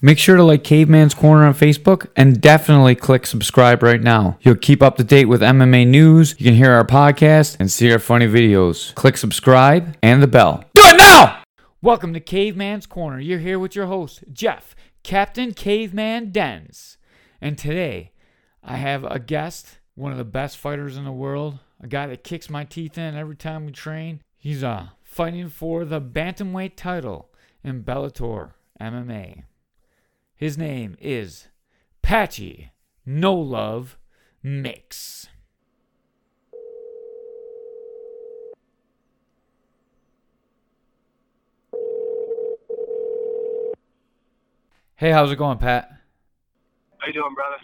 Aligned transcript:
Make 0.00 0.20
sure 0.20 0.36
to 0.36 0.44
like 0.44 0.62
Caveman's 0.62 1.12
Corner 1.12 1.44
on 1.44 1.54
Facebook 1.54 2.06
and 2.14 2.40
definitely 2.40 2.94
click 2.94 3.26
subscribe 3.26 3.82
right 3.82 4.00
now. 4.00 4.38
You'll 4.42 4.54
keep 4.54 4.80
up 4.80 4.96
to 4.98 5.02
date 5.02 5.24
with 5.24 5.40
MMA 5.40 5.88
news, 5.88 6.36
you 6.38 6.44
can 6.44 6.54
hear 6.54 6.70
our 6.70 6.86
podcast, 6.86 7.56
and 7.58 7.68
see 7.68 7.90
our 7.90 7.98
funny 7.98 8.28
videos. 8.28 8.94
Click 8.94 9.16
subscribe 9.16 9.96
and 10.00 10.22
the 10.22 10.28
bell. 10.28 10.62
Do 10.72 10.82
it 10.84 10.98
now! 10.98 11.42
Welcome 11.82 12.14
to 12.14 12.20
Caveman's 12.20 12.86
Corner. 12.86 13.18
You're 13.18 13.40
here 13.40 13.58
with 13.58 13.74
your 13.74 13.86
host, 13.86 14.22
Jeff, 14.32 14.76
Captain 15.02 15.52
Caveman 15.52 16.30
Dens. 16.30 16.96
And 17.40 17.58
today, 17.58 18.12
I 18.62 18.76
have 18.76 19.02
a 19.02 19.18
guest, 19.18 19.80
one 19.96 20.12
of 20.12 20.18
the 20.18 20.24
best 20.24 20.58
fighters 20.58 20.96
in 20.96 21.06
the 21.06 21.10
world, 21.10 21.58
a 21.80 21.88
guy 21.88 22.06
that 22.06 22.22
kicks 22.22 22.48
my 22.48 22.62
teeth 22.62 22.98
in 22.98 23.16
every 23.16 23.34
time 23.34 23.66
we 23.66 23.72
train. 23.72 24.20
He's 24.36 24.62
uh, 24.62 24.90
fighting 25.02 25.48
for 25.48 25.84
the 25.84 26.00
Bantamweight 26.00 26.76
title 26.76 27.32
in 27.64 27.82
Bellator 27.82 28.52
MMA. 28.80 29.42
His 30.38 30.56
name 30.56 30.96
is 31.00 31.48
Patchy 32.00 32.70
No 33.04 33.34
Love 33.34 33.98
Mix. 34.40 35.26
Hey, 44.94 45.10
how's 45.10 45.32
it 45.32 45.36
going, 45.38 45.58
Pat? 45.58 45.90
How 46.98 47.08
you 47.08 47.12
doing, 47.12 47.34
brother? 47.34 47.56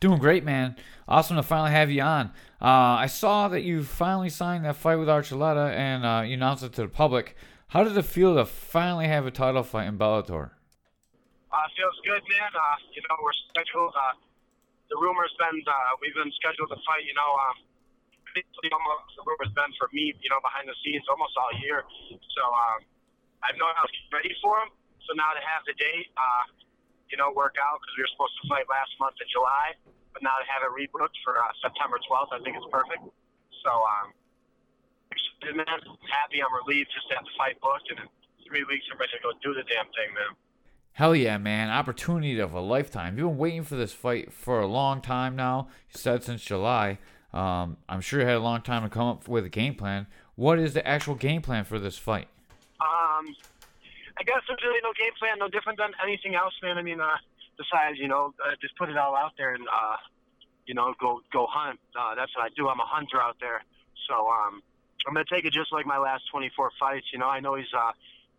Doing 0.00 0.18
great, 0.18 0.44
man. 0.44 0.74
Awesome 1.06 1.36
to 1.36 1.44
finally 1.44 1.70
have 1.70 1.88
you 1.88 2.02
on. 2.02 2.32
Uh, 2.60 2.98
I 2.98 3.06
saw 3.06 3.46
that 3.46 3.62
you 3.62 3.84
finally 3.84 4.28
signed 4.28 4.64
that 4.64 4.74
fight 4.74 4.96
with 4.96 5.06
Archuleta 5.06 5.72
and 5.72 6.04
uh, 6.04 6.22
you 6.26 6.34
announced 6.34 6.64
it 6.64 6.72
to 6.72 6.82
the 6.82 6.88
public. 6.88 7.36
How 7.68 7.84
did 7.84 7.96
it 7.96 8.02
feel 8.02 8.34
to 8.34 8.44
finally 8.44 9.06
have 9.06 9.24
a 9.24 9.30
title 9.30 9.62
fight 9.62 9.86
in 9.86 9.96
Bellator? 9.96 10.50
Uh, 11.48 11.64
feels 11.76 11.96
good, 12.04 12.20
man. 12.28 12.52
Uh, 12.52 12.76
you 12.92 13.00
know, 13.08 13.16
we're 13.24 13.36
scheduled. 13.52 13.96
Uh, 13.96 14.14
the 14.92 14.96
rumor's 15.00 15.32
been 15.40 15.64
uh, 15.64 15.92
we've 16.00 16.16
been 16.16 16.32
scheduled 16.36 16.68
to 16.68 16.78
fight. 16.84 17.04
You 17.08 17.16
know, 17.16 17.30
um, 17.48 17.56
basically 18.36 18.68
almost 18.72 19.16
the 19.16 19.24
rumor's 19.24 19.52
been 19.56 19.72
for 19.80 19.88
me. 19.96 20.12
You 20.20 20.28
know, 20.28 20.40
behind 20.44 20.68
the 20.68 20.76
scenes 20.84 21.08
almost 21.08 21.32
all 21.40 21.52
year. 21.64 21.88
So 22.12 22.42
um, 22.44 22.80
I've 23.44 23.56
known 23.56 23.72
I 23.76 23.82
was 23.84 23.96
ready 24.12 24.36
for 24.44 24.60
him. 24.60 24.70
So 25.08 25.16
now 25.16 25.32
to 25.32 25.40
have 25.40 25.64
the 25.64 25.72
date, 25.80 26.12
uh, 26.20 26.44
you 27.08 27.16
know, 27.16 27.32
work 27.32 27.56
out 27.56 27.80
because 27.80 27.94
we 27.96 28.04
were 28.04 28.12
supposed 28.12 28.36
to 28.44 28.44
fight 28.52 28.68
last 28.68 28.92
month 29.00 29.16
in 29.16 29.28
July, 29.32 29.72
but 30.12 30.20
now 30.20 30.36
to 30.36 30.44
have 30.52 30.60
it 30.68 30.72
rebooked 30.76 31.16
for 31.24 31.40
uh, 31.40 31.48
September 31.64 31.96
12th, 32.04 32.36
I 32.36 32.44
think 32.44 32.60
it's 32.60 32.68
perfect. 32.68 33.00
So 33.64 33.72
um, 33.72 34.12
man. 35.56 35.80
Happy. 36.12 36.44
I'm 36.44 36.52
relieved 36.52 36.92
just 36.92 37.08
to 37.08 37.16
have 37.16 37.24
the 37.24 37.34
fight 37.40 37.56
booked, 37.64 37.88
and 37.88 38.04
in 38.04 38.08
three 38.44 38.64
weeks 38.68 38.84
I'm 38.92 38.98
ready 39.00 39.16
to 39.16 39.22
go 39.22 39.32
do 39.40 39.54
the 39.56 39.64
damn 39.64 39.88
thing, 39.96 40.12
man. 40.12 40.32
Hell 40.98 41.14
yeah, 41.14 41.38
man. 41.38 41.70
Opportunity 41.70 42.40
of 42.40 42.54
a 42.54 42.60
lifetime. 42.60 43.16
You've 43.16 43.28
been 43.28 43.38
waiting 43.38 43.62
for 43.62 43.76
this 43.76 43.92
fight 43.92 44.32
for 44.32 44.58
a 44.58 44.66
long 44.66 45.00
time 45.00 45.36
now. 45.36 45.68
You 45.94 45.96
said 45.96 46.24
since 46.24 46.42
July. 46.42 46.98
Um, 47.32 47.76
I'm 47.88 48.00
sure 48.00 48.18
you 48.18 48.26
had 48.26 48.34
a 48.34 48.40
long 48.40 48.62
time 48.62 48.82
to 48.82 48.88
come 48.88 49.06
up 49.06 49.28
with 49.28 49.44
a 49.44 49.48
game 49.48 49.76
plan. 49.76 50.08
What 50.34 50.58
is 50.58 50.74
the 50.74 50.84
actual 50.84 51.14
game 51.14 51.40
plan 51.40 51.62
for 51.62 51.78
this 51.78 51.96
fight? 51.96 52.26
Um, 52.80 53.30
I 54.18 54.24
guess 54.26 54.42
there's 54.48 54.58
really 54.64 54.80
no 54.82 54.90
game 54.98 55.12
plan, 55.20 55.38
no 55.38 55.46
different 55.46 55.78
than 55.78 55.92
anything 56.02 56.34
else, 56.34 56.54
man. 56.64 56.78
I 56.78 56.82
mean, 56.82 57.00
uh, 57.00 57.14
besides, 57.56 57.96
you 58.00 58.08
know, 58.08 58.34
uh, 58.44 58.56
just 58.60 58.76
put 58.76 58.88
it 58.88 58.96
all 58.96 59.14
out 59.14 59.34
there 59.38 59.54
and, 59.54 59.68
uh, 59.68 59.96
you 60.66 60.74
know, 60.74 60.94
go 61.00 61.20
go 61.32 61.46
hunt. 61.48 61.78
Uh, 61.96 62.16
that's 62.16 62.34
what 62.34 62.42
I 62.42 62.48
do. 62.56 62.68
I'm 62.68 62.80
a 62.80 62.86
hunter 62.86 63.22
out 63.22 63.36
there. 63.38 63.62
So 64.08 64.26
um, 64.26 64.64
I'm 65.06 65.14
gonna 65.14 65.24
take 65.32 65.44
it 65.44 65.52
just 65.52 65.72
like 65.72 65.86
my 65.86 65.98
last 65.98 66.24
24 66.32 66.72
fights. 66.80 67.06
You 67.12 67.20
know, 67.20 67.28
I 67.28 67.38
know 67.38 67.54
he's 67.54 67.72
uh, 67.72 67.92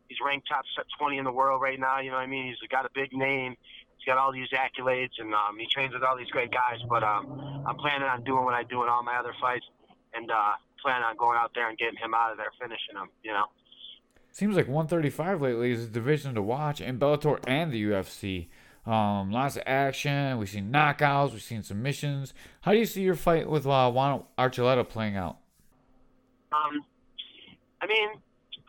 he's 0.09 0.17
ranked 0.25 0.49
top 0.49 0.65
20 0.99 1.17
in 1.17 1.23
the 1.23 1.31
world 1.31 1.61
right 1.61 1.79
now. 1.79 1.99
You 2.01 2.09
know 2.11 2.17
what 2.17 2.23
I 2.23 2.27
mean? 2.27 2.47
He's 2.47 2.57
got 2.69 2.85
a 2.85 2.89
big 2.93 3.13
name. 3.13 3.55
He's 3.95 4.05
got 4.05 4.17
all 4.17 4.33
these 4.33 4.49
accolades, 4.49 5.15
and 5.19 5.33
um, 5.33 5.57
he 5.57 5.67
trains 5.71 5.93
with 5.93 6.03
all 6.03 6.17
these 6.17 6.29
great 6.31 6.51
guys. 6.51 6.79
But 6.89 7.03
um, 7.03 7.63
I'm 7.67 7.77
planning 7.77 8.07
on 8.07 8.23
doing 8.23 8.43
what 8.43 8.53
I 8.53 8.63
do 8.63 8.83
in 8.83 8.89
all 8.89 9.03
my 9.03 9.15
other 9.15 9.33
fights, 9.39 9.65
and 10.13 10.29
uh, 10.29 10.53
planning 10.81 11.03
on 11.03 11.15
going 11.15 11.37
out 11.37 11.51
there 11.53 11.69
and 11.69 11.77
getting 11.77 11.97
him 11.97 12.13
out 12.13 12.31
of 12.31 12.37
there, 12.37 12.51
finishing 12.59 12.95
him. 12.95 13.09
You 13.23 13.31
know. 13.31 13.45
Seems 14.31 14.55
like 14.55 14.67
135 14.67 15.41
lately 15.41 15.71
is 15.71 15.85
a 15.85 15.87
division 15.87 16.35
to 16.35 16.41
watch 16.41 16.81
in 16.81 16.99
Bellator 16.99 17.39
and 17.47 17.71
the 17.71 17.83
UFC. 17.83 18.47
Um, 18.85 19.31
lots 19.31 19.57
of 19.57 19.63
action. 19.65 20.37
We've 20.37 20.49
seen 20.49 20.71
knockouts. 20.71 21.31
We've 21.31 21.41
seen 21.41 21.63
submissions. 21.63 22.33
How 22.61 22.71
do 22.71 22.77
you 22.77 22.85
see 22.85 23.01
your 23.01 23.15
fight 23.15 23.49
with 23.49 23.67
uh, 23.67 23.91
Juan 23.91 24.23
Archuleta 24.37 24.87
playing 24.87 25.17
out? 25.17 25.37
Um, 26.51 26.85
I 27.81 27.87
mean, 27.87 28.09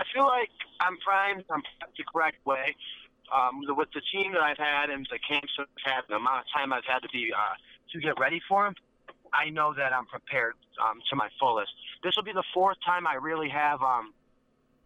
I 0.00 0.05
feel 0.15 0.25
like 0.25 0.49
I'm 0.81 0.97
primed. 1.05 1.44
I'm 1.50 1.62
the 1.97 2.05
correct 2.11 2.44
way. 2.47 2.75
Um, 3.28 3.61
with 3.77 3.88
the 3.93 4.00
team 4.11 4.33
that 4.33 4.41
I've 4.41 4.59
had 4.59 4.88
and 4.88 5.06
the 5.12 5.21
camps 5.21 5.53
that 5.59 5.69
I've 5.69 5.93
had, 5.93 6.03
the 6.09 6.16
amount 6.16 6.41
of 6.41 6.47
time 6.56 6.72
I've 6.72 6.88
had 6.88 7.00
to 7.00 7.09
be 7.12 7.31
uh, 7.37 7.55
to 7.93 8.00
get 8.00 8.19
ready 8.19 8.41
for 8.49 8.66
him, 8.66 8.75
I 9.33 9.50
know 9.50 9.75
that 9.75 9.93
I'm 9.93 10.06
prepared 10.06 10.55
um, 10.83 10.99
to 11.11 11.16
my 11.16 11.28
fullest. 11.38 11.71
This 12.03 12.16
will 12.16 12.25
be 12.25 12.33
the 12.33 12.49
fourth 12.55 12.78
time 12.84 13.06
I 13.06 13.15
really 13.15 13.49
have 13.50 13.83
um, 13.83 14.15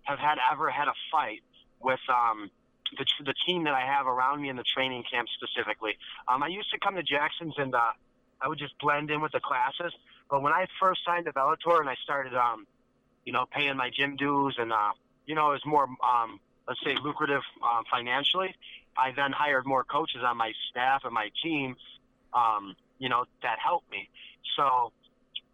have 0.03 0.19
had 0.19 0.37
ever 0.53 0.69
had 0.69 0.89
a 0.89 0.97
fight 1.11 1.41
with 1.81 2.03
um, 2.11 2.51
the, 2.99 3.07
the 3.25 3.35
team 3.47 3.65
that 3.65 3.73
I 3.73 3.87
have 3.87 4.07
around 4.07 4.43
me 4.43 4.51
in 4.51 4.57
the 4.57 4.65
training 4.75 5.05
camp 5.11 5.29
specifically. 5.41 5.97
Um, 6.29 6.43
I 6.43 6.49
used 6.49 6.71
to 6.73 6.79
come 6.79 6.97
to 6.97 7.03
Jackson's 7.03 7.55
and 7.57 7.75
uh, 7.75 7.93
I 8.43 8.49
would 8.49 8.59
just 8.59 8.75
blend 8.81 9.11
in 9.11 9.23
with 9.23 9.33
the 9.33 9.41
classes. 9.41 9.95
But 10.29 10.43
when 10.43 10.53
I 10.53 10.67
first 10.81 11.01
signed 11.07 11.25
to 11.27 11.33
Bellator 11.33 11.81
and 11.81 11.89
I 11.89 11.95
started, 12.03 12.35
um, 12.35 12.67
you 13.25 13.33
know, 13.33 13.47
paying 13.51 13.77
my 13.77 13.91
gym 13.97 14.17
dues 14.17 14.57
and, 14.59 14.73
uh, 14.73 14.93
you 15.27 15.35
know, 15.35 15.51
it 15.51 15.55
was 15.55 15.67
more, 15.67 15.85
um, 15.85 16.41
let's 16.69 16.81
say, 16.85 16.97
lucrative 17.03 17.43
um, 17.63 17.85
financially, 17.91 18.55
I 18.97 19.13
then 19.13 19.33
hired 19.33 19.67
more 19.67 19.85
coaches 19.85 20.23
on 20.25 20.37
my 20.37 20.53
staff 20.71 21.03
and 21.05 21.13
my 21.13 21.31
team, 21.43 21.77
um, 22.33 22.75
you 22.99 23.09
know, 23.09 23.25
that 23.43 23.59
helped 23.59 23.91
me. 23.91 24.09
So 24.57 24.93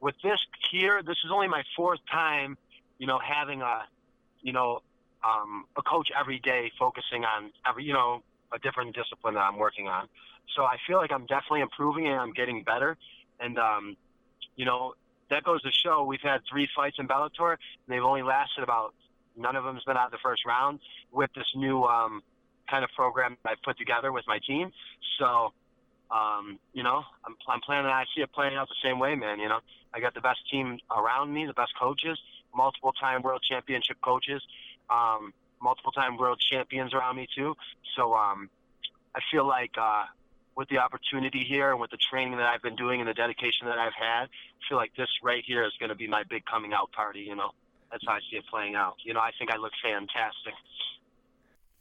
with 0.00 0.14
this 0.22 0.38
here, 0.70 1.02
this 1.02 1.16
is 1.24 1.30
only 1.32 1.48
my 1.48 1.62
fourth 1.76 2.00
time, 2.10 2.56
you 2.98 3.06
know, 3.06 3.18
having 3.18 3.62
a, 3.62 3.84
you 4.42 4.52
know, 4.52 4.82
um, 5.24 5.64
a 5.76 5.82
coach 5.82 6.08
every 6.18 6.38
day 6.38 6.70
focusing 6.78 7.24
on 7.24 7.50
every, 7.68 7.84
you 7.84 7.92
know, 7.92 8.22
a 8.52 8.58
different 8.58 8.94
discipline 8.94 9.34
that 9.34 9.40
I'm 9.40 9.58
working 9.58 9.88
on. 9.88 10.08
So 10.56 10.62
I 10.64 10.76
feel 10.86 10.96
like 10.96 11.12
I'm 11.12 11.26
definitely 11.26 11.60
improving 11.60 12.08
and 12.08 12.18
I'm 12.18 12.32
getting 12.32 12.62
better. 12.62 12.96
And, 13.38 13.58
um, 13.58 13.96
you 14.56 14.64
know, 14.64 14.94
that 15.30 15.44
goes 15.44 15.62
to 15.62 15.70
show 15.70 16.04
we've 16.04 16.20
had 16.22 16.40
three 16.50 16.68
fights 16.74 16.96
in 16.98 17.06
Bellator 17.06 17.52
and 17.52 17.58
they've 17.88 18.02
only 18.02 18.22
lasted 18.22 18.64
about, 18.64 18.94
none 19.40 19.56
of 19.56 19.64
them 19.64 19.74
has 19.74 19.84
been 19.84 19.96
out 19.96 20.06
of 20.06 20.12
the 20.12 20.22
first 20.22 20.44
round 20.46 20.80
with 21.12 21.30
this 21.34 21.46
new, 21.56 21.84
um, 21.84 22.22
kind 22.70 22.84
of 22.84 22.90
program 22.94 23.36
I 23.44 23.54
put 23.64 23.76
together 23.76 24.12
with 24.12 24.24
my 24.28 24.38
team. 24.46 24.70
So, 25.18 25.52
um, 26.10 26.58
you 26.72 26.82
know, 26.82 27.02
I'm, 27.24 27.34
I'm 27.48 27.60
planning, 27.60 27.90
I 27.90 28.04
see 28.14 28.22
it 28.22 28.32
playing 28.32 28.54
out 28.54 28.68
the 28.68 28.88
same 28.88 28.98
way, 28.98 29.14
man. 29.14 29.40
You 29.40 29.48
know, 29.48 29.58
I 29.92 30.00
got 30.00 30.14
the 30.14 30.20
best 30.20 30.38
team 30.50 30.78
around 30.96 31.34
me, 31.34 31.46
the 31.46 31.52
best 31.52 31.72
coaches, 31.78 32.18
multiple 32.54 32.92
time 32.92 33.22
world 33.22 33.42
championship 33.48 33.96
coaches, 34.02 34.42
um, 34.88 35.32
multiple 35.60 35.92
time 35.92 36.16
world 36.16 36.40
champions 36.40 36.94
around 36.94 37.16
me 37.16 37.26
too. 37.34 37.56
So 37.96 38.14
um, 38.14 38.48
I 39.14 39.20
feel 39.30 39.46
like 39.46 39.72
uh, 39.76 40.04
with 40.56 40.68
the 40.68 40.78
opportunity 40.78 41.44
here 41.44 41.70
and 41.72 41.80
with 41.80 41.90
the 41.90 41.98
training 41.98 42.38
that 42.38 42.46
I've 42.46 42.62
been 42.62 42.76
doing 42.76 43.00
and 43.00 43.08
the 43.08 43.14
dedication 43.14 43.66
that 43.66 43.78
I've 43.78 43.94
had, 43.94 44.24
I 44.24 44.68
feel 44.68 44.78
like 44.78 44.94
this 44.96 45.08
right 45.22 45.42
here 45.44 45.64
is 45.64 45.72
going 45.78 45.90
to 45.90 45.96
be 45.96 46.06
my 46.06 46.22
big 46.28 46.44
coming 46.44 46.72
out 46.72 46.92
party. 46.92 47.20
You 47.20 47.36
know, 47.36 47.50
that's 47.90 48.04
how 48.06 48.14
I 48.14 48.20
see 48.30 48.36
it 48.36 48.44
playing 48.50 48.74
out. 48.74 48.96
You 49.04 49.14
know, 49.14 49.20
I 49.20 49.30
think 49.38 49.52
I 49.52 49.56
look 49.56 49.72
fantastic. 49.82 50.54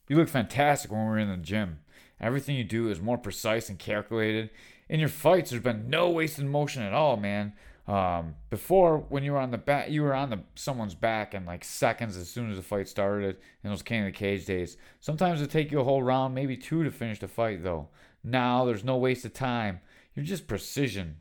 You 0.07 0.17
look 0.17 0.29
fantastic 0.29 0.91
when 0.91 1.05
we're 1.05 1.19
in 1.19 1.29
the 1.29 1.37
gym. 1.37 1.79
Everything 2.19 2.55
you 2.55 2.63
do 2.63 2.89
is 2.89 2.99
more 2.99 3.17
precise 3.17 3.69
and 3.69 3.77
calculated. 3.79 4.49
In 4.89 4.99
your 4.99 5.09
fights, 5.09 5.51
there's 5.51 5.63
been 5.63 5.89
no 5.89 6.09
wasted 6.09 6.45
motion 6.45 6.81
at 6.81 6.93
all, 6.93 7.15
man. 7.15 7.53
Um, 7.87 8.35
before, 8.49 8.99
when 9.09 9.23
you 9.23 9.31
were 9.31 9.39
on 9.39 9.51
the 9.51 9.57
back, 9.57 9.89
you 9.89 10.03
were 10.03 10.13
on 10.13 10.29
the 10.29 10.41
someone's 10.55 10.93
back 10.93 11.33
in 11.33 11.45
like 11.45 11.63
seconds 11.63 12.17
as 12.17 12.29
soon 12.29 12.51
as 12.51 12.57
the 12.57 12.63
fight 12.63 12.87
started 12.87 13.37
in 13.63 13.69
those 13.69 13.81
King 13.81 14.01
of 14.01 14.05
the 14.07 14.11
Cage 14.11 14.45
days. 14.45 14.77
Sometimes 14.99 15.41
it 15.41 15.49
take 15.49 15.71
you 15.71 15.79
a 15.79 15.83
whole 15.83 16.03
round, 16.03 16.35
maybe 16.35 16.55
two, 16.55 16.83
to 16.83 16.91
finish 16.91 17.19
the 17.19 17.27
fight. 17.27 17.63
Though 17.63 17.89
now 18.23 18.65
there's 18.65 18.83
no 18.83 18.97
waste 18.97 19.25
of 19.25 19.33
time. 19.33 19.79
You're 20.13 20.25
just 20.25 20.47
precision. 20.47 21.17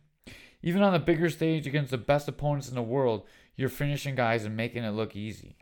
Even 0.63 0.83
on 0.83 0.93
the 0.93 0.99
bigger 0.99 1.31
stage 1.31 1.67
against 1.67 1.91
the 1.91 1.99
best 1.99 2.29
opponents 2.29 2.69
in 2.69 2.75
the 2.75 2.83
world, 2.83 3.27
you're 3.59 3.69
finishing 3.69 4.15
guys 4.15 4.47
and 4.47 4.57
making 4.57 4.85
it 4.85 4.93
look 4.93 5.15
easy. 5.15 5.55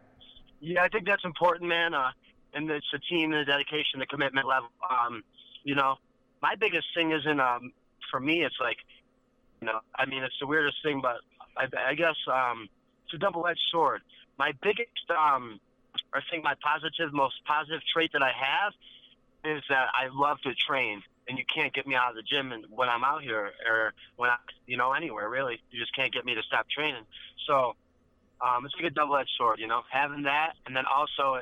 Yeah, 0.61 0.85
I 0.85 0.89
think 0.89 1.07
that's 1.07 1.25
important, 1.25 1.69
man. 1.69 1.95
Uh, 1.95 2.11
and 2.55 2.71
it's 2.71 2.87
the 2.93 3.01
team, 3.01 3.33
the 3.33 3.45
dedication, 3.45 3.99
the 3.99 4.07
commitment 4.07 4.47
level. 4.47 4.69
Um, 4.89 5.25
you 5.65 5.75
know, 5.75 5.97
my 6.41 6.55
biggest 6.55 6.87
thing 6.95 7.11
isn't 7.11 7.41
um, 7.41 7.73
for 8.11 8.21
me. 8.21 8.45
It's 8.45 8.57
like 8.61 8.77
you 9.61 9.67
know, 9.67 9.81
I 9.95 10.07
mean, 10.07 10.23
it's 10.23 10.39
the 10.41 10.47
weirdest 10.47 10.77
thing, 10.83 11.01
but 11.01 11.17
I, 11.57 11.91
I 11.91 11.95
guess 11.95 12.17
um, 12.33 12.69
it's 13.05 13.15
a 13.15 13.19
double-edged 13.19 13.61
sword. 13.71 14.03
My 14.39 14.53
biggest, 14.63 14.91
um, 15.11 15.59
I 16.13 16.21
think, 16.31 16.45
my 16.45 16.55
positive, 16.63 17.13
most 17.13 17.37
positive 17.47 17.81
trait 17.93 18.11
that 18.13 18.23
I 18.23 18.33
have 18.33 18.73
is 19.45 19.63
that 19.69 19.89
I 19.95 20.09
love 20.13 20.39
to 20.43 20.55
train, 20.55 21.03
and 21.29 21.39
you 21.39 21.45
can't 21.53 21.73
get 21.73 21.87
me 21.87 21.95
out 21.95 22.11
of 22.11 22.17
the 22.17 22.23
gym 22.23 22.53
and 22.53 22.65
when 22.71 22.89
I'm 22.89 23.05
out 23.05 23.23
here 23.23 23.51
or 23.69 23.95
when 24.17 24.31
I, 24.31 24.37
you 24.67 24.77
know, 24.77 24.93
anywhere 24.93 25.29
really. 25.31 25.59
You 25.71 25.81
just 25.81 25.95
can't 25.95 26.13
get 26.13 26.25
me 26.25 26.35
to 26.35 26.43
stop 26.43 26.69
training. 26.69 27.05
So 27.47 27.75
um, 28.41 28.65
it's 28.65 28.75
like 28.75 28.91
a 28.91 28.95
double-edged 28.95 29.31
sword, 29.39 29.59
you 29.59 29.67
know, 29.67 29.83
having 29.91 30.23
that, 30.25 30.55
and 30.67 30.77
then 30.77 30.85
also 30.85 31.41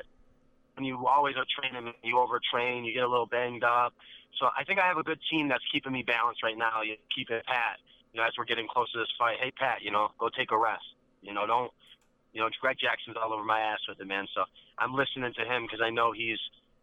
when 0.75 0.85
you 0.85 1.07
always 1.07 1.35
are 1.37 1.45
training, 1.47 1.93
you 2.03 2.15
overtrain, 2.15 2.85
you 2.85 2.93
get 2.93 3.03
a 3.03 3.07
little 3.07 3.25
banged 3.25 3.63
up. 3.63 3.93
So 4.39 4.47
I 4.51 4.63
think 4.65 4.79
I 4.79 4.87
have 4.87 4.97
a 4.97 5.03
good 5.03 5.19
team 5.31 5.47
that's 5.47 5.63
keeping 5.71 5.93
me 5.93 6.03
balanced 6.03 6.43
right 6.43 6.57
now. 6.57 6.83
You 6.83 6.95
keep 7.15 7.29
it 7.29 7.45
Pat. 7.45 7.79
You 8.11 8.19
know, 8.19 8.27
as 8.27 8.33
we're 8.37 8.45
getting 8.45 8.67
close 8.67 8.91
to 8.91 8.99
this 8.99 9.11
fight, 9.17 9.37
hey 9.41 9.51
Pat, 9.51 9.81
you 9.81 9.91
know, 9.91 10.11
go 10.19 10.29
take 10.29 10.51
a 10.51 10.57
rest. 10.57 10.83
You 11.21 11.33
know, 11.33 11.47
don't. 11.47 11.71
You 12.33 12.41
know, 12.41 12.49
Greg 12.59 12.75
Jackson's 12.75 13.15
all 13.15 13.31
over 13.31 13.45
my 13.45 13.59
ass 13.59 13.79
with 13.87 13.99
it, 13.99 14.07
man. 14.07 14.27
So 14.35 14.43
I'm 14.77 14.93
listening 14.93 15.31
to 15.39 15.45
him 15.47 15.63
because 15.63 15.79
I 15.79 15.89
know 15.89 16.11
he's 16.11 16.39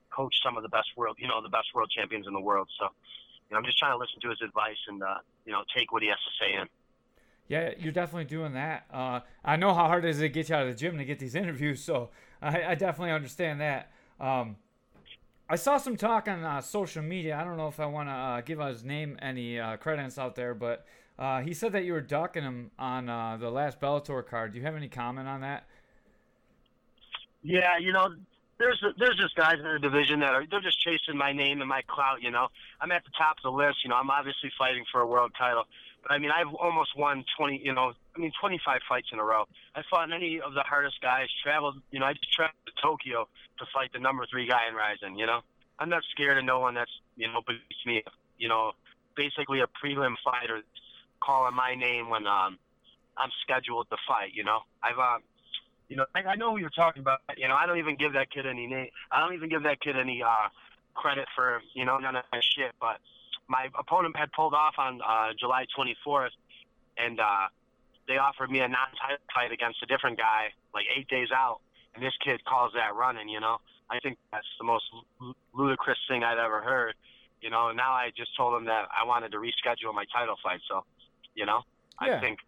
coached 0.08 0.40
some 0.42 0.56
of 0.56 0.62
the 0.62 0.72
best 0.72 0.88
world, 0.96 1.16
you 1.20 1.28
know, 1.28 1.42
the 1.42 1.52
best 1.52 1.68
world 1.74 1.92
champions 1.92 2.26
in 2.26 2.32
the 2.32 2.40
world. 2.40 2.68
So, 2.80 2.88
you 3.48 3.52
know, 3.52 3.58
I'm 3.58 3.64
just 3.64 3.76
trying 3.76 3.92
to 3.92 4.00
listen 4.00 4.16
to 4.24 4.30
his 4.30 4.40
advice 4.40 4.80
and, 4.88 5.02
uh, 5.02 5.20
you 5.44 5.52
know, 5.52 5.60
take 5.76 5.92
what 5.92 6.02
he 6.02 6.08
has 6.08 6.16
to 6.16 6.32
say 6.40 6.56
in. 6.56 6.68
Yeah, 7.52 7.72
you're 7.78 7.92
definitely 7.92 8.24
doing 8.24 8.54
that. 8.54 8.86
Uh, 8.90 9.20
I 9.44 9.56
know 9.56 9.74
how 9.74 9.86
hard 9.86 10.06
it 10.06 10.08
is 10.08 10.20
to 10.20 10.28
get 10.30 10.48
you 10.48 10.54
out 10.54 10.62
of 10.62 10.68
the 10.68 10.74
gym 10.74 10.96
to 10.96 11.04
get 11.04 11.18
these 11.18 11.34
interviews, 11.42 11.84
so 11.84 12.08
I, 12.40 12.62
I 12.62 12.74
definitely 12.76 13.12
understand 13.12 13.60
that. 13.60 13.90
Um, 14.18 14.56
I 15.50 15.56
saw 15.56 15.76
some 15.76 15.98
talk 15.98 16.28
on 16.28 16.42
uh, 16.42 16.62
social 16.62 17.02
media. 17.02 17.36
I 17.38 17.44
don't 17.44 17.58
know 17.58 17.68
if 17.68 17.78
I 17.78 17.84
want 17.84 18.08
to 18.08 18.12
uh, 18.12 18.40
give 18.40 18.58
his 18.58 18.84
name 18.84 19.18
any 19.20 19.60
uh, 19.60 19.76
credence 19.76 20.16
out 20.16 20.34
there, 20.34 20.54
but 20.54 20.86
uh, 21.18 21.42
he 21.42 21.52
said 21.52 21.72
that 21.72 21.84
you 21.84 21.92
were 21.92 22.00
ducking 22.00 22.42
him 22.42 22.70
on 22.78 23.10
uh, 23.10 23.36
the 23.36 23.50
last 23.50 23.78
Bellator 23.78 24.26
card. 24.26 24.54
Do 24.54 24.58
you 24.58 24.64
have 24.64 24.74
any 24.74 24.88
comment 24.88 25.28
on 25.28 25.42
that? 25.42 25.66
Yeah, 27.42 27.76
you 27.76 27.92
know, 27.92 28.14
there's 28.58 28.82
there's 28.98 29.16
just 29.18 29.36
guys 29.36 29.58
in 29.58 29.64
the 29.64 29.78
division 29.78 30.20
that 30.20 30.32
are 30.32 30.46
they're 30.50 30.62
just 30.62 30.80
chasing 30.80 31.18
my 31.18 31.32
name 31.34 31.60
and 31.60 31.68
my 31.68 31.82
clout. 31.86 32.22
You 32.22 32.30
know, 32.30 32.48
I'm 32.80 32.92
at 32.92 33.04
the 33.04 33.10
top 33.18 33.36
of 33.36 33.42
the 33.42 33.52
list. 33.52 33.84
You 33.84 33.90
know, 33.90 33.96
I'm 33.96 34.08
obviously 34.08 34.50
fighting 34.56 34.84
for 34.90 35.02
a 35.02 35.06
world 35.06 35.32
title. 35.36 35.64
But 36.02 36.12
I 36.12 36.18
mean, 36.18 36.30
I've 36.30 36.52
almost 36.54 36.96
won 36.96 37.24
20, 37.38 37.62
you 37.64 37.72
know, 37.72 37.92
I 38.16 38.18
mean, 38.18 38.32
25 38.40 38.80
fights 38.88 39.08
in 39.12 39.18
a 39.18 39.24
row. 39.24 39.44
I 39.74 39.82
fought 39.88 40.12
any 40.12 40.40
of 40.40 40.54
the 40.54 40.62
hardest 40.62 41.00
guys. 41.00 41.28
Traveled, 41.42 41.80
you 41.90 42.00
know, 42.00 42.06
I 42.06 42.12
just 42.14 42.32
traveled 42.32 42.56
to 42.66 42.72
Tokyo 42.82 43.28
to 43.58 43.64
fight 43.72 43.92
the 43.92 44.00
number 44.00 44.26
three 44.30 44.48
guy 44.48 44.68
in 44.68 44.74
Rizin. 44.74 45.18
You 45.18 45.26
know, 45.26 45.40
I'm 45.78 45.88
not 45.88 46.02
scared 46.10 46.38
of 46.38 46.44
no 46.44 46.60
one 46.60 46.74
that's, 46.74 46.90
you 47.16 47.28
know, 47.28 47.40
beats 47.46 47.86
me. 47.86 48.02
You 48.38 48.48
know, 48.48 48.72
basically 49.16 49.60
a 49.60 49.66
prelim 49.66 50.14
fighter 50.24 50.62
calling 51.20 51.54
my 51.54 51.74
name 51.74 52.08
when 52.08 52.26
um 52.26 52.58
I'm 53.16 53.30
scheduled 53.42 53.88
to 53.90 53.96
fight. 54.08 54.32
You 54.34 54.44
know, 54.44 54.60
I've 54.82 54.98
uh, 54.98 55.18
you 55.88 55.96
know, 55.96 56.06
I, 56.14 56.22
I 56.22 56.36
know 56.36 56.52
who 56.52 56.58
you're 56.58 56.70
talking 56.70 57.00
about. 57.00 57.20
You 57.36 57.48
know, 57.48 57.54
I 57.54 57.66
don't 57.66 57.78
even 57.78 57.96
give 57.96 58.14
that 58.14 58.30
kid 58.30 58.46
any 58.46 58.66
name. 58.66 58.88
I 59.10 59.20
don't 59.20 59.34
even 59.34 59.48
give 59.48 59.62
that 59.64 59.80
kid 59.80 59.96
any 59.96 60.22
uh 60.22 60.48
credit 60.94 61.26
for, 61.34 61.62
you 61.74 61.84
know, 61.84 61.98
none 61.98 62.16
of 62.16 62.24
that 62.32 62.42
shit. 62.42 62.72
But 62.80 62.98
my 63.48 63.68
opponent 63.78 64.16
had 64.16 64.32
pulled 64.32 64.54
off 64.54 64.74
on 64.78 65.00
uh, 65.02 65.32
July 65.38 65.66
24th, 65.76 66.30
and 66.98 67.20
uh, 67.20 67.48
they 68.08 68.18
offered 68.18 68.50
me 68.50 68.60
a 68.60 68.68
non-title 68.68 69.24
fight 69.34 69.52
against 69.52 69.82
a 69.82 69.86
different 69.86 70.18
guy 70.18 70.48
like 70.74 70.84
eight 70.96 71.08
days 71.08 71.28
out, 71.34 71.60
and 71.94 72.04
this 72.04 72.14
kid 72.24 72.44
calls 72.44 72.72
that 72.74 72.94
running. 72.94 73.28
You 73.28 73.40
know, 73.40 73.58
I 73.90 74.00
think 74.00 74.18
that's 74.32 74.46
the 74.58 74.64
most 74.64 74.84
ludicrous 75.52 75.98
thing 76.08 76.24
I've 76.24 76.38
ever 76.38 76.60
heard. 76.60 76.94
You 77.40 77.50
know, 77.50 77.68
and 77.68 77.76
now 77.76 77.92
I 77.92 78.10
just 78.16 78.36
told 78.36 78.54
him 78.54 78.66
that 78.66 78.88
I 78.96 79.04
wanted 79.04 79.32
to 79.32 79.38
reschedule 79.38 79.92
my 79.92 80.04
title 80.14 80.36
fight. 80.42 80.60
So, 80.68 80.84
you 81.34 81.44
know, 81.44 81.62
yeah. 82.00 82.16
I 82.16 82.20
think 82.20 82.38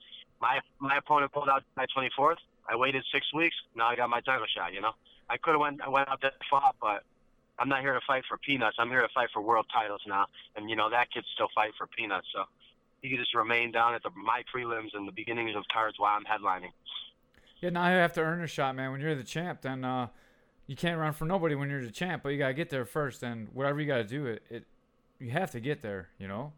my 0.40 0.60
my 0.78 0.98
opponent 0.98 1.32
pulled 1.32 1.48
out 1.48 1.64
July 1.74 2.10
24th. 2.18 2.36
I 2.68 2.76
waited 2.76 3.04
six 3.12 3.26
weeks. 3.34 3.56
Now 3.74 3.88
I 3.88 3.96
got 3.96 4.08
my 4.08 4.20
title 4.20 4.46
shot. 4.54 4.72
You 4.72 4.80
know, 4.80 4.92
I 5.28 5.36
could 5.36 5.52
have 5.52 5.60
went 5.60 5.80
I 5.82 5.88
went 5.88 6.08
out 6.08 6.20
there 6.20 6.30
and 6.30 6.40
fought, 6.48 6.76
but 6.80 7.02
I'm 7.58 7.68
not 7.68 7.80
here 7.80 7.94
to 7.94 8.00
fight 8.06 8.24
for 8.28 8.38
peanuts. 8.38 8.76
I'm 8.78 8.88
here 8.88 9.02
to 9.02 9.08
fight 9.14 9.28
for 9.32 9.40
world 9.40 9.66
titles 9.72 10.00
now. 10.06 10.26
And 10.56 10.68
you 10.68 10.76
know 10.76 10.90
that 10.90 11.10
kid 11.12 11.24
still 11.34 11.48
fight 11.54 11.70
for 11.78 11.86
peanuts. 11.86 12.26
So 12.34 12.44
he 13.00 13.08
can 13.10 13.18
just 13.18 13.34
remain 13.34 13.70
down 13.70 13.94
at 13.94 14.02
the 14.02 14.10
my 14.16 14.42
prelims 14.54 14.90
and 14.94 15.06
the 15.06 15.12
beginnings 15.12 15.54
of 15.56 15.64
cards 15.72 15.96
while 15.98 16.16
I'm 16.16 16.24
headlining. 16.24 16.72
Yeah, 17.60 17.70
now 17.70 17.88
you 17.88 17.96
have 17.96 18.12
to 18.14 18.20
earn 18.20 18.42
a 18.42 18.46
shot, 18.46 18.74
man. 18.74 18.92
When 18.92 19.00
you're 19.00 19.14
the 19.14 19.22
champ, 19.22 19.62
then 19.62 19.84
uh, 19.84 20.08
you 20.66 20.76
can't 20.76 20.98
run 20.98 21.12
for 21.12 21.24
nobody 21.24 21.54
when 21.54 21.70
you're 21.70 21.84
the 21.84 21.90
champ. 21.90 22.22
But 22.22 22.30
you 22.30 22.38
gotta 22.38 22.54
get 22.54 22.70
there 22.70 22.84
first, 22.84 23.22
and 23.22 23.48
whatever 23.52 23.80
you 23.80 23.86
gotta 23.86 24.04
do, 24.04 24.26
it, 24.26 24.42
it 24.50 24.64
you 25.18 25.30
have 25.30 25.50
to 25.52 25.60
get 25.60 25.80
there. 25.80 26.08
You 26.18 26.28
know. 26.28 26.52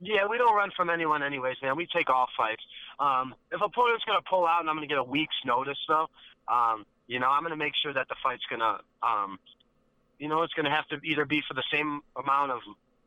Yeah, 0.00 0.26
we 0.28 0.36
don't 0.36 0.54
run 0.54 0.70
from 0.76 0.90
anyone, 0.90 1.22
anyways, 1.22 1.56
man. 1.62 1.76
We 1.76 1.86
take 1.86 2.10
all 2.10 2.26
fights. 2.36 2.62
Um, 2.98 3.34
if 3.52 3.60
opponent's 3.60 4.04
gonna 4.04 4.20
pull 4.28 4.46
out, 4.46 4.60
and 4.60 4.68
I'm 4.68 4.76
gonna 4.76 4.86
get 4.86 4.98
a 4.98 5.04
week's 5.04 5.36
notice, 5.44 5.78
though, 5.88 6.08
um, 6.48 6.84
you 7.06 7.20
know, 7.20 7.28
I'm 7.28 7.42
gonna 7.42 7.56
make 7.56 7.74
sure 7.82 7.92
that 7.94 8.08
the 8.08 8.16
fight's 8.22 8.42
gonna 8.50 8.80
um, 9.02 9.38
you 10.22 10.28
know, 10.28 10.42
it's 10.42 10.54
going 10.54 10.66
to 10.66 10.70
have 10.70 10.86
to 10.86 11.00
either 11.02 11.24
be 11.24 11.42
for 11.48 11.54
the 11.54 11.64
same 11.72 12.00
amount 12.14 12.52
of, 12.52 12.60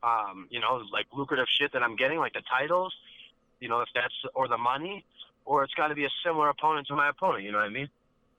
um, 0.04 0.48
you 0.50 0.60
know, 0.60 0.82
like 0.92 1.06
lucrative 1.14 1.48
shit 1.50 1.72
that 1.72 1.82
I'm 1.82 1.96
getting, 1.96 2.20
like 2.20 2.34
the 2.34 2.42
titles, 2.42 2.94
you 3.62 3.70
know, 3.70 3.80
if 3.80 3.88
that's, 3.96 4.14
or 4.34 4.50
the 4.50 4.58
money, 4.58 5.06
or 5.46 5.64
it's 5.64 5.74
got 5.76 5.88
to 5.88 5.96
be 5.96 6.04
a 6.04 6.10
similar 6.26 6.50
opponent 6.50 6.88
to 6.88 6.96
my 6.96 7.08
opponent. 7.08 7.46
You 7.46 7.54
know 7.54 7.60
what 7.60 7.68
I 7.68 7.70
mean? 7.70 7.88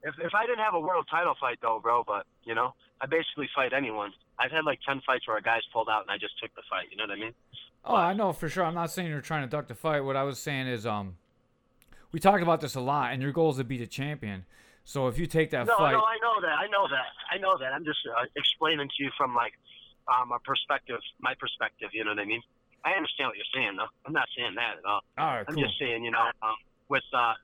If, 0.03 0.13
if 0.19 0.35
I 0.35 0.45
didn't 0.45 0.59
have 0.59 0.75
a 0.75 0.79
world 0.79 1.07
title 1.09 1.33
fight 1.41 1.57
though, 1.59 1.79
bro, 1.81 2.03
but 2.05 2.27
you 2.43 2.53
know, 2.53 2.75
I 3.01 3.07
basically 3.07 3.49
fight 3.55 3.73
anyone. 3.73 4.11
I've 4.37 4.51
had 4.51 4.63
like 4.63 4.79
10 4.87 5.01
fights 5.07 5.27
where 5.27 5.37
a 5.37 5.41
guy's 5.41 5.63
pulled 5.73 5.89
out 5.89 6.03
and 6.03 6.11
I 6.11 6.19
just 6.19 6.39
took 6.39 6.53
the 6.53 6.61
fight. 6.69 6.85
You 6.91 6.97
know 6.97 7.05
what 7.05 7.17
I 7.17 7.19
mean? 7.19 7.33
Oh, 7.83 7.95
I 7.95 8.13
know 8.13 8.31
for 8.31 8.47
sure. 8.47 8.63
I'm 8.63 8.75
not 8.75 8.91
saying 8.91 9.09
you're 9.09 9.21
trying 9.21 9.41
to 9.41 9.49
duck 9.49 9.67
the 9.67 9.73
fight. 9.73 10.01
What 10.01 10.15
I 10.15 10.21
was 10.21 10.37
saying 10.37 10.67
is, 10.67 10.85
um, 10.85 11.15
we 12.11 12.19
talked 12.19 12.43
about 12.43 12.61
this 12.61 12.75
a 12.75 12.81
lot, 12.81 13.11
and 13.11 13.23
your 13.23 13.31
goal 13.31 13.49
is 13.49 13.57
to 13.57 13.63
beat 13.63 13.81
a 13.81 13.87
champion. 13.87 14.45
So 14.87 15.07
if 15.11 15.19
you 15.19 15.27
take 15.27 15.51
that 15.51 15.67
no, 15.67 15.75
fight, 15.75 15.91
no, 15.91 15.99
I 15.99 16.15
know 16.23 16.39
that, 16.39 16.55
I 16.63 16.67
know 16.71 16.87
that, 16.87 17.11
I 17.27 17.37
know 17.37 17.59
that. 17.59 17.75
I'm 17.75 17.83
just 17.83 17.99
uh, 18.07 18.23
explaining 18.37 18.87
to 18.87 19.03
you 19.03 19.11
from 19.17 19.35
like 19.35 19.51
um, 20.07 20.31
a 20.31 20.39
perspective, 20.39 21.03
my 21.19 21.35
perspective. 21.35 21.89
You 21.91 22.05
know 22.05 22.11
what 22.11 22.23
I 22.23 22.25
mean? 22.25 22.39
I 22.85 22.95
understand 22.95 23.27
what 23.27 23.35
you're 23.35 23.51
saying, 23.51 23.75
though. 23.75 23.91
I'm 24.07 24.15
not 24.15 24.31
saying 24.31 24.55
that 24.55 24.79
at 24.79 24.85
all. 24.87 25.03
All 25.19 25.27
right, 25.27 25.43
I'm 25.43 25.55
cool. 25.55 25.67
just 25.67 25.75
saying, 25.77 26.07
you 26.07 26.11
know, 26.11 26.31
um, 26.39 26.55
with 26.87 27.03
uh, 27.11 27.35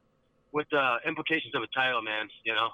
with 0.54 0.72
the 0.72 1.04
implications 1.06 1.54
of 1.54 1.64
a 1.64 1.68
title, 1.76 2.02
man. 2.02 2.32
You 2.48 2.56
know, 2.56 2.72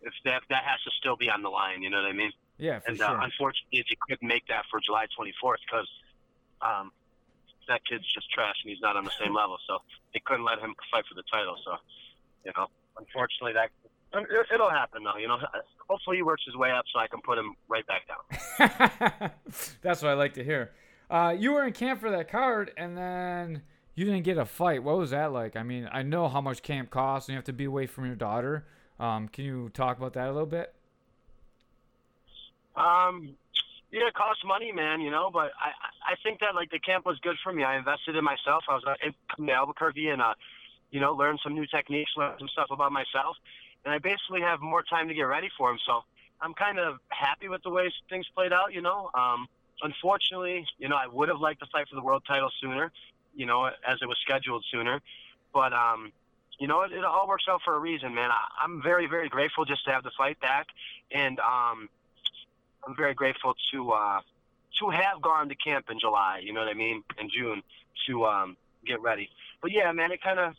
if 0.00 0.16
that 0.24 0.48
that 0.48 0.64
has 0.64 0.80
to 0.88 0.90
still 0.96 1.20
be 1.20 1.28
on 1.28 1.44
the 1.44 1.52
line. 1.52 1.82
You 1.84 1.90
know 1.92 2.00
what 2.00 2.08
I 2.08 2.16
mean? 2.16 2.32
Yeah, 2.56 2.80
for 2.80 2.88
and 2.88 2.96
sure. 2.96 3.04
uh, 3.04 3.20
unfortunately, 3.20 3.84
if 3.84 3.92
you 3.92 4.00
couldn't 4.00 4.26
make 4.26 4.48
that 4.48 4.64
for 4.72 4.80
July 4.80 5.12
24th, 5.12 5.60
because 5.68 5.88
um, 6.64 6.88
that 7.68 7.84
kid's 7.84 8.08
just 8.08 8.32
trash 8.32 8.56
and 8.64 8.72
he's 8.72 8.80
not 8.80 8.96
on 8.96 9.04
the 9.04 9.12
same 9.20 9.36
level, 9.36 9.60
so 9.68 9.84
they 10.16 10.24
couldn't 10.24 10.48
let 10.48 10.58
him 10.58 10.72
fight 10.90 11.04
for 11.04 11.20
the 11.20 11.24
title. 11.28 11.60
So, 11.64 11.76
you 12.48 12.52
know, 12.56 12.72
unfortunately, 12.96 13.52
that 13.52 13.68
It'll 14.12 14.70
happen 14.70 15.04
though, 15.04 15.18
you 15.18 15.28
know. 15.28 15.38
Hopefully 15.88 16.16
he 16.16 16.22
works 16.22 16.42
his 16.44 16.56
way 16.56 16.70
up 16.70 16.84
so 16.92 16.98
I 16.98 17.06
can 17.06 17.20
put 17.20 17.38
him 17.38 17.54
right 17.68 17.84
back 17.86 18.02
down. 18.08 19.30
That's 19.82 20.02
what 20.02 20.10
I 20.10 20.14
like 20.14 20.34
to 20.34 20.44
hear. 20.44 20.72
Uh, 21.08 21.34
you 21.36 21.52
were 21.52 21.66
in 21.66 21.72
camp 21.72 22.00
for 22.00 22.10
that 22.10 22.30
card, 22.30 22.72
and 22.76 22.96
then 22.96 23.62
you 23.94 24.04
didn't 24.04 24.22
get 24.22 24.38
a 24.38 24.44
fight. 24.44 24.82
What 24.82 24.96
was 24.98 25.10
that 25.10 25.32
like? 25.32 25.56
I 25.56 25.62
mean, 25.62 25.88
I 25.92 26.02
know 26.02 26.28
how 26.28 26.40
much 26.40 26.62
camp 26.62 26.90
costs, 26.90 27.28
and 27.28 27.34
you 27.34 27.38
have 27.38 27.44
to 27.44 27.52
be 27.52 27.64
away 27.64 27.86
from 27.86 28.06
your 28.06 28.14
daughter. 28.14 28.66
Um, 28.98 29.28
can 29.28 29.44
you 29.44 29.70
talk 29.70 29.98
about 29.98 30.12
that 30.14 30.28
a 30.28 30.32
little 30.32 30.46
bit? 30.46 30.74
Um, 32.76 33.36
yeah, 33.90 34.06
it 34.06 34.14
costs 34.14 34.42
money, 34.44 34.72
man. 34.72 35.00
You 35.00 35.10
know, 35.10 35.30
but 35.32 35.50
I 35.58 35.70
I 36.12 36.14
think 36.22 36.40
that 36.40 36.54
like 36.54 36.70
the 36.70 36.78
camp 36.78 37.06
was 37.06 37.18
good 37.22 37.36
for 37.42 37.52
me. 37.52 37.64
I 37.64 37.76
invested 37.76 38.16
in 38.16 38.24
myself. 38.24 38.64
I 38.68 38.74
was 38.74 38.84
uh, 38.86 38.94
in 39.38 39.50
Albuquerque 39.50 40.08
and 40.08 40.22
uh, 40.22 40.34
you 40.90 41.00
know, 41.00 41.12
learned 41.12 41.40
some 41.42 41.54
new 41.54 41.66
techniques, 41.66 42.10
learned 42.16 42.36
some 42.38 42.48
stuff 42.48 42.68
about 42.70 42.92
myself 42.92 43.36
and 43.84 43.94
I 43.94 43.98
basically 43.98 44.40
have 44.40 44.60
more 44.60 44.82
time 44.82 45.08
to 45.08 45.14
get 45.14 45.22
ready 45.22 45.48
for 45.56 45.70
him. 45.70 45.78
So 45.86 46.02
I'm 46.40 46.54
kind 46.54 46.78
of 46.78 46.98
happy 47.08 47.48
with 47.48 47.62
the 47.62 47.70
way 47.70 47.92
things 48.08 48.26
played 48.34 48.52
out. 48.52 48.72
You 48.72 48.82
know, 48.82 49.10
um, 49.14 49.46
unfortunately, 49.82 50.66
you 50.78 50.88
know, 50.88 50.96
I 50.96 51.06
would 51.06 51.28
have 51.28 51.40
liked 51.40 51.60
to 51.60 51.66
fight 51.66 51.88
for 51.88 51.96
the 51.96 52.02
world 52.02 52.22
title 52.26 52.50
sooner. 52.60 52.92
You 53.34 53.46
know, 53.46 53.66
as 53.66 53.98
it 54.02 54.06
was 54.06 54.18
scheduled 54.24 54.64
sooner, 54.72 55.00
but 55.54 55.72
um, 55.72 56.12
you 56.58 56.66
know, 56.66 56.82
it, 56.82 56.92
it 56.92 57.04
all 57.04 57.28
works 57.28 57.44
out 57.48 57.60
for 57.64 57.74
a 57.74 57.78
reason, 57.78 58.14
man. 58.14 58.30
I, 58.30 58.64
I'm 58.64 58.82
very, 58.82 59.06
very 59.06 59.28
grateful 59.28 59.64
just 59.64 59.84
to 59.84 59.92
have 59.92 60.02
the 60.02 60.10
fight 60.16 60.38
back, 60.40 60.66
and 61.12 61.38
um, 61.38 61.88
I'm 62.86 62.96
very 62.96 63.14
grateful 63.14 63.54
to 63.72 63.90
uh, 63.92 64.20
to 64.80 64.90
have 64.90 65.22
gone 65.22 65.48
to 65.48 65.54
camp 65.54 65.86
in 65.90 65.98
July. 65.98 66.40
You 66.42 66.52
know 66.52 66.60
what 66.60 66.68
I 66.68 66.74
mean? 66.74 67.02
In 67.18 67.30
June 67.30 67.62
to 68.06 68.26
um, 68.26 68.56
get 68.84 69.00
ready. 69.00 69.30
But 69.62 69.72
yeah, 69.72 69.92
man, 69.92 70.12
it 70.12 70.22
kind 70.22 70.38
of 70.38 70.54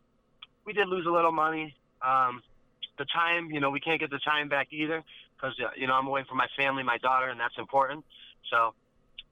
we 0.66 0.74
did 0.74 0.88
lose 0.88 1.06
a 1.06 1.12
little 1.12 1.32
money. 1.32 1.76
Um, 2.02 2.42
the 2.98 3.06
time, 3.06 3.52
you 3.52 3.60
know, 3.60 3.70
we 3.70 3.80
can't 3.80 4.00
get 4.00 4.10
the 4.10 4.20
time 4.20 4.50
back 4.50 4.68
either 4.72 5.04
because, 5.36 5.56
uh, 5.60 5.70
you 5.76 5.88
know, 5.88 5.94
I'm 5.94 6.08
away 6.08 6.24
from 6.28 6.38
my 6.38 6.48
family, 6.58 6.84
my 6.84 6.98
daughter, 6.98 7.30
and 7.30 7.40
that's 7.40 7.58
important. 7.58 8.06
So 8.50 8.74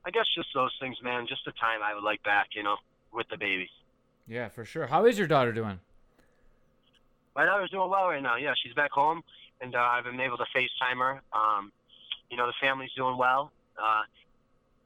I 0.05 0.11
guess 0.11 0.25
just 0.35 0.49
those 0.53 0.75
things, 0.79 0.97
man, 1.03 1.27
just 1.27 1.45
the 1.45 1.51
time 1.51 1.81
I 1.83 1.93
would 1.93 2.03
like 2.03 2.23
back, 2.23 2.49
you 2.53 2.63
know, 2.63 2.77
with 3.13 3.27
the 3.29 3.37
baby. 3.37 3.69
Yeah, 4.27 4.49
for 4.49 4.65
sure. 4.65 4.87
How 4.87 5.05
is 5.05 5.17
your 5.17 5.27
daughter 5.27 5.51
doing? 5.51 5.79
My 7.35 7.45
daughter's 7.45 7.69
doing 7.69 7.89
well 7.89 8.07
right 8.07 8.21
now. 8.21 8.35
Yeah, 8.35 8.53
she's 8.61 8.73
back 8.73 8.91
home, 8.91 9.23
and 9.61 9.75
uh, 9.75 9.79
I've 9.79 10.03
been 10.03 10.19
able 10.19 10.37
to 10.37 10.45
FaceTime 10.55 10.97
her. 10.97 11.21
Um, 11.33 11.71
you 12.29 12.37
know, 12.37 12.47
the 12.47 12.53
family's 12.61 12.91
doing 12.95 13.17
well. 13.17 13.51
Uh, 13.77 14.01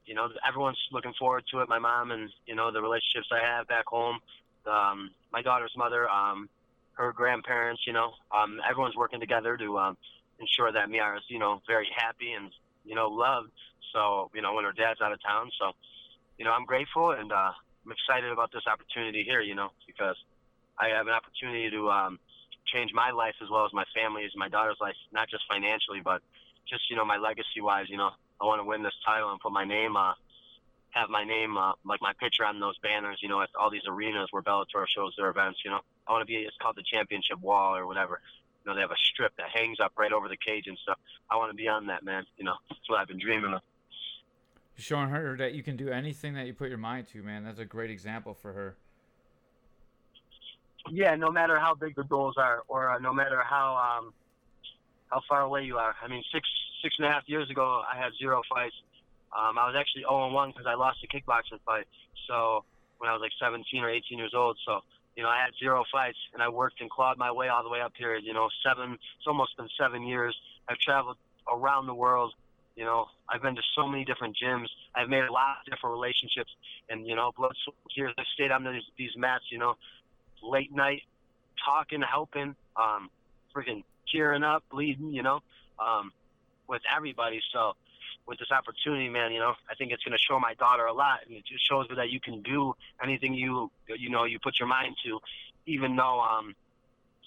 you 0.05 0.13
know, 0.13 0.29
everyone's 0.47 0.77
looking 0.91 1.13
forward 1.17 1.43
to 1.51 1.59
it. 1.59 1.69
My 1.69 1.79
mom 1.79 2.11
and 2.11 2.29
you 2.45 2.55
know 2.55 2.71
the 2.71 2.81
relationships 2.81 3.27
I 3.31 3.39
have 3.39 3.67
back 3.67 3.85
home. 3.87 4.19
Um, 4.65 5.11
my 5.31 5.41
daughter's 5.41 5.73
mother, 5.75 6.09
um, 6.09 6.49
her 6.93 7.11
grandparents, 7.11 7.81
you 7.85 7.93
know, 7.93 8.13
um, 8.35 8.59
everyone's 8.69 8.95
working 8.95 9.19
together 9.19 9.57
to 9.57 9.77
um, 9.77 9.97
ensure 10.39 10.71
that 10.71 10.89
Miara 10.89 11.17
is, 11.17 11.23
you 11.27 11.39
know, 11.39 11.61
very 11.67 11.87
happy 11.95 12.33
and, 12.33 12.51
you 12.85 12.95
know, 12.95 13.07
loved. 13.07 13.51
So, 13.93 14.31
you 14.33 14.41
know, 14.41 14.53
when 14.53 14.65
her 14.65 14.73
dad's 14.73 15.01
out 15.01 15.11
of 15.11 15.21
town. 15.21 15.51
So, 15.59 15.71
you 16.37 16.45
know, 16.45 16.51
I'm 16.51 16.65
grateful 16.65 17.11
and 17.11 17.31
uh, 17.31 17.51
I'm 17.85 17.91
excited 17.91 18.31
about 18.31 18.51
this 18.51 18.63
opportunity 18.67 19.23
here, 19.23 19.41
you 19.41 19.55
know, 19.55 19.69
because 19.85 20.15
I 20.79 20.89
have 20.89 21.07
an 21.07 21.13
opportunity 21.13 21.69
to 21.69 21.89
um, 21.89 22.19
change 22.65 22.91
my 22.93 23.11
life 23.11 23.35
as 23.41 23.49
well 23.49 23.65
as 23.65 23.73
my 23.73 23.85
family's, 23.93 24.31
my 24.35 24.49
daughter's 24.49 24.77
life, 24.81 24.95
not 25.11 25.29
just 25.29 25.43
financially, 25.49 26.01
but, 26.03 26.21
just 26.67 26.89
you 26.89 26.95
know 26.95 27.05
my 27.05 27.17
legacy 27.17 27.61
wise, 27.61 27.87
you 27.89 27.97
know, 27.97 28.11
I 28.41 28.45
want 28.45 28.61
to 28.61 28.65
win 28.65 28.83
this 28.83 28.93
title 29.05 29.31
and 29.31 29.39
put 29.39 29.51
my 29.51 29.65
name, 29.65 29.95
uh, 29.95 30.13
have 30.91 31.09
my 31.09 31.23
name, 31.23 31.57
uh, 31.57 31.73
like 31.85 32.01
my 32.01 32.13
picture 32.19 32.45
on 32.45 32.59
those 32.59 32.77
banners, 32.79 33.19
you 33.21 33.29
know, 33.29 33.41
at 33.41 33.49
all 33.59 33.69
these 33.69 33.87
arenas 33.87 34.27
where 34.31 34.41
Bellator 34.41 34.85
shows 34.87 35.13
their 35.17 35.29
events. 35.29 35.59
You 35.65 35.71
know, 35.71 35.81
I 36.07 36.11
want 36.11 36.21
to 36.21 36.25
be. 36.25 36.35
It's 36.35 36.55
called 36.61 36.75
the 36.75 36.83
championship 36.83 37.39
wall 37.39 37.75
or 37.75 37.87
whatever. 37.87 38.19
You 38.63 38.71
know, 38.71 38.75
they 38.75 38.81
have 38.81 38.91
a 38.91 39.01
strip 39.13 39.35
that 39.37 39.47
hangs 39.53 39.79
up 39.79 39.93
right 39.97 40.11
over 40.11 40.27
the 40.27 40.37
cage 40.37 40.67
and 40.67 40.77
stuff. 40.83 40.97
I 41.29 41.35
want 41.35 41.51
to 41.51 41.55
be 41.55 41.67
on 41.67 41.87
that, 41.87 42.03
man. 42.03 42.23
You 42.37 42.45
know, 42.45 42.55
that's 42.69 42.89
what 42.89 42.99
I've 42.99 43.07
been 43.07 43.19
dreaming 43.19 43.53
of. 43.53 43.61
You're 44.75 44.83
showing 44.83 45.09
her 45.09 45.37
that 45.37 45.53
you 45.53 45.63
can 45.63 45.77
do 45.77 45.89
anything 45.89 46.33
that 46.33 46.47
you 46.47 46.53
put 46.53 46.69
your 46.69 46.77
mind 46.77 47.07
to, 47.13 47.21
man. 47.21 47.43
That's 47.43 47.59
a 47.59 47.65
great 47.65 47.91
example 47.91 48.33
for 48.33 48.53
her. 48.53 48.75
Yeah, 50.89 51.15
no 51.15 51.31
matter 51.31 51.59
how 51.59 51.75
big 51.75 51.95
the 51.95 52.03
goals 52.03 52.35
are, 52.37 52.63
or 52.67 52.89
uh, 52.89 52.99
no 52.99 53.13
matter 53.13 53.41
how 53.41 53.99
um, 53.99 54.13
how 55.09 55.21
far 55.29 55.41
away 55.41 55.63
you 55.63 55.77
are. 55.77 55.95
I 56.03 56.07
mean, 56.07 56.23
six 56.33 56.47
six 56.81 56.95
and 56.97 57.07
a 57.07 57.11
half 57.11 57.23
years 57.27 57.49
ago, 57.49 57.81
I 57.91 57.97
had 57.97 58.11
zero 58.19 58.41
fights. 58.49 58.75
Um, 59.31 59.57
I 59.57 59.65
was 59.65 59.75
actually 59.77 60.03
0 60.03 60.29
1 60.29 60.51
because 60.51 60.67
I 60.67 60.75
lost 60.75 60.99
a 61.03 61.07
kickboxing 61.07 61.59
fight. 61.65 61.87
So 62.27 62.65
when 62.99 63.09
I 63.09 63.13
was 63.13 63.21
like 63.21 63.31
17 63.39 63.65
or 63.81 63.89
18 63.89 64.17
years 64.17 64.33
old, 64.35 64.57
so 64.65 64.81
you 65.15 65.23
know, 65.23 65.29
I 65.29 65.37
had 65.37 65.51
zero 65.59 65.83
fights, 65.91 66.17
and 66.33 66.41
I 66.41 66.49
worked 66.49 66.81
and 66.81 66.89
clawed 66.89 67.17
my 67.17 67.31
way 67.31 67.47
all 67.47 67.63
the 67.63 67.69
way 67.69 67.81
up 67.81 67.93
here. 67.97 68.15
You 68.15 68.33
know, 68.33 68.49
seven. 68.65 68.93
It's 68.93 69.27
almost 69.27 69.55
been 69.57 69.69
seven 69.79 70.03
years. 70.03 70.35
I've 70.67 70.79
traveled 70.79 71.17
around 71.51 71.87
the 71.87 71.93
world. 71.93 72.33
You 72.75 72.85
know, 72.85 73.05
I've 73.29 73.41
been 73.41 73.55
to 73.55 73.61
so 73.75 73.87
many 73.87 74.03
different 74.05 74.35
gyms. 74.41 74.67
I've 74.95 75.09
made 75.09 75.23
a 75.23 75.31
lot 75.31 75.57
of 75.61 75.71
different 75.71 75.93
relationships, 75.93 76.49
and 76.89 77.07
you 77.07 77.15
know, 77.15 77.31
blood, 77.37 77.53
tears. 77.95 78.13
I've 78.17 78.25
stayed 78.33 78.51
on 78.51 78.63
these, 78.63 78.83
these 78.97 79.11
mats. 79.15 79.45
You 79.51 79.59
know, 79.59 79.75
late 80.41 80.73
night, 80.73 81.01
talking, 81.63 82.01
helping, 82.01 82.55
um, 82.75 83.09
freaking 83.55 83.83
cheering 84.07 84.43
up, 84.43 84.63
bleeding. 84.71 85.13
You 85.13 85.21
know, 85.21 85.39
um, 85.79 86.11
with 86.67 86.81
everybody. 86.95 87.39
So, 87.53 87.73
with 88.27 88.39
this 88.39 88.51
opportunity, 88.51 89.09
man, 89.09 89.31
you 89.31 89.39
know, 89.39 89.53
I 89.69 89.75
think 89.75 89.91
it's 89.91 90.03
going 90.03 90.17
to 90.17 90.23
show 90.23 90.39
my 90.39 90.53
daughter 90.55 90.85
a 90.85 90.93
lot, 90.93 91.19
and 91.25 91.35
it 91.35 91.45
just 91.45 91.67
shows 91.67 91.87
her 91.89 91.95
that 91.95 92.09
you 92.09 92.19
can 92.19 92.41
do 92.41 92.73
anything 93.03 93.33
you 93.33 93.69
you 93.87 94.09
know 94.09 94.23
you 94.25 94.39
put 94.39 94.59
your 94.59 94.67
mind 94.67 94.95
to, 95.05 95.19
even 95.65 95.95
though 95.95 96.21
um, 96.21 96.55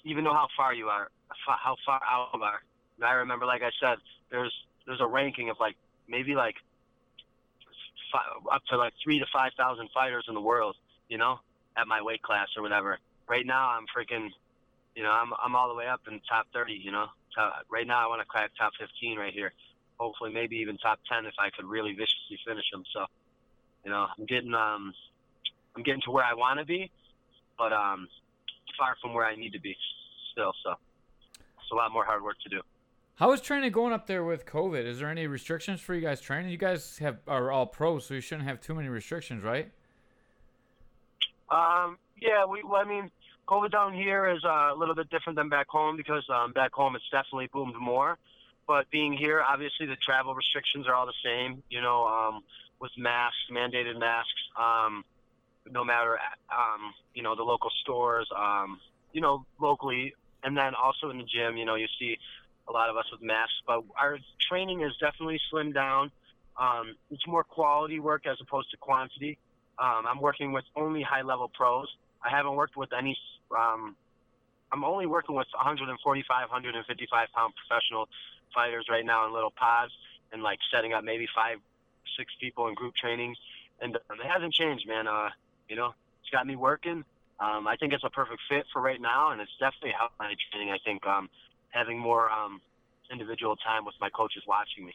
even 0.04 0.24
though 0.24 0.32
how 0.32 0.48
far 0.56 0.72
you 0.74 0.86
are, 0.88 1.08
how 1.46 1.76
far 1.84 2.00
out 2.08 2.30
you 2.34 2.42
are. 2.42 2.60
And 2.96 3.04
I 3.04 3.12
remember, 3.12 3.44
like 3.44 3.62
I 3.62 3.70
said, 3.80 3.98
there's 4.30 4.52
there's 4.86 5.00
a 5.00 5.06
ranking 5.06 5.50
of 5.50 5.56
like 5.60 5.76
maybe 6.08 6.34
like 6.34 6.56
five, 8.12 8.22
up 8.50 8.62
to 8.70 8.76
like 8.76 8.94
three 9.02 9.18
to 9.18 9.26
five 9.32 9.52
thousand 9.56 9.90
fighters 9.92 10.24
in 10.28 10.34
the 10.34 10.40
world, 10.40 10.76
you 11.08 11.18
know, 11.18 11.40
at 11.76 11.86
my 11.86 12.00
weight 12.00 12.22
class 12.22 12.48
or 12.56 12.62
whatever. 12.62 12.98
Right 13.28 13.44
now, 13.44 13.70
I'm 13.70 13.84
freaking, 13.94 14.30
you 14.94 15.02
know, 15.02 15.10
I'm 15.10 15.32
I'm 15.42 15.54
all 15.54 15.68
the 15.68 15.74
way 15.74 15.86
up 15.86 16.00
in 16.10 16.20
top 16.28 16.46
thirty, 16.54 16.80
you 16.82 16.90
know. 16.90 17.06
Top, 17.34 17.66
right 17.68 17.86
now, 17.86 18.02
I 18.02 18.06
want 18.08 18.22
to 18.22 18.26
crack 18.26 18.52
top 18.58 18.72
fifteen 18.80 19.18
right 19.18 19.34
here 19.34 19.52
hopefully 19.98 20.32
maybe 20.32 20.56
even 20.56 20.76
top 20.78 20.98
ten 21.10 21.26
if 21.26 21.34
I 21.38 21.50
could 21.56 21.66
really 21.66 21.92
viciously 21.92 22.38
finish 22.46 22.64
them. 22.72 22.84
So, 22.92 23.06
you 23.84 23.90
know, 23.90 24.06
I'm 24.18 24.26
getting 24.26 24.54
um, 24.54 24.92
I'm 25.76 25.82
getting 25.82 26.02
to 26.06 26.10
where 26.10 26.24
I 26.24 26.34
want 26.34 26.58
to 26.60 26.66
be, 26.66 26.90
but 27.58 27.72
um, 27.72 28.08
far 28.78 28.96
from 29.00 29.14
where 29.14 29.26
I 29.26 29.36
need 29.36 29.52
to 29.52 29.60
be 29.60 29.76
still. 30.32 30.52
So, 30.64 30.74
it's 31.34 31.70
a 31.72 31.74
lot 31.74 31.92
more 31.92 32.04
hard 32.04 32.22
work 32.22 32.36
to 32.44 32.48
do. 32.48 32.60
How 33.16 33.32
is 33.32 33.40
training 33.40 33.72
going 33.72 33.94
up 33.94 34.06
there 34.06 34.24
with 34.24 34.44
COVID? 34.44 34.84
Is 34.84 34.98
there 34.98 35.08
any 35.08 35.26
restrictions 35.26 35.80
for 35.80 35.94
you 35.94 36.02
guys 36.02 36.20
training? 36.20 36.50
You 36.50 36.58
guys 36.58 36.98
have 36.98 37.18
are 37.26 37.50
all 37.50 37.64
pros, 37.64 38.04
so 38.06 38.14
you 38.14 38.20
shouldn't 38.20 38.46
have 38.46 38.60
too 38.60 38.74
many 38.74 38.88
restrictions, 38.88 39.42
right? 39.42 39.70
Um, 41.50 41.96
yeah, 42.20 42.44
we. 42.44 42.62
Well, 42.62 42.82
I 42.82 42.84
mean, 42.84 43.10
COVID 43.48 43.72
down 43.72 43.94
here 43.94 44.28
is 44.28 44.44
uh, 44.44 44.74
a 44.74 44.76
little 44.76 44.94
bit 44.94 45.08
different 45.08 45.36
than 45.38 45.48
back 45.48 45.68
home 45.68 45.96
because 45.96 46.26
um, 46.28 46.52
back 46.52 46.72
home 46.72 46.94
it's 46.94 47.08
definitely 47.10 47.48
boomed 47.52 47.76
more. 47.80 48.18
But 48.66 48.90
being 48.90 49.12
here, 49.12 49.42
obviously 49.46 49.86
the 49.86 49.96
travel 49.96 50.34
restrictions 50.34 50.86
are 50.88 50.94
all 50.94 51.06
the 51.06 51.20
same. 51.24 51.62
You 51.70 51.80
know, 51.80 52.06
um, 52.06 52.42
with 52.80 52.92
masks, 52.96 53.38
mandated 53.50 53.98
masks. 53.98 54.30
Um, 54.58 55.04
no 55.68 55.84
matter, 55.84 56.18
um, 56.50 56.94
you 57.14 57.22
know, 57.22 57.34
the 57.34 57.42
local 57.42 57.70
stores. 57.82 58.28
Um, 58.36 58.80
you 59.12 59.20
know, 59.20 59.46
locally, 59.60 60.14
and 60.44 60.56
then 60.56 60.74
also 60.74 61.10
in 61.10 61.18
the 61.18 61.24
gym. 61.24 61.56
You 61.56 61.64
know, 61.64 61.74
you 61.74 61.86
see 61.98 62.18
a 62.68 62.72
lot 62.72 62.90
of 62.90 62.96
us 62.96 63.06
with 63.10 63.22
masks. 63.22 63.54
But 63.66 63.82
our 63.98 64.18
training 64.40 64.82
is 64.82 64.92
definitely 65.00 65.40
slimmed 65.52 65.74
down. 65.74 66.10
Um, 66.58 66.96
it's 67.10 67.26
more 67.26 67.44
quality 67.44 68.00
work 68.00 68.26
as 68.26 68.38
opposed 68.40 68.70
to 68.70 68.76
quantity. 68.76 69.38
Um, 69.78 70.06
I'm 70.06 70.20
working 70.20 70.52
with 70.52 70.64
only 70.74 71.02
high 71.02 71.22
level 71.22 71.50
pros. 71.54 71.88
I 72.22 72.30
haven't 72.30 72.54
worked 72.54 72.76
with 72.76 72.92
any. 72.92 73.16
Um, 73.56 73.96
I'm 74.72 74.84
only 74.84 75.06
working 75.06 75.34
with 75.34 75.46
145, 75.54 76.26
155 76.50 77.28
pound 77.34 77.54
professional 77.54 78.08
fighters 78.54 78.86
right 78.90 79.04
now 79.04 79.26
in 79.26 79.32
little 79.32 79.52
pods 79.52 79.92
and 80.32 80.42
like 80.42 80.58
setting 80.72 80.92
up 80.92 81.04
maybe 81.04 81.28
five, 81.34 81.58
six 82.16 82.32
people 82.40 82.68
in 82.68 82.74
group 82.74 82.94
trainings. 82.94 83.36
And 83.80 83.96
um, 83.96 84.18
it 84.22 84.26
hasn't 84.26 84.54
changed, 84.54 84.88
man. 84.88 85.06
Uh, 85.06 85.28
you 85.68 85.76
know, 85.76 85.94
it's 86.20 86.30
got 86.30 86.46
me 86.46 86.56
working. 86.56 87.04
Um, 87.38 87.68
I 87.68 87.76
think 87.76 87.92
it's 87.92 88.04
a 88.04 88.10
perfect 88.10 88.40
fit 88.48 88.64
for 88.72 88.80
right 88.80 89.00
now, 89.00 89.30
and 89.30 89.40
it's 89.40 89.52
definitely 89.60 89.92
helped 89.96 90.18
my 90.18 90.34
training. 90.50 90.72
I 90.72 90.78
think 90.84 91.06
um, 91.06 91.28
having 91.68 91.98
more 91.98 92.30
um, 92.30 92.60
individual 93.12 93.56
time 93.56 93.84
with 93.84 93.94
my 94.00 94.08
coaches 94.08 94.42
watching 94.48 94.86
me. 94.86 94.94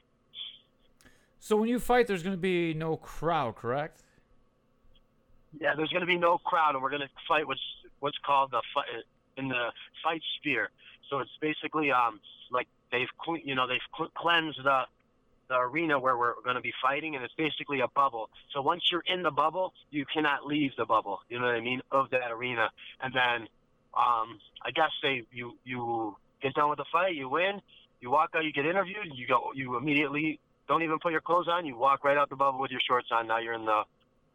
So 1.39 1.55
when 1.55 1.69
you 1.69 1.79
fight, 1.79 2.07
there's 2.07 2.23
going 2.23 2.35
to 2.35 2.41
be 2.41 2.73
no 2.73 2.97
crowd, 2.97 3.55
correct? 3.55 4.03
Yeah, 5.59 5.75
there's 5.75 5.89
going 5.89 6.01
to 6.01 6.07
be 6.07 6.17
no 6.17 6.39
crowd, 6.39 6.73
and 6.73 6.83
we're 6.83 6.89
going 6.89 7.01
to 7.01 7.09
fight 7.27 7.47
what's 7.47 7.61
what's 7.99 8.17
called 8.25 8.51
the 8.51 8.61
fight 8.73 8.85
in 9.41 9.49
the 9.49 9.71
fight 10.03 10.21
sphere. 10.37 10.69
So 11.09 11.19
it's 11.19 11.31
basically 11.41 11.91
um, 11.91 12.19
like 12.51 12.67
they've 12.91 13.09
you 13.43 13.55
know 13.55 13.67
they've 13.67 14.09
cleansed 14.15 14.59
the 14.63 14.81
the 15.49 15.57
arena 15.57 15.99
where 15.99 16.17
we're 16.17 16.41
going 16.43 16.55
to 16.55 16.61
be 16.61 16.73
fighting, 16.81 17.15
and 17.15 17.23
it's 17.25 17.33
basically 17.33 17.81
a 17.81 17.87
bubble. 17.89 18.29
So 18.53 18.61
once 18.61 18.83
you're 18.89 19.03
in 19.05 19.21
the 19.21 19.31
bubble, 19.31 19.73
you 19.89 20.05
cannot 20.05 20.47
leave 20.47 20.71
the 20.77 20.85
bubble. 20.85 21.19
You 21.27 21.39
know 21.39 21.45
what 21.47 21.55
I 21.55 21.59
mean 21.61 21.81
of 21.91 22.09
that 22.11 22.31
arena. 22.31 22.69
And 23.03 23.13
then 23.13 23.47
um, 23.93 24.39
I 24.63 24.71
guess 24.73 24.91
they 25.03 25.23
you 25.31 25.57
you 25.65 26.15
get 26.41 26.53
done 26.53 26.69
with 26.69 26.77
the 26.77 26.85
fight, 26.91 27.15
you 27.15 27.27
win, 27.27 27.61
you 27.99 28.09
walk 28.09 28.29
out, 28.35 28.45
you 28.45 28.53
get 28.53 28.65
interviewed, 28.65 29.11
you 29.13 29.27
go, 29.27 29.51
you 29.53 29.77
immediately 29.77 30.39
don't 30.67 30.83
even 30.83 30.97
put 30.99 31.11
your 31.11 31.21
clothes 31.21 31.47
on, 31.49 31.65
you 31.65 31.77
walk 31.77 32.03
right 32.03 32.17
out 32.17 32.29
the 32.29 32.35
bubble 32.35 32.59
with 32.59 32.71
your 32.71 32.81
shorts 32.87 33.09
on. 33.11 33.27
Now 33.27 33.39
you're 33.39 33.53
in 33.53 33.65
the 33.65 33.83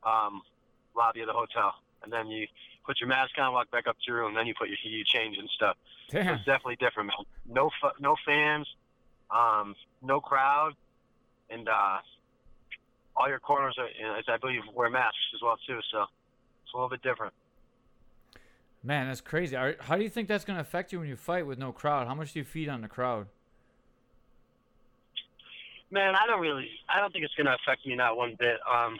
um, 0.08 0.42
lobby 0.94 1.20
of 1.20 1.28
the 1.28 1.32
hotel, 1.32 1.72
and 2.04 2.12
then 2.12 2.28
you 2.28 2.46
put 2.86 3.00
your 3.00 3.08
mask 3.08 3.32
on, 3.38 3.52
walk 3.52 3.70
back 3.70 3.86
up 3.86 3.96
to 3.96 4.02
your 4.06 4.18
room, 4.18 4.28
and 4.28 4.36
then 4.36 4.46
you 4.46 4.54
put 4.54 4.68
your 4.68 4.78
you 4.82 5.04
change 5.04 5.36
and 5.38 5.48
stuff. 5.50 5.76
Damn. 6.10 6.34
It's 6.34 6.44
definitely 6.44 6.76
different, 6.76 7.08
man. 7.08 7.26
No 7.46 7.70
no 8.00 8.16
fans, 8.24 8.66
um, 9.30 9.74
no 10.02 10.20
crowd, 10.20 10.72
and 11.50 11.68
uh, 11.68 11.98
all 13.16 13.28
your 13.28 13.40
corners 13.40 13.76
are, 13.78 13.88
you 13.98 14.04
know, 14.04 14.16
I 14.28 14.36
believe, 14.36 14.62
wear 14.74 14.90
masks 14.90 15.18
as 15.34 15.42
well 15.42 15.56
too. 15.66 15.80
So 15.90 16.02
it's 16.64 16.72
a 16.74 16.76
little 16.76 16.90
bit 16.90 17.02
different. 17.02 17.32
Man, 18.82 19.08
that's 19.08 19.20
crazy. 19.20 19.56
How 19.56 19.96
do 19.96 20.02
you 20.02 20.10
think 20.10 20.28
that's 20.28 20.44
going 20.44 20.56
to 20.56 20.60
affect 20.60 20.92
you 20.92 21.00
when 21.00 21.08
you 21.08 21.16
fight 21.16 21.44
with 21.44 21.58
no 21.58 21.72
crowd? 21.72 22.06
How 22.06 22.14
much 22.14 22.34
do 22.34 22.38
you 22.38 22.44
feed 22.44 22.68
on 22.68 22.82
the 22.82 22.88
crowd? 22.88 23.26
Man, 25.90 26.14
I 26.14 26.26
don't 26.26 26.40
really. 26.40 26.68
I 26.88 27.00
don't 27.00 27.12
think 27.12 27.24
it's 27.24 27.34
going 27.34 27.46
to 27.46 27.54
affect 27.54 27.84
me 27.86 27.96
not 27.96 28.16
one 28.16 28.36
bit. 28.38 28.58
Um, 28.70 28.98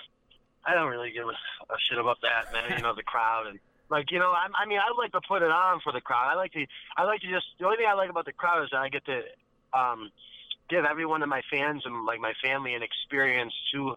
I 0.64 0.74
don't 0.74 0.90
really 0.90 1.12
give 1.12 1.26
a, 1.26 1.30
a 1.30 1.76
shit 1.88 1.98
about 1.98 2.18
that, 2.22 2.52
man. 2.52 2.76
You 2.76 2.82
know, 2.82 2.94
the 2.94 3.02
crowd 3.04 3.46
and 3.46 3.60
like 3.90 4.10
you 4.10 4.18
know, 4.18 4.30
I, 4.30 4.46
I 4.62 4.66
mean, 4.66 4.78
I 4.78 4.90
like 4.98 5.12
to 5.12 5.20
put 5.26 5.42
it 5.42 5.50
on 5.50 5.80
for 5.80 5.92
the 5.92 6.00
crowd. 6.00 6.30
I 6.30 6.34
like 6.34 6.52
to, 6.52 6.66
I 6.96 7.04
like 7.04 7.20
to 7.20 7.30
just. 7.30 7.46
The 7.58 7.66
only 7.66 7.78
thing 7.78 7.86
I 7.88 7.94
like 7.94 8.10
about 8.10 8.24
the 8.24 8.32
crowd 8.32 8.64
is 8.64 8.70
that 8.72 8.80
I 8.80 8.88
get 8.88 9.04
to 9.06 9.22
um, 9.72 10.10
give 10.68 10.84
everyone 10.84 11.22
of 11.22 11.28
my 11.28 11.42
fans 11.50 11.82
and 11.84 12.04
like 12.04 12.20
my 12.20 12.32
family 12.42 12.74
an 12.74 12.82
experience 12.82 13.54
to 13.72 13.94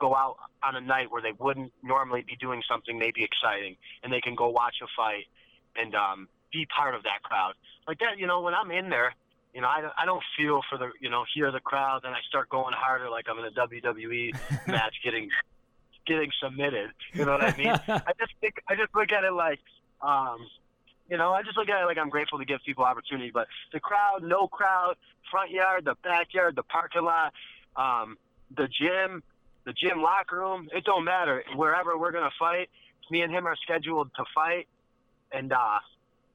go 0.00 0.14
out 0.14 0.36
on 0.62 0.76
a 0.76 0.80
night 0.80 1.10
where 1.10 1.20
they 1.20 1.32
wouldn't 1.38 1.72
normally 1.82 2.24
be 2.26 2.36
doing 2.36 2.62
something 2.68 2.98
maybe 2.98 3.24
exciting, 3.24 3.76
and 4.02 4.12
they 4.12 4.20
can 4.20 4.34
go 4.34 4.48
watch 4.48 4.76
a 4.82 4.86
fight 4.96 5.24
and 5.76 5.94
um, 5.94 6.28
be 6.52 6.66
part 6.66 6.94
of 6.94 7.02
that 7.02 7.22
crowd. 7.22 7.54
Like 7.86 7.98
that, 8.00 8.18
you 8.18 8.26
know, 8.26 8.40
when 8.40 8.54
I'm 8.54 8.70
in 8.70 8.88
there, 8.88 9.14
you 9.54 9.60
know, 9.60 9.68
I, 9.68 9.90
I 9.96 10.04
don't 10.06 10.22
feel 10.36 10.60
for 10.68 10.78
the, 10.78 10.90
you 11.00 11.10
know, 11.10 11.24
hear 11.34 11.50
the 11.50 11.60
crowd, 11.60 12.00
then 12.04 12.12
I 12.12 12.20
start 12.28 12.48
going 12.48 12.74
harder 12.76 13.08
like 13.10 13.26
I'm 13.28 13.38
in 13.38 13.46
a 13.46 13.50
WWE 13.50 14.32
match 14.66 14.94
getting 15.02 15.30
getting 16.08 16.30
submitted. 16.42 16.90
You 17.12 17.24
know 17.24 17.32
what 17.32 17.44
I 17.44 17.56
mean? 17.56 17.68
I 17.88 18.12
just 18.18 18.32
think 18.40 18.54
I 18.68 18.74
just 18.74 18.94
look 18.94 19.12
at 19.12 19.24
it 19.24 19.32
like, 19.32 19.60
um, 20.02 20.38
you 21.08 21.16
know, 21.16 21.32
I 21.32 21.42
just 21.42 21.56
look 21.56 21.68
at 21.68 21.80
it 21.80 21.84
like 21.84 21.98
I'm 21.98 22.08
grateful 22.08 22.38
to 22.38 22.44
give 22.44 22.60
people 22.66 22.84
opportunity. 22.84 23.30
But 23.30 23.46
the 23.72 23.78
crowd, 23.78 24.22
no 24.22 24.48
crowd, 24.48 24.96
front 25.30 25.50
yard, 25.50 25.84
the 25.84 25.94
backyard, 26.02 26.56
the 26.56 26.64
parking 26.64 27.04
lot, 27.04 27.32
um, 27.76 28.16
the 28.56 28.66
gym, 28.66 29.22
the 29.64 29.72
gym 29.72 30.02
locker 30.02 30.38
room, 30.38 30.68
it 30.74 30.84
don't 30.84 31.04
matter. 31.04 31.44
Wherever 31.54 31.96
we're 31.96 32.12
gonna 32.12 32.30
fight, 32.38 32.70
me 33.10 33.20
and 33.22 33.32
him 33.32 33.46
are 33.46 33.56
scheduled 33.62 34.10
to 34.16 34.24
fight, 34.34 34.66
and 35.30 35.52
uh, 35.52 35.78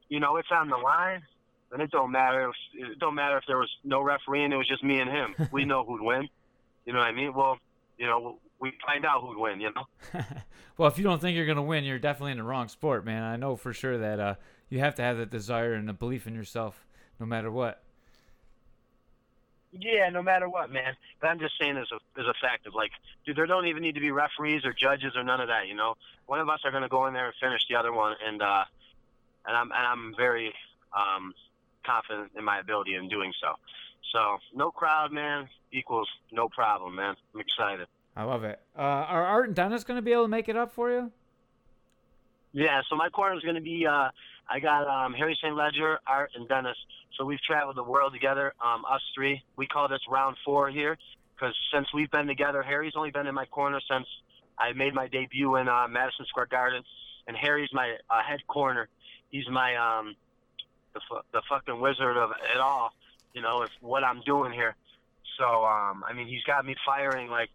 you 0.08 0.20
know, 0.20 0.38
it's 0.38 0.50
on 0.52 0.70
the 0.70 0.78
line. 0.78 1.24
And 1.72 1.82
it 1.82 1.90
don't 1.90 2.12
matter. 2.12 2.50
If, 2.50 2.92
It 2.92 3.00
don't 3.00 3.16
matter 3.16 3.36
if 3.36 3.46
there 3.48 3.58
was 3.58 3.70
no 3.84 4.00
referee 4.00 4.44
and 4.44 4.54
it 4.54 4.58
was 4.58 4.68
just 4.68 4.84
me 4.84 5.00
and 5.00 5.10
him. 5.10 5.36
We 5.52 5.66
know 5.72 5.84
who'd 5.84 6.02
win. 6.02 6.30
You 6.86 6.94
know 6.94 7.00
what 7.00 7.08
I 7.08 7.12
mean? 7.14 7.34
Well, 7.34 7.58
you 7.98 8.06
know, 8.06 8.38
we 8.64 8.72
find 8.86 9.06
out 9.06 9.22
who'd 9.22 9.38
win. 9.38 9.60
You 9.60 9.72
know. 9.76 10.22
well, 10.78 10.88
if 10.88 10.98
you 10.98 11.04
don't 11.04 11.22
think 11.22 11.36
you're 11.36 11.46
gonna 11.46 11.62
win, 11.62 11.84
you're 11.84 12.00
definitely 12.00 12.32
in 12.32 12.38
the 12.38 12.44
wrong 12.44 12.70
sport, 12.70 13.06
man. 13.06 13.22
I 13.22 13.36
know 13.36 13.58
for 13.58 13.74
sure 13.74 13.98
that 13.98 14.20
uh, 14.20 14.36
you 14.70 14.80
have 14.80 14.96
to 14.96 15.02
have 15.02 15.18
that 15.18 15.30
desire 15.30 15.74
and 15.74 15.88
the 15.88 15.94
belief 15.94 16.26
in 16.26 16.34
yourself, 16.34 16.86
no 17.20 17.26
matter 17.26 17.52
what. 17.52 17.84
Yeah, 19.74 20.10
no 20.10 20.22
matter 20.22 20.48
what, 20.48 20.72
man. 20.72 20.96
But 21.20 21.28
I'm 21.28 21.40
just 21.40 21.56
saying 21.60 21.76
as 21.76 21.88
a 21.92 22.20
as 22.20 22.26
a 22.26 22.34
fact 22.42 22.66
of 22.66 22.74
like, 22.74 22.92
dude, 23.26 23.36
there 23.36 23.46
don't 23.46 23.68
even 23.68 23.84
need 23.84 23.96
to 23.96 24.02
be 24.02 24.12
referees 24.12 24.64
or 24.64 24.72
judges 24.72 25.12
or 25.16 25.24
none 25.24 25.42
of 25.42 25.50
that. 25.50 25.68
You 25.68 25.76
know, 25.76 25.96
one 26.26 26.40
of 26.40 26.48
us 26.48 26.62
are 26.64 26.72
going 26.72 26.84
to 26.84 26.90
go 26.90 27.06
in 27.08 27.14
there 27.14 27.26
and 27.26 27.34
finish 27.42 27.68
the 27.70 27.76
other 27.76 27.92
one, 27.92 28.16
and 28.26 28.42
uh, 28.42 28.64
and 29.46 29.58
I'm 29.58 29.72
and 29.72 29.86
I'm 29.86 30.14
very 30.16 30.54
um, 30.96 31.34
confident 31.86 32.32
in 32.38 32.46
my 32.46 32.60
ability 32.60 32.96
in 32.96 33.10
doing 33.10 33.34
so. 33.42 33.56
So 34.14 34.38
no 34.54 34.72
crowd, 34.72 35.12
man, 35.12 35.50
equals 35.74 36.08
no 36.32 36.48
problem, 36.48 36.96
man. 36.96 37.16
I'm 37.34 37.42
excited. 37.42 37.88
I 38.16 38.24
love 38.24 38.44
it. 38.44 38.60
Uh, 38.78 38.82
are 38.82 39.26
Art 39.26 39.48
and 39.48 39.56
Dennis 39.56 39.84
going 39.84 39.98
to 39.98 40.02
be 40.02 40.12
able 40.12 40.24
to 40.24 40.30
make 40.30 40.48
it 40.48 40.56
up 40.56 40.72
for 40.72 40.92
you? 40.92 41.12
Yeah, 42.52 42.82
so 42.90 42.96
my 42.96 43.10
corner 43.10 43.36
is 43.36 43.42
going 43.42 43.56
to 43.56 43.62
be. 43.62 43.86
Uh, 43.88 44.10
I 44.48 44.60
got 44.60 44.88
um, 44.88 45.14
Harry 45.14 45.38
St. 45.42 45.56
Ledger, 45.56 46.00
Art, 46.06 46.32
and 46.36 46.48
Dennis. 46.48 46.78
So 47.18 47.26
we've 47.26 47.42
traveled 47.42 47.76
the 47.76 47.84
world 47.84 48.14
together. 48.14 48.54
Um, 48.64 48.84
us 48.86 49.02
three. 49.16 49.42
We 49.58 49.66
call 49.66 49.88
this 49.88 50.02
round 50.10 50.38
four 50.46 50.70
here 50.70 50.98
because 51.36 51.56
since 51.74 51.88
we've 51.94 52.12
been 52.12 52.28
together, 52.28 52.62
Harry's 52.62 52.94
only 52.96 53.10
been 53.10 53.26
in 53.26 53.34
my 53.34 53.46
corner 53.46 53.80
since 53.90 54.08
I 54.60 54.74
made 54.74 54.94
my 54.94 55.08
debut 55.08 55.56
in 55.56 55.68
uh, 55.68 55.88
Madison 55.90 56.26
Square 56.28 56.48
Garden, 56.48 56.84
and 57.28 57.36
Harry's 57.36 57.70
my 57.74 57.96
uh, 58.10 58.22
head 58.22 58.46
corner. 58.48 58.88
He's 59.30 59.48
my 59.50 59.76
um, 59.76 60.16
the 60.94 61.02
the 61.32 61.42
fucking 61.50 61.80
wizard 61.80 62.18
of 62.18 62.32
it 62.54 62.60
all. 62.60 62.92
You 63.34 63.42
know, 63.42 63.64
if 63.64 63.72
what 63.82 64.04
I'm 64.04 64.22
doing 64.22 64.54
here. 64.54 64.76
So 65.40 65.66
um, 65.66 66.04
I 66.08 66.14
mean, 66.14 66.28
he's 66.28 66.44
got 66.44 66.66
me 66.66 66.76
firing 66.86 67.30
like 67.30 67.50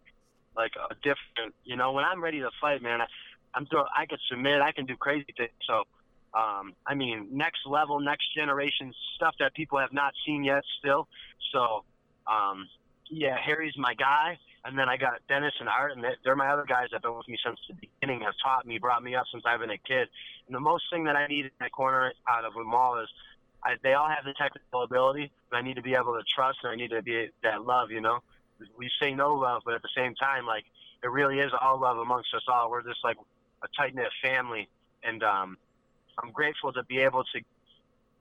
like 0.59 0.73
a 0.75 0.93
different. 0.95 1.55
You 1.63 1.77
know, 1.77 1.93
when 1.93 2.03
I'm 2.03 2.21
ready 2.21 2.39
to 2.41 2.51
fight, 2.59 2.81
man, 2.81 3.01
I, 3.01 3.07
I'm 3.55 3.65
throw, 3.65 3.85
I 3.95 4.05
can 4.05 4.19
submit, 4.29 4.61
I 4.61 4.71
can 4.71 4.85
do 4.85 4.95
crazy 4.95 5.33
things. 5.35 5.51
So, 5.65 5.83
um, 6.37 6.73
I 6.85 6.93
mean, 6.93 7.29
next 7.31 7.61
level, 7.65 7.99
next 7.99 8.35
generation 8.35 8.93
stuff 9.15 9.35
that 9.39 9.53
people 9.55 9.79
have 9.79 9.93
not 9.93 10.13
seen 10.25 10.43
yet 10.43 10.63
still. 10.79 11.07
So, 11.51 11.83
um, 12.27 12.67
yeah, 13.09 13.37
Harry's 13.37 13.77
my 13.77 13.93
guy. 13.95 14.37
And 14.65 14.77
then 14.77 14.89
I 14.89 14.97
got 14.97 15.21
Dennis 15.29 15.53
and 15.61 15.69
Art, 15.69 15.93
and 15.93 16.03
they're 16.23 16.35
my 16.35 16.49
other 16.49 16.65
guys 16.67 16.87
that 16.91 16.97
have 16.97 17.03
been 17.03 17.15
with 17.15 17.29
me 17.29 17.37
since 17.43 17.57
the 17.69 17.75
beginning, 17.75 18.21
have 18.21 18.33
taught 18.43 18.67
me, 18.67 18.77
brought 18.77 19.01
me 19.01 19.15
up 19.15 19.25
since 19.31 19.43
I've 19.45 19.61
been 19.61 19.69
a 19.69 19.77
kid. 19.77 20.09
And 20.47 20.53
the 20.53 20.59
most 20.59 20.83
thing 20.91 21.05
that 21.05 21.15
I 21.15 21.27
need 21.27 21.45
in 21.45 21.51
that 21.61 21.71
corner 21.71 22.11
out 22.27 22.43
of 22.43 22.53
them 22.53 22.73
all 22.73 22.99
is 22.99 23.07
I, 23.63 23.75
they 23.81 23.93
all 23.93 24.09
have 24.09 24.25
the 24.25 24.33
technical 24.33 24.83
ability, 24.83 25.31
but 25.49 25.57
I 25.57 25.61
need 25.61 25.77
to 25.77 25.81
be 25.81 25.95
able 25.95 26.13
to 26.13 26.23
trust, 26.35 26.59
and 26.63 26.73
I 26.73 26.75
need 26.75 26.91
to 26.91 27.01
be 27.01 27.29
that 27.41 27.65
love, 27.65 27.89
you 27.89 28.01
know? 28.01 28.19
We 28.77 28.89
say 29.01 29.13
no 29.13 29.35
love, 29.35 29.61
but 29.65 29.73
at 29.73 29.81
the 29.81 29.89
same 29.95 30.15
time, 30.15 30.45
like, 30.45 30.65
it 31.03 31.09
really 31.09 31.39
is 31.39 31.51
all 31.59 31.79
love 31.79 31.97
amongst 31.97 32.33
us 32.33 32.43
all. 32.47 32.69
We're 32.69 32.83
just 32.83 33.03
like 33.03 33.17
a 33.63 33.67
tight 33.77 33.95
knit 33.95 34.09
family, 34.21 34.67
and 35.03 35.23
um, 35.23 35.57
I'm 36.21 36.31
grateful 36.31 36.73
to 36.73 36.83
be 36.83 36.99
able 36.99 37.23
to 37.23 37.39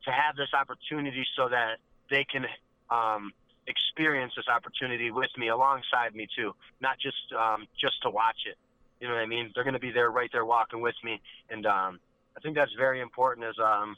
to 0.04 0.10
have 0.12 0.36
this 0.36 0.48
opportunity 0.54 1.26
so 1.36 1.48
that 1.48 1.78
they 2.08 2.24
can 2.24 2.46
um, 2.88 3.32
experience 3.66 4.32
this 4.36 4.46
opportunity 4.48 5.10
with 5.10 5.30
me, 5.36 5.48
alongside 5.48 6.14
me 6.14 6.28
too, 6.34 6.54
not 6.80 6.98
just 6.98 7.32
um, 7.38 7.66
just 7.78 8.00
to 8.02 8.10
watch 8.10 8.46
it. 8.46 8.56
You 9.00 9.08
know 9.08 9.14
what 9.14 9.22
I 9.22 9.26
mean? 9.26 9.50
They're 9.54 9.64
going 9.64 9.74
to 9.74 9.80
be 9.80 9.90
there, 9.90 10.10
right 10.10 10.30
there, 10.32 10.44
walking 10.44 10.80
with 10.80 10.96
me, 11.04 11.20
and 11.50 11.66
um, 11.66 12.00
I 12.36 12.40
think 12.40 12.54
that's 12.54 12.72
very 12.74 13.00
important. 13.00 13.46
As 13.46 13.58
um, 13.58 13.96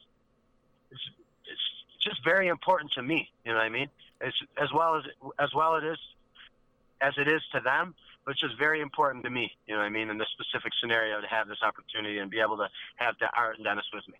it's, 0.91 1.01
it's 1.45 2.05
just 2.05 2.25
very 2.25 2.49
important 2.49 2.93
to 2.93 3.03
me. 3.03 3.31
You 3.45 3.53
know 3.53 3.59
what 3.59 3.65
I 3.65 3.69
mean? 3.69 3.89
It's, 4.21 4.37
as 4.61 4.73
well 4.73 4.97
as 4.97 5.05
as 5.39 5.55
well 5.55 5.77
it 5.77 5.85
is 5.85 5.99
as 7.01 7.15
it 7.19 7.29
is 7.29 7.43
to 7.53 7.61
them 7.61 7.95
but 8.25 8.33
it's 8.33 8.41
just 8.41 8.59
very 8.59 8.81
important 8.81 9.25
to 9.25 9.31
me, 9.31 9.51
you 9.67 9.75
know 9.75 9.81
what 9.81 9.87
I 9.87 9.91
mean, 9.91 10.11
in 10.11 10.19
this 10.19 10.29
specific 10.39 10.73
scenario 10.81 11.21
to 11.21 11.27
have 11.27 11.49
this 11.49 11.59
opportunity 11.63 12.19
and 12.19 12.31
be 12.31 12.41
able 12.41 12.57
to 12.59 12.69
have 12.97 13.15
the 13.19 13.27
Art 13.37 13.57
and 13.57 13.65
Dennis 13.65 13.85
with 13.93 14.07
me. 14.09 14.15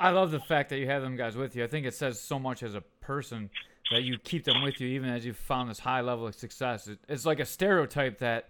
I 0.00 0.10
love 0.10 0.30
the 0.30 0.40
fact 0.40 0.70
that 0.70 0.78
you 0.78 0.86
have 0.86 1.02
them 1.02 1.16
guys 1.16 1.36
with 1.36 1.54
you. 1.54 1.62
I 1.62 1.66
think 1.66 1.86
it 1.86 1.94
says 1.94 2.20
so 2.20 2.38
much 2.38 2.62
as 2.62 2.74
a 2.74 2.80
person 3.00 3.50
that 3.92 4.02
you 4.02 4.18
keep 4.18 4.44
them 4.44 4.62
with 4.62 4.80
you 4.80 4.88
even 4.88 5.10
as 5.10 5.24
you've 5.24 5.36
found 5.36 5.70
this 5.70 5.78
high 5.78 6.00
level 6.00 6.26
of 6.26 6.34
success. 6.34 6.90
It's 7.08 7.26
like 7.26 7.38
a 7.38 7.44
stereotype 7.44 8.18
that, 8.18 8.48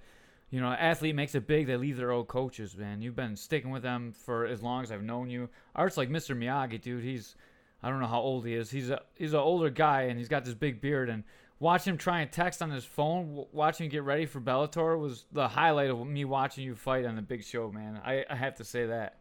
you 0.51 0.61
know, 0.61 0.69
athlete 0.69 1.15
makes 1.15 1.35
it 1.35 1.47
big, 1.47 1.67
they 1.67 1.77
leave 1.77 1.97
their 1.97 2.13
old 2.13 2.29
coaches, 2.29 2.77
man. 2.77 3.03
You've 3.03 3.17
been 3.17 3.37
sticking 3.37 3.71
with 3.71 3.83
them 3.83 4.13
for 4.13 4.47
as 4.47 4.63
long 4.63 4.85
as 4.85 4.93
I've 4.93 5.03
known 5.03 5.29
you. 5.29 5.51
Art's 5.75 5.97
like 5.97 6.09
Mr. 6.09 6.37
Miyagi, 6.37 6.81
dude. 6.81 7.05
He's 7.05 7.35
I 7.83 7.91
don't 7.91 8.01
know 8.01 8.07
how 8.07 8.21
old 8.21 8.47
he 8.47 8.55
is. 8.55 8.71
He's 8.71 8.89
a 8.89 9.03
he's 9.15 9.35
an 9.35 9.41
older 9.41 9.69
guy 9.69 10.03
and 10.03 10.19
he's 10.19 10.29
got 10.29 10.45
this 10.45 10.55
big 10.55 10.81
beard 10.81 11.11
and 11.11 11.25
watching 11.61 11.93
him 11.93 11.99
try 11.99 12.21
and 12.21 12.31
text 12.31 12.63
on 12.63 12.71
his 12.71 12.85
phone, 12.85 13.47
watching 13.53 13.87
him 13.87 13.91
get 13.91 14.03
ready 14.03 14.27
for 14.27 14.41
Bellator 14.41 14.99
was 14.99 15.25
the 15.33 15.49
highlight 15.49 15.91
of 15.91 16.07
me 16.07 16.25
watching 16.25 16.65
you 16.65 16.75
fight 16.75 17.05
on 17.05 17.17
the 17.17 17.23
big 17.23 17.45
show, 17.45 17.71
man. 17.71 18.01
I, 18.05 18.25
I 18.29 18.37
have 18.37 18.57
to 18.57 18.65
say 18.65 18.87
that. 18.87 19.19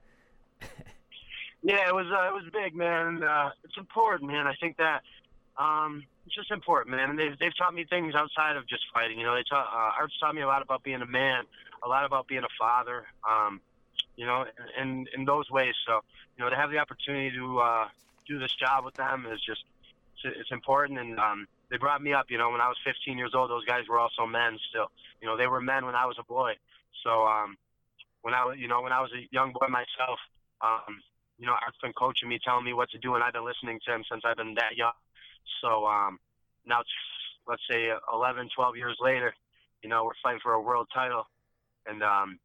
yeah, 1.62 1.88
it 1.88 1.93
was 1.93 2.08
uh, 2.08 2.28
it 2.28 2.34
was 2.34 2.43
big, 2.52 2.76
man. 2.76 3.24
Uh, 3.24 3.50
it's 3.63 3.78
important, 3.78 4.32
man. 4.32 4.48
I 4.48 4.54
think 4.60 4.78
that 4.78 5.02
um, 5.58 6.04
it's 6.26 6.36
just 6.36 6.52
important, 6.52 6.96
man. 6.96 7.12
And 7.12 7.19
they've 7.19 7.38
they've 7.39 7.56
taught 7.58 7.74
me 7.74 7.86
things 7.86 8.15
outside 8.15 8.56
of 8.56 8.67
just 8.67 8.84
fighting. 8.93 9.19
You 9.19 9.26
know, 9.26 9.36
they 9.36 9.43
taught 9.50 9.67
uh, 9.67 10.00
Art's 10.00 10.17
taught 10.19 10.36
me 10.36 10.41
a 10.41 10.48
lot 10.48 10.62
about 10.62 10.84
being 10.84 11.02
a 11.02 11.06
man, 11.06 11.43
a 11.84 11.88
lot 11.88 12.06
about 12.06 12.28
being 12.28 12.43
a 12.43 12.54
father. 12.60 13.06
Um, 13.30 13.62
you 14.15 14.26
know, 14.26 14.46
in 14.80 15.08
in 15.15 15.26
those 15.26 15.50
ways. 15.50 15.74
So, 15.88 16.02
you 16.38 16.43
know, 16.43 16.50
to 16.50 16.56
have 16.56 16.72
the 16.72 16.78
opportunity 16.78 17.36
to 17.36 17.60
uh, 17.60 17.88
do 18.28 18.39
this 18.39 18.54
job 18.54 18.86
with 18.86 18.96
them 18.96 19.26
is 19.32 19.41
just 19.41 19.63
it's, 20.24 20.38
it's 20.39 20.52
important 20.52 21.00
and 21.00 21.19
um, 21.19 21.48
they 21.73 21.77
brought 21.79 22.03
me 22.03 22.13
up. 22.13 22.27
You 22.29 22.38
know, 22.38 22.51
when 22.51 22.62
I 22.62 22.69
was 22.69 22.77
15 22.86 23.17
years 23.17 23.31
old, 23.33 23.49
those 23.49 23.65
guys 23.65 23.89
were 23.89 23.97
also 23.97 24.27
men 24.27 24.59
still. 24.69 24.93
You 25.19 25.27
know, 25.27 25.36
they 25.36 25.47
were 25.47 25.59
men 25.59 25.88
when 25.88 25.95
I 25.95 26.05
was 26.05 26.17
a 26.19 26.23
boy. 26.23 26.53
So 27.03 27.25
um, 27.25 27.57
when 28.21 28.36
I 28.36 28.53
you 28.55 28.67
know, 28.67 28.83
when 28.83 28.91
I 28.93 29.01
was 29.01 29.09
a 29.17 29.25
young 29.31 29.53
boy 29.53 29.65
myself, 29.69 30.19
um, 30.62 31.01
you 31.39 31.47
know, 31.47 31.53
Art's 31.53 31.81
been 31.81 31.93
coaching 31.93 32.29
me, 32.29 32.38
telling 32.45 32.63
me 32.63 32.73
what 32.73 32.91
to 32.91 32.99
do, 32.99 33.15
and 33.15 33.23
I've 33.23 33.33
been 33.33 33.43
listening 33.43 33.79
to 33.88 33.95
him 33.95 34.03
since 34.07 34.21
I've 34.23 34.38
been 34.38 34.53
that 34.53 34.77
young. 34.77 34.93
So 35.62 35.88
um, 35.88 36.19
now, 36.63 36.83
let's 37.47 37.63
say 37.67 37.89
11, 38.13 38.49
12 38.55 38.77
years 38.77 38.97
later, 39.01 39.33
you 39.81 39.89
know, 39.89 40.05
we're 40.05 40.21
fighting 40.21 40.41
for 40.43 40.53
a 40.53 40.62
world 40.62 40.88
title, 40.93 41.25
and 41.88 42.03
um, 42.03 42.38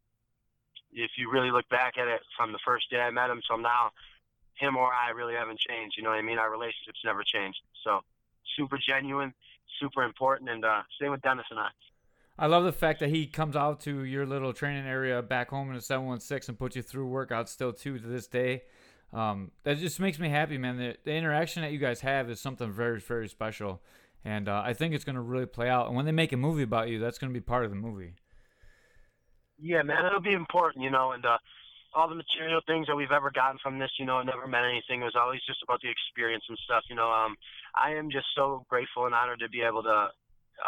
if 0.91 1.11
you 1.19 1.31
really 1.31 1.51
look 1.51 1.69
back 1.69 1.99
at 1.99 2.09
it 2.09 2.23
from 2.35 2.53
the 2.53 2.59
first 2.65 2.91
day 2.91 3.01
I 3.01 3.11
met 3.11 3.29
him 3.29 3.43
till 3.47 3.59
now, 3.59 3.93
him 4.55 4.79
or 4.79 4.89
I 4.91 5.11
really 5.11 5.35
haven't 5.35 5.61
changed. 5.61 5.99
You 5.99 6.03
know 6.03 6.11
what 6.11 6.19
I 6.19 6.23
mean? 6.23 6.39
Our 6.39 6.51
relationship's 6.51 7.05
never 7.05 7.23
changed. 7.23 7.61
So 7.85 8.01
super 8.57 8.79
genuine, 8.79 9.33
super 9.81 10.03
important, 10.03 10.51
and 10.51 10.65
uh, 10.65 10.83
same 11.01 11.11
with 11.11 11.23
Dennis 11.23 11.47
and 11.51 11.61
I. 11.61 11.69
I 12.41 12.47
love 12.47 12.65
the 12.65 12.73
fact 12.73 13.01
that 13.01 13.09
he 13.09 13.27
comes 13.27 13.57
out 13.57 13.81
to 13.81 14.05
your 14.05 14.25
little 14.25 14.53
training 14.53 14.87
area 14.87 15.21
back 15.23 15.51
home 15.51 15.71
in 15.71 15.75
the 15.75 15.81
716 15.81 16.53
and 16.53 16.59
puts 16.59 16.77
you 16.77 16.83
through 16.83 17.09
workouts 17.09 17.49
still 17.49 17.73
too 17.73 17.99
to 17.99 18.07
this 18.07 18.29
day. 18.29 18.63
Um, 19.13 19.51
that 19.65 19.79
just 19.79 19.99
makes 19.99 20.19
me 20.21 20.29
happy, 20.29 20.57
man. 20.57 20.77
The, 20.77 20.97
the, 21.05 21.13
interaction 21.13 21.63
that 21.63 21.73
you 21.73 21.79
guys 21.79 22.01
have 22.03 22.31
is 22.31 22.41
something 22.41 22.71
very, 22.71 23.01
very 23.01 23.29
special, 23.29 23.81
and 24.25 24.49
uh, 24.49 24.63
I 24.65 24.75
think 24.75 24.95
it's 24.95 25.05
going 25.05 25.17
to 25.17 25.23
really 25.23 25.47
play 25.47 25.69
out. 25.69 25.87
And 25.89 25.97
when 25.97 26.05
they 26.05 26.13
make 26.13 26.33
a 26.33 26.37
movie 26.37 26.63
about 26.63 26.89
you, 26.89 26.99
that's 26.99 27.19
going 27.19 27.33
to 27.33 27.39
be 27.39 27.43
part 27.43 27.65
of 27.65 27.71
the 27.71 27.77
movie. 27.77 28.13
Yeah, 29.59 29.83
man, 29.83 30.05
it'll 30.05 30.21
be 30.21 30.35
important, 30.35 30.85
you 30.85 30.91
know, 30.91 31.13
and 31.13 31.25
uh, 31.25 31.39
all 31.95 32.09
the 32.09 32.15
material 32.15 32.61
things 32.67 32.87
that 32.87 32.97
we've 32.97 33.13
ever 33.13 33.31
gotten 33.31 33.59
from 33.63 33.79
this, 33.79 33.91
you 33.99 34.05
know, 34.05 34.23
never 34.23 34.47
meant 34.47 34.67
anything. 34.67 35.01
It 35.01 35.05
was 35.05 35.17
always 35.17 35.41
just 35.47 35.63
about 35.63 35.81
the 35.81 35.91
experience 35.91 36.45
and 36.49 36.59
stuff. 36.65 36.85
You 36.89 36.97
know, 36.97 37.11
um, 37.11 37.37
I 37.75 37.95
am 37.95 38.11
just 38.11 38.27
so 38.37 38.65
grateful 38.69 39.07
and 39.07 39.15
honored 39.15 39.41
to 39.41 39.49
be 39.49 39.63
able 39.63 39.83
to, 39.83 40.09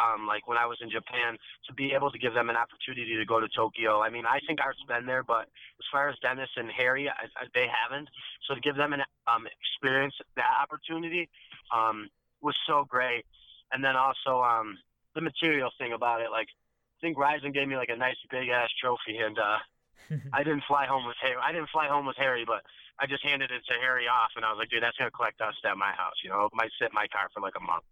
um, 0.00 0.26
like 0.26 0.48
when 0.48 0.56
I 0.56 0.66
was 0.66 0.78
in 0.80 0.90
Japan, 0.90 1.36
to 1.68 1.74
be 1.74 1.92
able 1.92 2.10
to 2.10 2.18
give 2.18 2.32
them 2.32 2.48
an 2.48 2.56
opportunity 2.56 3.16
to 3.16 3.24
go 3.26 3.40
to 3.40 3.48
Tokyo. 3.48 4.00
I 4.00 4.08
mean, 4.08 4.24
I 4.24 4.40
think 4.46 4.60
Art's 4.60 4.82
been 4.88 5.04
there, 5.04 5.22
but 5.22 5.48
as 5.78 5.86
far 5.92 6.08
as 6.08 6.16
Dennis 6.22 6.50
and 6.56 6.70
Harry, 6.70 7.08
I, 7.08 7.24
I, 7.36 7.46
they 7.54 7.66
haven't. 7.68 8.08
So 8.48 8.54
to 8.54 8.60
give 8.60 8.76
them 8.76 8.92
an 8.92 9.02
um, 9.28 9.46
experience, 9.46 10.14
that 10.36 10.56
opportunity, 10.62 11.28
um, 11.74 12.08
was 12.40 12.56
so 12.66 12.84
great. 12.88 13.24
And 13.72 13.84
then 13.84 13.94
also 13.94 14.42
um, 14.42 14.78
the 15.14 15.20
material 15.20 15.70
thing 15.78 15.92
about 15.92 16.20
it, 16.22 16.30
like 16.30 16.48
I 16.48 17.00
think 17.00 17.18
Rizin 17.18 17.52
gave 17.52 17.68
me 17.68 17.76
like 17.76 17.88
a 17.88 17.96
nice 17.96 18.16
big 18.30 18.48
ass 18.48 18.68
trophy, 18.80 19.18
and 19.18 19.38
uh, 19.38 19.58
I 20.32 20.42
didn't 20.42 20.64
fly 20.66 20.86
home 20.86 21.06
with 21.06 21.16
Harry. 21.22 21.36
I 21.42 21.52
didn't 21.52 21.70
fly 21.70 21.88
home 21.88 22.06
with 22.06 22.16
Harry, 22.16 22.44
but 22.46 22.62
I 22.98 23.06
just 23.06 23.24
handed 23.24 23.50
it 23.50 23.62
to 23.66 23.74
Harry 23.80 24.06
off, 24.08 24.30
and 24.36 24.44
I 24.44 24.50
was 24.50 24.58
like, 24.58 24.68
dude, 24.68 24.82
that's 24.82 24.96
gonna 24.96 25.10
collect 25.10 25.38
dust 25.38 25.64
at 25.64 25.76
my 25.76 25.92
house. 25.96 26.20
You 26.22 26.30
know, 26.30 26.44
it 26.44 26.52
might 26.54 26.70
sit 26.78 26.92
in 26.92 26.94
my 26.94 27.06
car 27.08 27.28
for 27.32 27.40
like 27.40 27.54
a 27.56 27.64
month. 27.64 27.84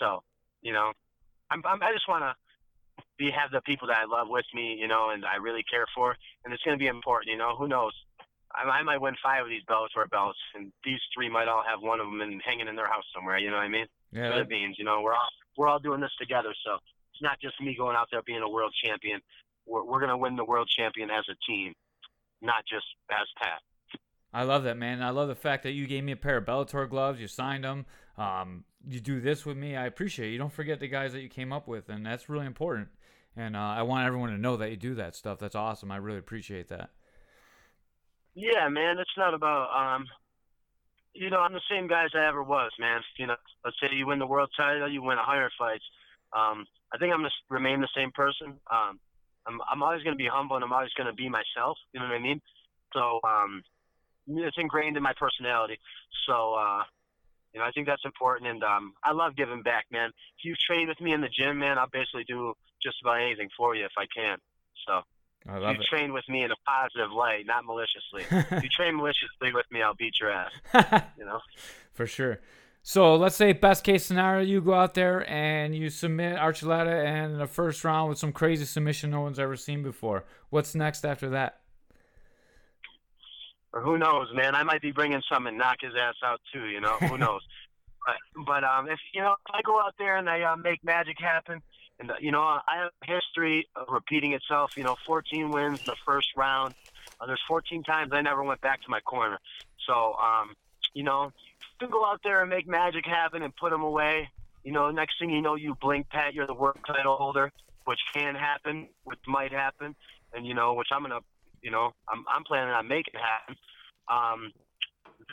So, 0.00 0.22
you 0.62 0.72
know, 0.72 0.92
I'm, 1.50 1.62
I'm 1.66 1.82
I 1.82 1.92
just 1.92 2.08
want 2.08 2.24
to 2.24 2.32
be 3.18 3.30
have 3.30 3.50
the 3.50 3.60
people 3.62 3.88
that 3.88 3.98
I 3.98 4.04
love 4.04 4.28
with 4.28 4.46
me, 4.54 4.76
you 4.80 4.88
know, 4.88 5.10
and 5.10 5.24
I 5.24 5.36
really 5.36 5.62
care 5.68 5.86
for, 5.94 6.16
and 6.44 6.54
it's 6.54 6.62
gonna 6.62 6.80
be 6.80 6.88
important. 6.88 7.30
You 7.30 7.38
know, 7.38 7.56
who 7.56 7.68
knows? 7.68 7.92
I, 8.54 8.64
I 8.64 8.82
might 8.82 9.00
win 9.00 9.14
five 9.22 9.42
of 9.44 9.50
these 9.50 9.64
Bellator 9.68 10.08
belts, 10.08 10.38
and 10.54 10.72
these 10.84 11.00
three 11.14 11.28
might 11.28 11.48
all 11.48 11.62
have 11.66 11.82
one 11.82 12.00
of 12.00 12.06
them 12.06 12.20
and 12.20 12.40
hanging 12.44 12.68
in 12.68 12.76
their 12.76 12.88
house 12.88 13.04
somewhere. 13.14 13.38
You 13.38 13.50
know 13.50 13.56
what 13.56 13.68
I 13.68 13.68
mean? 13.68 13.86
Yeah. 14.12 14.30
Philippines. 14.30 14.76
You 14.78 14.84
know, 14.84 15.02
we're 15.02 15.14
all 15.14 15.28
we're 15.56 15.68
all 15.68 15.78
doing 15.78 16.00
this 16.00 16.14
together, 16.18 16.54
so 16.64 16.80
it's 17.12 17.22
not 17.22 17.38
just 17.40 17.60
me 17.60 17.76
going 17.76 17.96
out 17.96 18.08
there 18.10 18.22
being 18.22 18.42
a 18.42 18.48
world 18.48 18.72
champion 18.82 19.20
we're, 19.66 19.84
we're 19.84 20.00
going 20.00 20.10
to 20.10 20.16
win 20.16 20.36
the 20.36 20.44
world 20.44 20.68
champion 20.68 21.10
as 21.10 21.24
a 21.28 21.34
team, 21.50 21.74
not 22.42 22.64
just 22.68 22.86
as 23.10 23.26
Pat. 23.42 23.60
I 24.32 24.42
love 24.42 24.64
that, 24.64 24.76
man. 24.76 25.02
I 25.02 25.10
love 25.10 25.28
the 25.28 25.34
fact 25.36 25.62
that 25.62 25.72
you 25.72 25.86
gave 25.86 26.02
me 26.02 26.12
a 26.12 26.16
pair 26.16 26.36
of 26.38 26.44
Bellator 26.44 26.90
gloves. 26.90 27.20
You 27.20 27.28
signed 27.28 27.62
them. 27.62 27.86
Um, 28.18 28.64
you 28.86 29.00
do 29.00 29.20
this 29.20 29.46
with 29.46 29.56
me. 29.56 29.76
I 29.76 29.86
appreciate 29.86 30.28
it. 30.28 30.32
You 30.32 30.38
don't 30.38 30.52
forget 30.52 30.80
the 30.80 30.88
guys 30.88 31.12
that 31.12 31.20
you 31.20 31.28
came 31.28 31.52
up 31.52 31.68
with, 31.68 31.88
and 31.88 32.04
that's 32.04 32.28
really 32.28 32.46
important. 32.46 32.88
And 33.36 33.56
uh, 33.56 33.60
I 33.60 33.82
want 33.82 34.06
everyone 34.06 34.30
to 34.30 34.38
know 34.38 34.56
that 34.56 34.70
you 34.70 34.76
do 34.76 34.94
that 34.96 35.14
stuff. 35.14 35.38
That's 35.38 35.54
awesome. 35.54 35.90
I 35.90 35.96
really 35.96 36.18
appreciate 36.18 36.68
that. 36.68 36.90
Yeah, 38.34 38.68
man. 38.68 38.98
It's 38.98 39.16
not 39.16 39.34
about, 39.34 39.70
um, 39.70 40.06
you 41.14 41.30
know, 41.30 41.38
I'm 41.38 41.52
the 41.52 41.60
same 41.70 41.86
guy 41.86 42.04
as 42.04 42.10
I 42.14 42.26
ever 42.26 42.42
was, 42.42 42.72
man. 42.80 43.00
You 43.16 43.28
know, 43.28 43.36
let's 43.64 43.76
say 43.80 43.88
you 43.94 44.06
win 44.06 44.18
the 44.18 44.26
world 44.26 44.50
title, 44.56 44.90
you 44.90 45.02
win 45.02 45.18
a 45.18 45.22
hundred 45.22 45.52
fights 45.56 45.84
Um, 46.36 46.66
I 46.92 46.98
think 46.98 47.12
I'm 47.12 47.20
gonna 47.20 47.30
remain 47.50 47.80
the 47.80 47.88
same 47.96 48.10
person. 48.12 48.58
Um, 48.70 48.98
I'm 49.46 49.60
I'm 49.70 49.82
always 49.82 50.02
gonna 50.02 50.16
be 50.16 50.28
humble 50.30 50.56
and 50.56 50.64
I'm 50.64 50.72
always 50.72 50.92
gonna 50.96 51.12
be 51.12 51.28
myself. 51.28 51.78
You 51.92 52.00
know 52.00 52.06
what 52.06 52.14
I 52.14 52.20
mean? 52.20 52.40
So 52.92 53.20
um, 53.24 53.62
it's 54.26 54.56
ingrained 54.58 54.96
in 54.96 55.02
my 55.02 55.12
personality. 55.18 55.78
So 56.26 56.54
uh, 56.54 56.82
you 57.52 57.60
know, 57.60 57.66
I 57.66 57.70
think 57.70 57.86
that's 57.86 58.04
important, 58.04 58.50
and 58.50 58.64
um, 58.64 58.94
I 59.04 59.12
love 59.12 59.36
giving 59.36 59.62
back, 59.62 59.86
man. 59.90 60.10
If 60.38 60.44
you 60.44 60.54
train 60.56 60.88
with 60.88 61.00
me 61.00 61.12
in 61.12 61.20
the 61.20 61.28
gym, 61.28 61.58
man, 61.58 61.78
I'll 61.78 61.88
basically 61.88 62.24
do 62.24 62.54
just 62.82 62.96
about 63.02 63.20
anything 63.20 63.48
for 63.56 63.74
you 63.74 63.84
if 63.84 63.92
I 63.96 64.06
can. 64.14 64.38
So 64.86 65.02
I 65.48 65.58
love 65.58 65.76
you 65.76 65.80
it. 65.80 65.86
train 65.86 66.12
with 66.12 66.28
me 66.28 66.42
in 66.42 66.50
a 66.50 66.56
positive 66.66 67.12
light, 67.12 67.46
not 67.46 67.64
maliciously. 67.64 68.24
if 68.56 68.62
you 68.62 68.68
train 68.68 68.96
maliciously 68.96 69.52
with 69.52 69.66
me, 69.70 69.82
I'll 69.82 69.94
beat 69.94 70.18
your 70.20 70.30
ass. 70.30 70.52
You 71.16 71.24
know. 71.24 71.40
For 71.92 72.06
sure. 72.06 72.40
So 72.86 73.16
let's 73.16 73.34
say 73.34 73.52
best 73.52 73.82
case 73.82 74.04
scenario, 74.04 74.44
you 74.44 74.60
go 74.60 74.74
out 74.74 74.94
there 74.94 75.28
and 75.28 75.74
you 75.74 75.90
submit 75.90 76.36
Archuleta 76.36 77.04
and 77.04 77.32
in 77.32 77.38
the 77.38 77.46
first 77.46 77.82
round 77.82 78.10
with 78.10 78.18
some 78.18 78.30
crazy 78.30 78.64
submission 78.64 79.10
no 79.10 79.22
one's 79.22 79.38
ever 79.38 79.56
seen 79.56 79.82
before. 79.82 80.24
What's 80.50 80.74
next 80.74 81.04
after 81.04 81.30
that? 81.30 81.60
or 83.74 83.80
who 83.80 83.98
knows, 83.98 84.28
man? 84.32 84.54
I 84.54 84.62
might 84.62 84.80
be 84.80 84.92
bringing 84.92 85.20
some 85.28 85.48
and 85.48 85.58
knock 85.58 85.78
his 85.80 85.92
ass 86.00 86.14
out 86.24 86.40
too. 86.52 86.66
You 86.66 86.80
know, 86.80 86.96
who 86.98 87.18
knows? 87.24 87.42
But 88.06 88.44
but 88.46 88.64
um, 88.64 88.88
if 88.88 89.00
you 89.12 89.20
know, 89.20 89.32
if 89.32 89.54
I 89.54 89.60
go 89.62 89.80
out 89.80 89.94
there 89.98 90.16
and 90.16 90.30
I 90.30 90.42
uh, 90.42 90.56
make 90.56 90.82
magic 90.84 91.16
happen, 91.18 91.60
and 91.98 92.10
uh, 92.10 92.14
you 92.20 92.30
know, 92.30 92.42
I 92.42 92.60
have 92.68 92.90
a 93.02 93.12
history 93.12 93.66
of 93.74 93.88
repeating 93.90 94.32
itself. 94.32 94.76
You 94.76 94.84
know, 94.84 94.96
14 95.04 95.50
wins 95.50 95.80
in 95.80 95.86
the 95.86 95.96
first 96.06 96.28
round. 96.36 96.74
Uh, 97.20 97.26
there's 97.26 97.42
14 97.48 97.82
times 97.82 98.12
I 98.12 98.22
never 98.22 98.44
went 98.44 98.60
back 98.60 98.80
to 98.82 98.88
my 98.88 99.00
corner. 99.00 99.40
So 99.86 100.14
um, 100.22 100.54
you 100.94 101.02
know, 101.02 101.32
can 101.80 101.90
go 101.90 102.04
out 102.04 102.20
there 102.24 102.40
and 102.40 102.50
make 102.50 102.66
magic 102.66 103.04
happen 103.06 103.42
and 103.42 103.54
put 103.56 103.70
them 103.70 103.82
away. 103.82 104.30
You 104.62 104.72
know, 104.72 104.90
next 104.90 105.18
thing 105.18 105.30
you 105.30 105.42
know, 105.42 105.56
you 105.56 105.76
blink, 105.80 106.08
Pat, 106.08 106.34
you're 106.34 106.46
the 106.46 106.54
world 106.54 106.78
title 106.86 107.16
holder, 107.16 107.52
which 107.84 108.00
can 108.14 108.34
happen, 108.34 108.88
which 109.04 109.18
might 109.26 109.52
happen, 109.52 109.94
and 110.32 110.46
you 110.46 110.54
know, 110.54 110.74
which 110.74 110.88
I'm 110.90 111.02
gonna 111.02 111.20
you 111.64 111.70
know, 111.70 111.92
I'm, 112.08 112.24
I'm 112.32 112.44
planning 112.44 112.72
on 112.72 112.86
making 112.86 113.14
happen. 113.14 113.56
Um, 114.08 114.52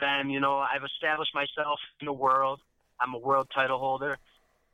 then, 0.00 0.30
you 0.30 0.40
know, 0.40 0.56
I've 0.56 0.82
established 0.82 1.34
myself 1.34 1.78
in 2.00 2.06
the 2.06 2.12
world. 2.12 2.60
I'm 2.98 3.14
a 3.14 3.18
world 3.18 3.48
title 3.54 3.78
holder. 3.78 4.16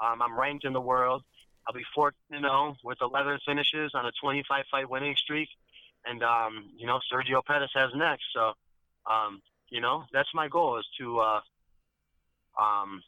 Um, 0.01 0.23
I'm 0.23 0.39
ranked 0.39 0.65
in 0.65 0.73
the 0.73 0.81
world. 0.81 1.25
I'll 1.67 1.75
be 1.75 1.85
14 1.95 2.17
you 2.31 2.41
know, 2.41 2.77
with 2.85 2.99
11 3.03 3.41
finishes 3.45 3.91
on 3.95 4.07
a 4.07 4.13
25 4.23 4.65
fight 4.71 4.89
winning 4.89 5.17
streak. 5.17 5.49
And, 6.07 6.23
um, 6.23 6.71
you 6.77 6.87
know, 6.87 7.01
Sergio 7.13 7.45
Pettis 7.45 7.73
has 7.75 7.91
next. 7.95 8.25
So, 8.33 8.53
um, 9.11 9.43
you 9.69 9.81
know, 9.81 10.05
that's 10.13 10.33
my 10.33 10.49
goal 10.49 10.79
is 10.79 10.87
to, 10.99 11.19
uh, 11.19 11.41
um, 12.59 13.03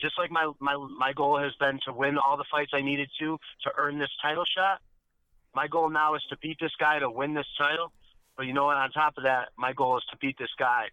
just 0.00 0.18
like 0.18 0.30
my, 0.30 0.50
my, 0.60 0.76
my 0.98 1.12
goal 1.12 1.38
has 1.38 1.52
been 1.60 1.78
to 1.86 1.92
win 1.92 2.18
all 2.18 2.36
the 2.36 2.44
fights 2.50 2.72
I 2.74 2.82
needed 2.82 3.08
to 3.20 3.38
to 3.64 3.70
earn 3.76 3.98
this 3.98 4.10
title 4.22 4.44
shot 4.56 4.80
my 5.54 5.68
goal 5.68 5.88
now 5.88 6.14
is 6.14 6.22
to 6.30 6.36
beat 6.38 6.58
this 6.60 6.72
guy 6.78 6.98
to 6.98 7.08
win 7.08 7.34
this 7.34 7.46
title. 7.56 7.92
But 8.36 8.46
you 8.46 8.52
know 8.52 8.64
what? 8.64 8.76
On 8.76 8.90
top 8.90 9.14
of 9.16 9.24
that, 9.24 9.50
my 9.56 9.72
goal 9.72 9.96
is 9.96 10.04
to 10.10 10.16
beat 10.18 10.36
this 10.38 10.50
guy 10.58 10.86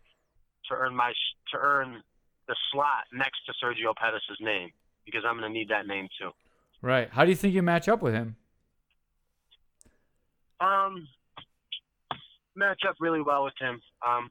to 0.70 0.76
earn 0.76 0.96
my 0.96 1.12
to 1.52 1.58
earn 1.60 2.04
the 2.48 2.56
slot 2.72 3.06
next 3.12 3.40
to 3.48 3.54
Sergio 3.64 3.96
Pettis' 3.96 4.38
name 4.40 4.70
because 5.06 5.24
I'm 5.28 5.38
going 5.38 5.52
to 5.52 5.54
need 5.54 5.70
that 5.70 5.88
name 5.88 6.08
too. 6.20 6.30
Right. 6.82 7.10
How 7.12 7.24
do 7.24 7.32
you 7.32 7.36
think 7.36 7.54
you 7.54 7.62
match 7.62 7.90
up 7.90 8.02
with 8.02 8.14
him? 8.14 8.36
Um, 10.60 11.08
match 12.56 12.82
up 12.88 12.96
really 13.00 13.22
well 13.22 13.44
with 13.44 13.54
him. 13.60 13.82
Um, 14.08 14.30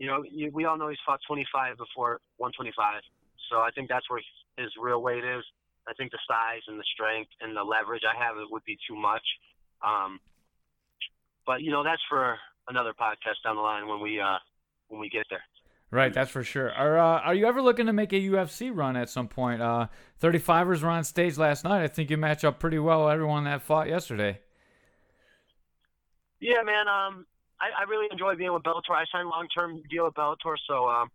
you 0.00 0.06
know, 0.06 0.24
you, 0.28 0.50
we 0.52 0.64
all 0.64 0.78
know 0.78 0.88
he's 0.88 0.98
fought 1.04 1.20
25 1.28 1.76
before 1.76 2.20
125, 2.38 3.02
so 3.50 3.58
I 3.58 3.70
think 3.70 3.90
that's 3.90 4.08
where 4.08 4.20
his 4.56 4.72
real 4.80 5.02
weight 5.02 5.22
is. 5.22 5.44
I 5.86 5.92
think 5.92 6.10
the 6.10 6.18
size 6.26 6.62
and 6.68 6.78
the 6.78 6.84
strength 6.94 7.30
and 7.40 7.54
the 7.54 7.62
leverage 7.62 8.02
I 8.08 8.16
have 8.16 8.38
it 8.38 8.50
would 8.50 8.64
be 8.64 8.78
too 8.88 8.96
much. 8.96 9.22
Um, 9.84 10.18
but 11.46 11.60
you 11.62 11.70
know, 11.70 11.84
that's 11.84 12.00
for 12.08 12.38
another 12.68 12.94
podcast 12.98 13.44
down 13.44 13.56
the 13.56 13.62
line 13.62 13.86
when 13.88 14.00
we 14.00 14.18
uh, 14.18 14.38
when 14.88 15.00
we 15.00 15.10
get 15.10 15.26
there. 15.28 15.42
Right, 15.90 16.14
that's 16.14 16.30
for 16.30 16.44
sure. 16.44 16.72
Are 16.72 16.98
uh, 16.98 17.20
Are 17.20 17.34
you 17.34 17.46
ever 17.46 17.60
looking 17.60 17.86
to 17.86 17.92
make 17.92 18.12
a 18.12 18.20
UFC 18.20 18.70
run 18.74 18.96
at 18.96 19.10
some 19.10 19.28
point? 19.28 19.60
Uh, 19.60 19.88
35ers 20.22 20.82
were 20.82 20.88
on 20.88 21.04
stage 21.04 21.36
last 21.36 21.64
night. 21.64 21.82
I 21.82 21.88
think 21.88 22.08
you 22.10 22.16
match 22.16 22.44
up 22.44 22.58
pretty 22.58 22.78
well 22.78 23.04
with 23.04 23.12
everyone 23.12 23.44
that 23.44 23.60
fought 23.62 23.88
yesterday. 23.88 24.40
Yeah, 26.38 26.62
man. 26.64 26.88
Um, 26.88 27.26
I, 27.60 27.80
I 27.80 27.82
really 27.88 28.08
enjoy 28.10 28.34
being 28.36 28.52
with 28.52 28.62
Bellator. 28.62 28.94
I 28.94 29.04
signed 29.12 29.28
long 29.28 29.48
term 29.48 29.82
deal 29.90 30.04
with 30.04 30.14
Bellator, 30.14 30.56
so 30.66 30.88
um, 30.88 31.10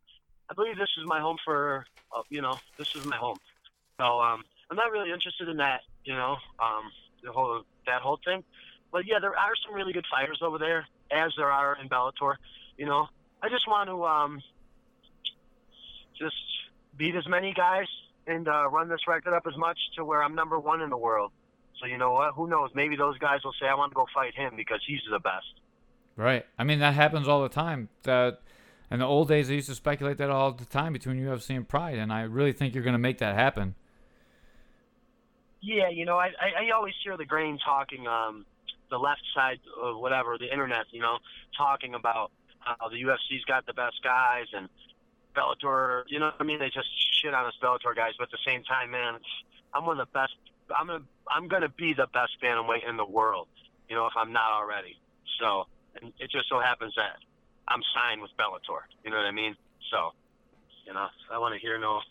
I 0.49 0.53
believe 0.53 0.77
this 0.77 0.89
is 0.99 1.05
my 1.05 1.19
home 1.19 1.37
for 1.43 1.85
uh, 2.15 2.21
you 2.29 2.41
know 2.41 2.57
this 2.77 2.95
is 2.95 3.05
my 3.05 3.17
home. 3.17 3.37
So 3.99 4.19
um, 4.19 4.43
I'm 4.69 4.77
not 4.77 4.91
really 4.91 5.11
interested 5.11 5.47
in 5.47 5.57
that, 5.57 5.81
you 6.03 6.13
know, 6.13 6.37
um, 6.59 6.91
the 7.23 7.31
whole 7.31 7.63
that 7.87 8.01
whole 8.01 8.19
thing. 8.23 8.43
But 8.91 9.07
yeah, 9.07 9.19
there 9.19 9.35
are 9.35 9.53
some 9.65 9.75
really 9.75 9.93
good 9.93 10.05
fighters 10.09 10.39
over 10.41 10.57
there, 10.57 10.87
as 11.11 11.33
there 11.37 11.51
are 11.51 11.77
in 11.81 11.89
Bellator. 11.89 12.35
You 12.77 12.85
know, 12.85 13.07
I 13.41 13.49
just 13.49 13.67
want 13.67 13.89
to 13.89 14.05
um, 14.05 14.41
just 16.17 16.35
beat 16.97 17.15
as 17.15 17.27
many 17.27 17.53
guys 17.53 17.87
and 18.27 18.47
uh, 18.47 18.69
run 18.69 18.89
this 18.89 19.07
record 19.07 19.33
up 19.33 19.43
as 19.47 19.57
much 19.57 19.77
to 19.97 20.05
where 20.05 20.23
I'm 20.23 20.35
number 20.35 20.59
one 20.59 20.81
in 20.81 20.89
the 20.89 20.97
world. 20.97 21.31
So 21.79 21.87
you 21.87 21.97
know 21.97 22.13
what? 22.13 22.33
Who 22.35 22.47
knows? 22.47 22.71
Maybe 22.73 22.95
those 22.95 23.17
guys 23.17 23.43
will 23.43 23.53
say 23.59 23.67
I 23.67 23.75
want 23.75 23.91
to 23.91 23.95
go 23.95 24.05
fight 24.13 24.33
him 24.33 24.53
because 24.55 24.79
he's 24.87 25.01
the 25.11 25.19
best. 25.19 25.45
Right. 26.15 26.45
I 26.57 26.63
mean 26.63 26.79
that 26.79 26.93
happens 26.93 27.27
all 27.27 27.43
the 27.43 27.49
time. 27.49 27.89
That 28.03 28.39
in 28.89 28.99
the 28.99 29.05
old 29.05 29.27
days 29.27 29.47
they 29.47 29.55
used 29.55 29.69
to 29.69 29.75
speculate 29.75 30.17
that 30.17 30.29
all 30.29 30.51
the 30.51 30.65
time 30.65 30.93
between 30.93 31.17
UFC 31.17 31.55
and 31.55 31.67
Pride, 31.67 31.97
and 31.97 32.11
I 32.11 32.21
really 32.21 32.53
think 32.53 32.73
you're 32.73 32.83
going 32.83 32.93
to 32.93 32.99
make 32.99 33.17
that 33.17 33.35
happen. 33.35 33.75
Yeah, 35.61 35.89
you 35.89 36.05
know, 36.05 36.17
I, 36.17 36.27
I, 36.27 36.67
I 36.67 36.69
always 36.75 36.93
hear 37.03 37.17
the 37.17 37.25
grain 37.25 37.57
talking, 37.65 38.05
um, 38.07 38.45
the 38.91 38.99
left 38.99 39.23
side 39.33 39.59
of 39.81 39.97
whatever, 39.97 40.37
the 40.37 40.51
internet, 40.51 40.85
you 40.91 41.01
know, 41.01 41.17
talking 41.57 41.95
about 41.95 42.31
how 42.59 42.87
the 42.89 42.97
UFC's 42.97 43.43
got 43.45 43.65
the 43.65 43.73
best 43.73 43.95
guys 44.03 44.45
and 44.53 44.69
Bellator, 45.35 46.03
you 46.07 46.19
know 46.19 46.27
what 46.27 46.35
I 46.39 46.43
mean? 46.43 46.59
They 46.59 46.69
just 46.69 46.87
shit 47.21 47.33
on 47.33 47.45
us 47.45 47.53
Bellator 47.61 47.95
guys, 47.95 48.13
but 48.17 48.25
at 48.25 48.31
the 48.31 48.45
same 48.45 48.63
time, 48.63 48.91
man, 48.91 49.15
I'm 49.73 49.85
one 49.85 49.99
of 49.99 50.07
the 50.07 50.13
best. 50.13 50.33
I'm 50.77 50.87
gonna, 50.87 51.03
I'm 51.29 51.47
gonna 51.47 51.69
be 51.69 51.93
the 51.93 52.07
best 52.13 52.37
bantamweight 52.41 52.87
in 52.87 52.95
the 52.97 53.05
world, 53.05 53.47
you 53.89 53.95
know, 53.95 54.05
if 54.05 54.13
I'm 54.15 54.31
not 54.31 54.51
already. 54.51 54.97
So, 55.39 55.65
and 56.01 56.13
it 56.19 56.31
just 56.31 56.49
so 56.49 56.59
happens 56.59 56.93
that 56.95 57.17
I'm 57.67 57.81
signed 57.93 58.21
with 58.21 58.31
Bellator. 58.37 58.83
You 59.03 59.11
know 59.11 59.17
what 59.17 59.25
I 59.25 59.31
mean? 59.31 59.55
So, 59.91 60.11
you 60.85 60.93
know, 60.93 61.07
I 61.31 61.37
want 61.37 61.53
to 61.53 61.59
hear 61.59 61.79
no. 61.79 62.01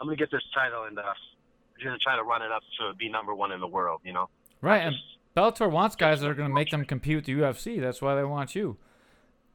I'm 0.00 0.06
gonna 0.06 0.16
get 0.16 0.30
this 0.30 0.42
title 0.54 0.84
and 0.84 0.98
uh, 0.98 1.02
I'm 1.02 1.84
gonna 1.84 1.98
try 1.98 2.16
to 2.16 2.22
run 2.22 2.42
it 2.42 2.52
up 2.52 2.62
to 2.80 2.94
be 2.94 3.08
number 3.08 3.34
one 3.34 3.52
in 3.52 3.60
the 3.60 3.66
world. 3.66 4.00
You 4.04 4.12
know? 4.12 4.28
Right, 4.60 4.78
and 4.78 4.96
Bellator 5.36 5.70
wants 5.70 5.96
guys 5.96 6.20
that 6.20 6.28
are 6.28 6.34
going 6.34 6.48
to 6.48 6.54
make 6.54 6.70
them 6.70 6.84
compete 6.84 7.16
with 7.16 7.24
the 7.26 7.32
UFC. 7.32 7.80
That's 7.80 8.02
why 8.02 8.16
they 8.16 8.24
want 8.24 8.54
you. 8.54 8.76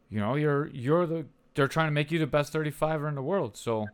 You 0.09 0.19
know, 0.19 0.35
you're 0.35 0.67
you're 0.67 1.05
the 1.05 1.25
they're 1.55 1.67
trying 1.67 1.87
to 1.87 1.91
make 1.91 2.11
you 2.11 2.19
the 2.19 2.27
best 2.27 2.53
35er 2.53 3.09
in 3.09 3.15
the 3.15 3.21
world. 3.21 3.57
So 3.57 3.87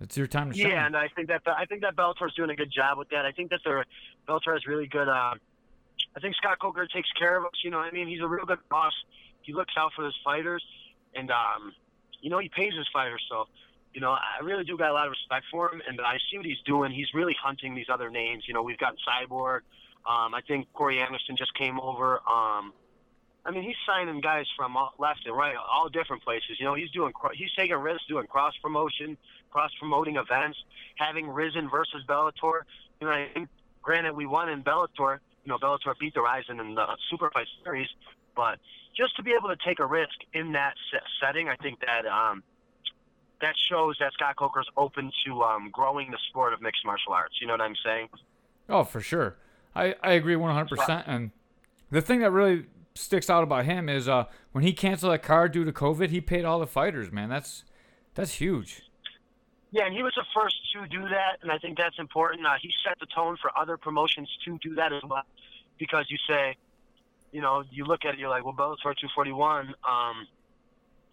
it's 0.00 0.16
your 0.16 0.26
time 0.26 0.50
to 0.50 0.56
shine. 0.56 0.70
Yeah, 0.70 0.86
and 0.86 0.96
I 0.96 1.08
think 1.14 1.28
that 1.28 1.42
I 1.46 1.66
think 1.66 1.82
that 1.82 1.96
Bellator's 1.96 2.34
doing 2.34 2.50
a 2.50 2.56
good 2.56 2.72
job 2.72 2.98
with 2.98 3.10
that. 3.10 3.26
I 3.26 3.32
think 3.32 3.50
that 3.50 3.60
they're 3.64 3.84
Bellator 4.28 4.54
has 4.54 4.66
really 4.66 4.86
good. 4.86 5.08
Uh, 5.08 5.34
I 6.16 6.20
think 6.20 6.34
Scott 6.36 6.58
Coker 6.58 6.86
takes 6.86 7.10
care 7.12 7.38
of 7.38 7.44
us. 7.44 7.52
You 7.62 7.70
know, 7.70 7.78
I 7.78 7.90
mean, 7.90 8.08
he's 8.08 8.20
a 8.20 8.26
real 8.26 8.44
good 8.44 8.58
boss. 8.68 8.92
He 9.42 9.52
looks 9.52 9.74
out 9.76 9.92
for 9.94 10.04
his 10.04 10.14
fighters, 10.24 10.64
and 11.14 11.30
um, 11.30 11.72
you 12.20 12.30
know, 12.30 12.38
he 12.38 12.48
pays 12.48 12.74
his 12.74 12.86
fighters. 12.92 13.22
So, 13.28 13.46
you 13.94 14.00
know, 14.00 14.10
I 14.10 14.44
really 14.44 14.64
do 14.64 14.76
got 14.76 14.90
a 14.90 14.92
lot 14.92 15.06
of 15.06 15.10
respect 15.12 15.46
for 15.50 15.72
him, 15.72 15.82
and 15.86 16.00
I 16.00 16.18
see 16.30 16.36
what 16.36 16.46
he's 16.46 16.60
doing. 16.64 16.92
He's 16.92 17.12
really 17.14 17.36
hunting 17.40 17.74
these 17.74 17.88
other 17.92 18.10
names. 18.10 18.44
You 18.46 18.54
know, 18.54 18.62
we've 18.62 18.78
got 18.78 18.94
Cyborg. 19.06 19.60
Um, 20.06 20.34
I 20.34 20.40
think 20.46 20.72
Corey 20.72 21.00
Anderson 21.00 21.36
just 21.36 21.54
came 21.54 21.78
over. 21.78 22.20
Um, 22.28 22.72
I 23.44 23.50
mean, 23.52 23.62
he's 23.62 23.76
signing 23.86 24.20
guys 24.20 24.46
from 24.56 24.76
left 24.98 25.20
and 25.26 25.36
right, 25.36 25.54
all 25.56 25.88
different 25.88 26.22
places. 26.22 26.58
You 26.58 26.66
know, 26.66 26.74
he's 26.74 26.90
doing 26.90 27.12
he's 27.34 27.52
taking 27.56 27.76
risks, 27.76 28.04
doing 28.08 28.26
cross 28.26 28.54
promotion, 28.62 29.16
cross 29.50 29.70
promoting 29.78 30.16
events, 30.16 30.58
having 30.96 31.28
Rizin 31.28 31.68
versus 31.70 32.02
Bellator. 32.06 32.62
You 33.00 33.06
know, 33.06 33.12
I 33.12 33.28
think, 33.32 33.48
granted 33.82 34.14
we 34.14 34.26
won 34.26 34.48
in 34.50 34.62
Bellator. 34.62 35.18
You 35.44 35.50
know, 35.50 35.58
Bellator 35.58 35.98
beat 35.98 36.14
the 36.14 36.22
Rizin 36.22 36.60
in 36.60 36.74
the 36.74 36.86
Super 37.10 37.30
Fight 37.32 37.46
Series, 37.64 37.88
but 38.36 38.58
just 38.96 39.16
to 39.16 39.22
be 39.22 39.32
able 39.32 39.48
to 39.48 39.56
take 39.66 39.80
a 39.80 39.86
risk 39.86 40.14
in 40.34 40.52
that 40.52 40.74
setting, 41.20 41.48
I 41.48 41.56
think 41.56 41.80
that 41.80 42.06
um, 42.06 42.42
that 43.40 43.54
shows 43.70 43.96
that 44.00 44.12
Scott 44.12 44.36
Coker's 44.36 44.68
open 44.76 45.10
to 45.26 45.42
um, 45.42 45.70
growing 45.72 46.10
the 46.10 46.18
sport 46.28 46.52
of 46.52 46.60
mixed 46.60 46.84
martial 46.84 47.12
arts. 47.12 47.34
You 47.40 47.46
know 47.46 47.54
what 47.54 47.62
I'm 47.62 47.76
saying? 47.84 48.08
Oh, 48.68 48.84
for 48.84 49.00
sure. 49.00 49.36
I, 49.74 49.94
I 50.02 50.12
agree 50.12 50.34
100%. 50.34 51.04
And 51.06 51.30
the 51.90 52.02
thing 52.02 52.20
that 52.20 52.30
really 52.30 52.66
sticks 52.94 53.30
out 53.30 53.42
about 53.42 53.64
him 53.64 53.88
is 53.88 54.08
uh, 54.08 54.24
when 54.52 54.64
he 54.64 54.72
canceled 54.72 55.12
that 55.12 55.22
card 55.22 55.52
due 55.52 55.64
to 55.64 55.72
COVID, 55.72 56.10
he 56.10 56.20
paid 56.20 56.44
all 56.44 56.58
the 56.58 56.66
fighters, 56.66 57.10
man. 57.10 57.28
That's 57.28 57.64
that's 58.14 58.34
huge. 58.34 58.89
Yeah, 59.72 59.86
and 59.86 59.94
he 59.94 60.02
was 60.02 60.12
the 60.16 60.24
first 60.34 60.56
to 60.72 60.86
do 60.88 61.02
that, 61.08 61.38
and 61.42 61.52
I 61.52 61.58
think 61.58 61.78
that's 61.78 61.98
important. 61.98 62.44
Uh, 62.46 62.54
he 62.60 62.70
set 62.84 62.98
the 62.98 63.06
tone 63.06 63.36
for 63.40 63.50
other 63.56 63.76
promotions 63.76 64.28
to 64.44 64.58
do 64.58 64.74
that 64.74 64.92
as 64.92 65.02
well, 65.08 65.22
because 65.78 66.06
you 66.08 66.18
say, 66.28 66.56
you 67.30 67.40
know, 67.40 67.62
you 67.70 67.84
look 67.84 68.04
at 68.04 68.14
it, 68.14 68.18
you're 68.18 68.30
like, 68.30 68.44
well, 68.44 68.54
Bellator 68.54 68.94
241, 68.98 69.74
um, 69.88 70.26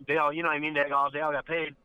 they 0.07 0.17
all, 0.17 0.33
you 0.33 0.41
know, 0.41 0.49
what 0.49 0.55
I 0.55 0.59
mean, 0.59 0.73
they 0.73 0.89
all 0.91 1.11
they 1.11 1.21
all 1.21 1.31
got 1.31 1.45
paid, 1.45 1.75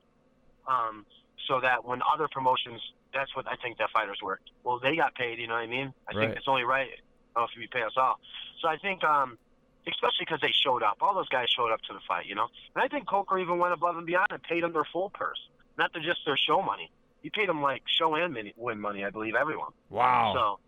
um, 0.66 1.04
so 1.46 1.60
that 1.60 1.84
when 1.84 2.00
other 2.12 2.28
promotions 2.32 2.80
that's 3.12 3.34
what 3.36 3.46
I 3.46 3.56
think 3.56 3.78
that 3.78 3.90
fighters 3.92 4.18
were. 4.22 4.40
Well, 4.64 4.80
they 4.80 4.96
got 4.96 5.14
paid. 5.14 5.38
You 5.38 5.46
know 5.46 5.54
what 5.54 5.60
I 5.62 5.66
mean? 5.66 5.92
I 6.08 6.16
Right. 6.16 6.26
think 6.28 6.36
it's 6.38 6.48
only 6.48 6.64
right 6.64 6.88
if 7.36 7.56
you 7.56 7.68
pay 7.68 7.82
us 7.82 7.92
all. 7.96 8.18
So 8.60 8.68
I 8.68 8.76
think, 8.78 9.04
um, 9.04 9.38
especially 9.86 10.24
because 10.24 10.40
they 10.40 10.52
showed 10.52 10.82
up. 10.82 10.98
All 11.00 11.14
those 11.14 11.28
guys 11.28 11.48
showed 11.50 11.72
up 11.72 11.80
to 11.82 11.92
the 11.92 12.00
fight. 12.08 12.26
You 12.26 12.34
know, 12.34 12.48
and 12.74 12.82
I 12.82 12.88
think 12.88 13.06
Coker 13.08 13.38
even 13.38 13.58
went 13.58 13.74
above 13.74 13.96
and 13.96 14.06
beyond 14.06 14.28
and 14.30 14.42
paid 14.42 14.62
them 14.62 14.72
their 14.72 14.86
full 14.92 15.10
purse, 15.10 15.40
not 15.78 15.92
to 15.94 16.00
just 16.00 16.20
their 16.26 16.36
show 16.36 16.62
money. 16.62 16.90
You 17.22 17.30
paid 17.30 17.48
them 17.48 17.62
like 17.62 17.82
show 17.98 18.14
and 18.14 18.34
mini- 18.34 18.54
win 18.56 18.80
money. 18.80 19.04
I 19.04 19.10
believe 19.10 19.34
everyone. 19.34 19.72
Wow. 19.90 20.58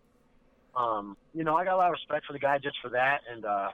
So, 0.75 0.79
um, 0.79 1.17
you 1.33 1.43
know, 1.43 1.55
I 1.55 1.65
got 1.65 1.75
a 1.75 1.77
lot 1.77 1.87
of 1.87 1.93
respect 1.93 2.25
for 2.25 2.33
the 2.33 2.39
guy 2.39 2.57
just 2.57 2.77
for 2.81 2.89
that. 2.89 3.21
And 3.31 3.45
uh, 3.45 3.69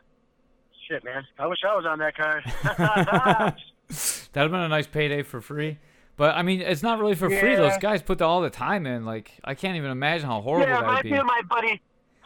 shit, 0.88 1.04
man, 1.04 1.24
I 1.38 1.48
wish 1.48 1.60
I 1.68 1.76
was 1.76 1.86
on 1.86 2.00
that 2.00 2.16
card. 2.16 2.44
That'd 4.34 4.52
have 4.52 4.52
been 4.52 4.62
a 4.62 4.70
nice 4.70 4.88
payday 4.88 5.24
for 5.24 5.42
free. 5.42 5.78
But 6.18 6.36
I 6.36 6.42
mean, 6.42 6.62
it's 6.62 6.84
not 6.84 7.00
really 7.00 7.16
for 7.16 7.30
free. 7.30 7.56
Those 7.56 7.78
guys 7.78 8.02
put 8.02 8.22
all 8.22 8.42
the 8.42 8.50
time 8.50 8.86
in. 8.86 9.06
Like, 9.06 9.32
I 9.44 9.56
can't 9.56 9.76
even 9.78 9.92
imagine 9.92 10.28
how 10.28 10.42
horrible 10.42 10.68
yeah, 10.68 10.80
it 10.80 10.86
that'd 10.86 11.04
be. 11.04 11.18
of 11.18 11.26
my 11.26 11.42
buddy. 11.50 11.82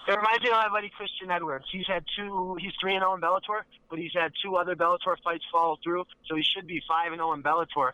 It 0.07 0.11
reminds 0.11 0.43
me 0.43 0.49
of 0.49 0.55
my 0.55 0.69
buddy 0.69 0.91
Christian 0.95 1.31
Edwards. 1.31 1.65
He's 1.71 1.87
had 1.87 2.03
two. 2.15 2.57
He's 2.59 2.73
three 2.79 2.93
and 2.93 3.01
zero 3.01 3.15
in 3.15 3.21
Bellator, 3.21 3.61
but 3.89 3.97
he's 3.97 4.11
had 4.13 4.33
two 4.43 4.55
other 4.55 4.75
Bellator 4.75 5.15
fights 5.23 5.43
fall 5.51 5.79
through, 5.83 6.03
so 6.27 6.35
he 6.35 6.43
should 6.43 6.67
be 6.67 6.81
five 6.87 7.11
and 7.11 7.19
zero 7.19 7.33
in 7.33 7.41
Bellator. 7.41 7.91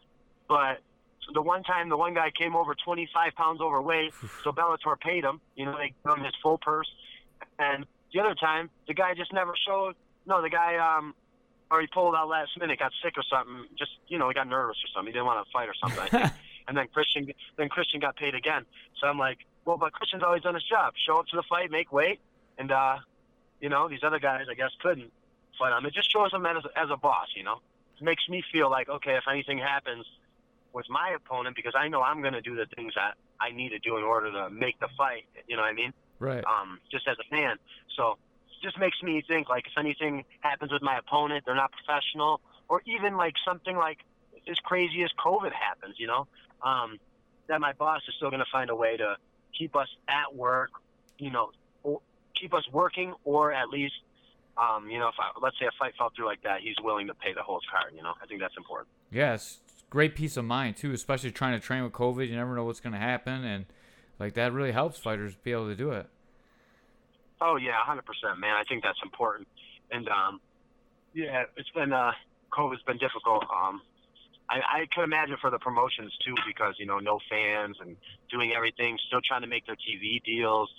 But 0.49 0.79
the 1.33 1.41
one 1.41 1.63
time, 1.63 1.89
the 1.89 1.97
one 1.97 2.13
guy 2.13 2.31
came 2.31 2.55
over 2.55 2.75
25 2.75 3.33
pounds 3.35 3.61
overweight, 3.61 4.13
so 4.43 4.51
Bellator 4.51 4.99
paid 4.99 5.23
him. 5.23 5.39
You 5.55 5.65
know, 5.65 5.77
they 5.77 5.93
gave 6.03 6.17
him 6.17 6.23
his 6.23 6.33
full 6.41 6.57
purse. 6.57 6.89
And 7.59 7.85
the 8.13 8.19
other 8.19 8.35
time, 8.35 8.69
the 8.87 8.93
guy 8.93 9.13
just 9.13 9.33
never 9.33 9.53
showed. 9.67 9.95
No, 10.25 10.41
the 10.41 10.49
guy, 10.49 10.77
um, 10.77 11.15
or 11.69 11.81
he 11.81 11.87
pulled 11.87 12.15
out 12.15 12.27
last 12.27 12.51
minute, 12.59 12.79
got 12.79 12.91
sick 13.03 13.13
or 13.17 13.23
something. 13.23 13.65
Just 13.77 13.91
you 14.07 14.17
know, 14.17 14.27
he 14.27 14.33
got 14.33 14.47
nervous 14.47 14.77
or 14.83 14.87
something. 14.93 15.07
He 15.07 15.13
didn't 15.13 15.25
want 15.25 15.45
to 15.45 15.51
fight 15.51 15.69
or 15.69 15.73
something. 15.73 15.99
I 15.99 16.07
think. 16.07 16.33
and 16.67 16.77
then 16.77 16.87
Christian, 16.93 17.31
then 17.57 17.69
Christian 17.69 17.99
got 17.99 18.15
paid 18.15 18.35
again. 18.35 18.65
So 18.99 19.07
I'm 19.07 19.17
like, 19.17 19.39
well, 19.65 19.77
but 19.77 19.93
Christian's 19.93 20.23
always 20.23 20.43
done 20.43 20.55
his 20.55 20.63
job: 20.63 20.93
show 21.05 21.19
up 21.19 21.27
to 21.27 21.35
the 21.35 21.43
fight, 21.43 21.71
make 21.71 21.91
weight, 21.91 22.19
and 22.57 22.71
uh, 22.71 22.97
you 23.59 23.69
know, 23.69 23.87
these 23.87 24.03
other 24.03 24.19
guys, 24.19 24.45
I 24.49 24.55
guess, 24.55 24.71
couldn't 24.81 25.11
But 25.59 25.77
him. 25.77 25.85
It 25.85 25.93
just 25.93 26.11
shows 26.11 26.33
him 26.33 26.45
as 26.45 26.63
as 26.75 26.89
a 26.91 26.97
boss. 26.97 27.27
You 27.35 27.43
know, 27.43 27.61
it 27.99 28.03
makes 28.03 28.27
me 28.29 28.43
feel 28.51 28.69
like 28.69 28.89
okay, 28.89 29.15
if 29.15 29.23
anything 29.29 29.57
happens 29.57 30.05
with 30.73 30.85
my 30.89 31.15
opponent, 31.15 31.55
because 31.55 31.73
I 31.77 31.87
know 31.87 32.01
I'm 32.01 32.21
going 32.21 32.33
to 32.33 32.41
do 32.41 32.55
the 32.55 32.65
things 32.75 32.93
that 32.95 33.15
I 33.39 33.51
need 33.51 33.69
to 33.69 33.79
do 33.79 33.97
in 33.97 34.03
order 34.03 34.31
to 34.31 34.49
make 34.49 34.79
the 34.79 34.87
fight. 34.97 35.25
You 35.47 35.55
know 35.55 35.63
what 35.63 35.69
I 35.69 35.73
mean? 35.73 35.93
right. 36.21 36.43
um, 36.45 36.79
just 36.89 37.07
as 37.07 37.17
a 37.19 37.27
fan. 37.29 37.57
So 37.97 38.17
it 38.47 38.63
just 38.63 38.79
makes 38.79 39.01
me 39.03 39.21
think 39.27 39.49
like 39.49 39.65
if 39.67 39.77
anything 39.77 40.23
happens 40.39 40.71
with 40.71 40.81
my 40.81 40.97
opponent, 40.97 41.43
they're 41.45 41.55
not 41.55 41.71
professional, 41.71 42.39
or 42.69 42.81
even 42.85 43.17
like 43.17 43.33
something 43.45 43.75
like 43.75 43.97
as 44.49 44.57
crazy 44.59 45.03
as 45.03 45.09
COVID 45.23 45.51
happens, 45.51 45.95
you 45.97 46.07
know, 46.07 46.27
um, 46.63 46.97
that 47.47 47.59
my 47.59 47.73
boss 47.73 48.01
is 48.07 48.13
still 48.15 48.29
going 48.29 48.39
to 48.39 48.51
find 48.51 48.69
a 48.69 48.75
way 48.75 48.95
to 48.95 49.17
keep 49.57 49.75
us 49.75 49.87
at 50.07 50.33
work, 50.33 50.69
you 51.17 51.31
know, 51.31 51.51
or 51.83 51.99
keep 52.39 52.53
us 52.53 52.63
working, 52.71 53.13
or 53.25 53.51
at 53.51 53.69
least. 53.69 53.95
Um, 54.57 54.89
you 54.89 54.99
know, 54.99 55.07
if 55.07 55.15
I, 55.17 55.31
let's 55.41 55.57
say 55.57 55.65
a 55.65 55.71
fight 55.79 55.93
fell 55.97 56.11
through 56.13 56.25
like 56.25 56.43
that, 56.43 56.59
he's 56.59 56.75
willing 56.83 57.07
to 57.07 57.13
pay 57.13 57.33
the 57.33 57.41
whole 57.41 57.61
card. 57.71 57.93
You 57.95 58.03
know, 58.03 58.13
I 58.21 58.25
think 58.27 58.41
that's 58.41 58.57
important. 58.57 58.89
It's 59.63 59.70
great 59.91 60.15
peace 60.15 60.37
of 60.37 60.45
mind 60.45 60.77
too, 60.77 60.91
especially 60.93 61.29
trying 61.29 61.53
to 61.53 61.59
train 61.59 61.83
with 61.83 61.91
COVID. 61.91 62.27
You 62.27 62.35
never 62.35 62.55
know 62.55 62.63
what's 62.63 62.79
going 62.79 62.93
to 62.93 62.99
happen, 62.99 63.43
and 63.43 63.65
like 64.17 64.33
that 64.33 64.51
really 64.51 64.71
helps 64.71 64.97
fighters 64.97 65.35
be 65.35 65.51
able 65.51 65.67
to 65.67 65.75
do 65.75 65.91
it. 65.91 66.07
Oh 67.39 67.57
yeah, 67.57 67.77
hundred 67.85 68.05
percent, 68.05 68.39
man. 68.39 68.55
I 68.55 68.63
think 68.67 68.81
that's 68.81 68.97
important. 69.03 69.47
And 69.91 70.07
um, 70.09 70.41
yeah, 71.13 71.43
it's 71.55 71.69
been 71.75 71.93
uh, 71.93 72.13
COVID's 72.51 72.81
been 72.87 72.97
difficult. 72.97 73.43
Um, 73.53 73.81
I, 74.49 74.81
I 74.83 74.87
can 74.93 75.03
imagine 75.03 75.37
for 75.39 75.51
the 75.51 75.59
promotions 75.59 76.11
too, 76.25 76.35
because 76.47 76.75
you 76.79 76.85
know, 76.87 76.99
no 76.99 77.19
fans 77.29 77.77
and 77.79 77.95
doing 78.31 78.53
everything, 78.55 78.97
still 79.07 79.21
trying 79.27 79.41
to 79.41 79.47
make 79.47 79.65
their 79.67 79.77
TV 79.77 80.23
deals, 80.23 80.69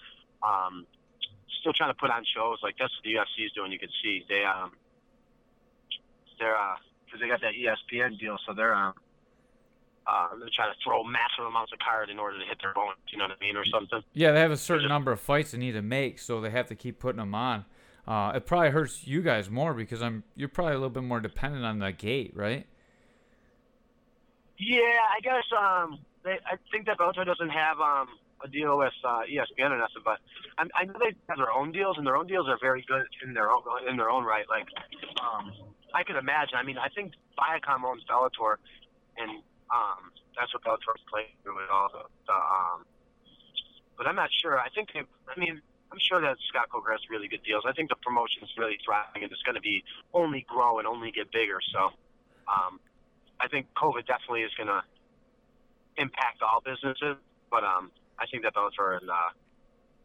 um, 0.43 0.87
still 1.61 1.73
trying 1.73 1.91
to 1.91 1.99
put 1.99 2.11
on 2.11 2.25
shows. 2.35 2.59
Like 2.63 2.75
that's 2.79 2.93
what 2.97 3.05
the 3.05 3.15
UFC 3.21 3.47
is 3.47 3.53
doing. 3.53 3.73
You 3.73 3.79
can 3.79 3.93
see 4.03 4.25
they 4.29 4.43
um, 4.45 4.73
they're 6.39 6.57
uh, 6.57 6.77
because 7.05 7.21
they 7.21 7.29
got 7.29 7.41
that 7.43 7.53
ESPN 7.53 8.19
deal, 8.19 8.39
so 8.47 8.55
they're 8.55 8.75
um. 8.75 8.95
Uh, 10.07 10.29
they're 10.39 10.49
trying 10.55 10.73
to 10.73 10.79
throw 10.85 11.05
massive 11.05 11.45
amounts 11.47 11.73
of 11.73 11.79
card 11.79 12.11
in 12.11 12.19
order 12.19 12.39
to 12.39 12.45
hit 12.45 12.59
their 12.61 12.75
bonus, 12.75 12.97
you 13.13 13.19
know 13.19 13.25
what 13.25 13.37
I 13.41 13.45
mean, 13.45 13.57
or 13.57 13.65
something. 13.65 14.03
Yeah, 14.13 14.33
they 14.33 14.41
have 14.41 14.51
a 14.51 14.57
certain 14.57 14.85
just- 14.85 14.89
number 14.91 15.13
of 15.13 15.21
fights 15.21 15.53
they 15.53 15.59
need 15.59 15.73
to 15.73 15.83
make, 15.83 16.19
so 16.19 16.41
they 16.41 16.51
have 16.51 16.67
to 16.69 16.75
keep 16.75 16.99
putting 16.99 17.19
them 17.21 17.35
on. 17.35 17.65
Uh, 18.07 18.33
it 18.35 18.47
probably 18.47 18.71
hurts 18.71 19.07
you 19.07 19.23
guys 19.23 19.49
more 19.49 19.75
because 19.75 20.03
I'm 20.03 20.25
you're 20.35 20.49
probably 20.49 20.73
a 20.73 20.77
little 20.77 20.91
bit 20.91 21.05
more 21.05 21.21
dependent 21.21 21.65
on 21.65 21.79
the 21.79 21.93
gate, 21.93 22.33
right? 22.35 22.67
Yeah, 24.59 24.81
I 24.83 25.21
guess 25.23 25.45
um, 25.57 25.99
they, 26.25 26.39
I 26.47 26.57
think 26.71 26.87
that 26.87 26.99
Bellator 26.99 27.25
doesn't 27.25 27.51
have 27.51 27.79
um, 27.81 28.09
a 28.45 28.49
deal 28.49 28.79
with 28.79 28.93
uh, 29.05 29.23
ESPN 29.31 29.71
or 29.71 29.79
nothing, 29.79 30.03
but 30.05 30.19
I, 30.59 30.67
I 30.75 30.85
know 30.85 30.95
they 30.99 31.15
have 31.29 31.39
their 31.39 31.53
own 31.53 31.73
deals, 31.73 31.97
and 31.97 32.07
their 32.07 32.17
own 32.17 32.27
deals 32.27 32.49
are 32.49 32.59
very 32.61 32.85
good 32.89 33.07
in 33.25 33.35
their 33.35 33.51
own 33.51 33.63
in 33.89 33.97
their 33.97 34.11
own 34.11 34.25
right. 34.25 34.45
Like, 34.49 34.67
um, 35.23 35.53
I 35.95 36.03
could 36.03 36.17
imagine. 36.17 36.55
I 36.57 36.65
mean, 36.65 36.79
I 36.79 36.89
think 36.89 37.13
Viacom 37.39 37.85
owns 37.85 38.03
Bellator, 38.11 38.57
and 39.17 39.43
um, 39.73 40.13
that's 40.37 40.53
what 40.55 40.63
Bellator's 40.63 41.03
playing 41.09 41.33
through 41.43 41.57
with 41.57 41.71
all 41.73 41.89
the, 41.93 42.05
the 42.27 42.37
um, 42.37 42.85
but 43.97 44.07
I'm 44.07 44.17
not 44.17 44.31
sure. 44.33 44.59
I 44.59 44.69
think 44.69 44.93
they, 44.93 45.01
I 45.01 45.39
mean, 45.39 45.61
I'm 45.93 45.99
sure 45.99 46.21
that 46.21 46.37
Scott 46.49 46.69
Coker 46.71 46.93
has 46.93 47.01
really 47.11 47.29
good 47.29 47.43
deals. 47.45 47.65
I 47.67 47.73
think 47.73 47.89
the 47.89 48.01
promotion's 48.01 48.51
really 48.57 48.79
thriving, 48.85 49.23
and 49.25 49.33
it's 49.33 49.43
going 49.43 49.57
to 49.57 49.61
be 49.61 49.85
only 50.15 50.45
grow 50.49 50.79
and 50.79 50.87
only 50.87 51.11
get 51.11 51.31
bigger. 51.31 51.59
So, 51.73 51.93
um, 52.49 52.81
I 53.41 53.49
think 53.49 53.67
COVID 53.77 54.07
definitely 54.07 54.43
is 54.43 54.53
going 54.57 54.69
to 54.69 54.83
impact 55.97 56.41
all 56.41 56.61
businesses, 56.65 57.17
but 57.51 57.65
um, 57.65 57.91
I 58.19 58.27
think 58.27 58.45
that 58.45 58.55
Bellator 58.55 59.01
and 59.01 59.11
uh, 59.11 59.33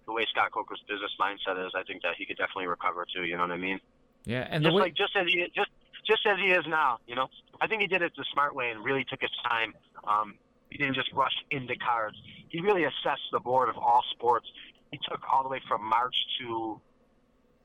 the 0.05 0.13
way 0.13 0.25
Scott 0.31 0.51
Coker's 0.51 0.83
business 0.87 1.11
mindset 1.19 1.65
is, 1.65 1.71
I 1.75 1.83
think 1.83 2.01
that 2.03 2.15
he 2.17 2.25
could 2.25 2.37
definitely 2.37 2.67
recover 2.67 3.05
too. 3.05 3.23
You 3.23 3.37
know 3.37 3.43
what 3.43 3.51
I 3.51 3.57
mean? 3.57 3.79
Yeah, 4.25 4.47
and 4.49 4.63
the 4.63 4.69
Just 4.69 4.75
way 4.75 4.81
like 4.81 4.95
just 4.95 5.15
as 5.15 5.27
he 5.27 5.47
just 5.55 5.69
just 6.05 6.25
as 6.25 6.37
he 6.39 6.51
is 6.51 6.65
now. 6.67 6.99
You 7.07 7.15
know, 7.15 7.27
I 7.59 7.67
think 7.67 7.81
he 7.81 7.87
did 7.87 8.01
it 8.01 8.13
the 8.15 8.25
smart 8.33 8.55
way 8.55 8.69
and 8.69 8.83
really 8.83 9.03
took 9.05 9.21
his 9.21 9.31
time. 9.47 9.73
Um, 10.07 10.35
he 10.69 10.77
didn't 10.77 10.95
just 10.95 11.11
rush 11.13 11.33
into 11.51 11.75
cards. 11.77 12.17
He 12.49 12.59
really 12.59 12.83
assessed 12.83 13.27
the 13.31 13.39
board 13.39 13.69
of 13.69 13.77
all 13.77 14.03
sports. 14.11 14.47
He 14.91 14.99
took 15.09 15.21
all 15.31 15.43
the 15.43 15.49
way 15.49 15.61
from 15.67 15.83
March 15.83 16.15
to, 16.39 16.79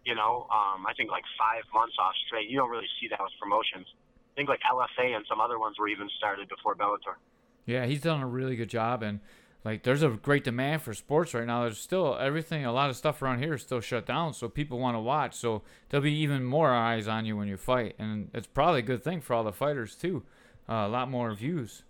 you 0.04 0.14
know, 0.14 0.46
um, 0.50 0.86
I 0.86 0.94
think 0.96 1.10
like 1.10 1.24
five 1.38 1.64
months 1.74 1.94
off 2.00 2.14
straight. 2.26 2.48
You 2.48 2.58
don't 2.58 2.70
really 2.70 2.88
see 3.00 3.08
that 3.08 3.20
with 3.20 3.32
promotions. 3.40 3.86
I 4.32 4.34
think 4.36 4.48
like 4.48 4.60
LFA 4.60 5.14
and 5.14 5.24
some 5.28 5.40
other 5.40 5.58
ones 5.58 5.76
were 5.78 5.88
even 5.88 6.08
started 6.16 6.48
before 6.48 6.74
Bellator. 6.74 7.20
Yeah, 7.66 7.86
he's 7.86 8.00
done 8.00 8.20
a 8.20 8.26
really 8.26 8.56
good 8.56 8.70
job, 8.70 9.02
and 9.02 9.20
like 9.64 9.84
there's 9.84 10.02
a 10.02 10.08
great 10.08 10.44
demand 10.44 10.82
for 10.82 10.92
sports 10.92 11.34
right 11.34 11.46
now. 11.46 11.62
There's 11.62 11.78
still 11.78 12.16
everything, 12.18 12.64
a 12.64 12.72
lot 12.72 12.90
of 12.90 12.96
stuff 12.96 13.22
around 13.22 13.38
here 13.38 13.54
is 13.54 13.62
still 13.62 13.80
shut 13.80 14.06
down, 14.06 14.34
so 14.34 14.48
people 14.48 14.78
want 14.78 14.96
to 14.96 15.00
watch. 15.00 15.34
So 15.34 15.62
there'll 15.88 16.02
be 16.02 16.12
even 16.14 16.44
more 16.44 16.70
eyes 16.70 17.06
on 17.06 17.24
you 17.24 17.36
when 17.36 17.48
you 17.48 17.56
fight, 17.56 17.94
and 17.98 18.30
it's 18.34 18.46
probably 18.46 18.80
a 18.80 18.84
good 18.84 19.04
thing 19.04 19.20
for 19.20 19.34
all 19.34 19.44
the 19.44 19.52
fighters 19.52 19.94
too. 19.94 20.24
Uh, 20.68 20.86
a 20.86 20.88
lot 20.88 21.10
more 21.10 21.32
views. 21.32 21.82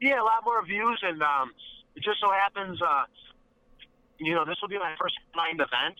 Yeah, 0.00 0.20
a 0.20 0.24
lot 0.24 0.44
more 0.44 0.64
views, 0.64 1.00
and 1.02 1.22
um, 1.22 1.52
it 1.94 2.02
just 2.02 2.20
so 2.20 2.30
happens, 2.30 2.80
uh, 2.82 3.04
you 4.18 4.34
know, 4.34 4.44
this 4.44 4.56
will 4.60 4.68
be 4.68 4.78
my 4.78 4.94
first 5.00 5.16
blind 5.32 5.60
event, 5.60 5.96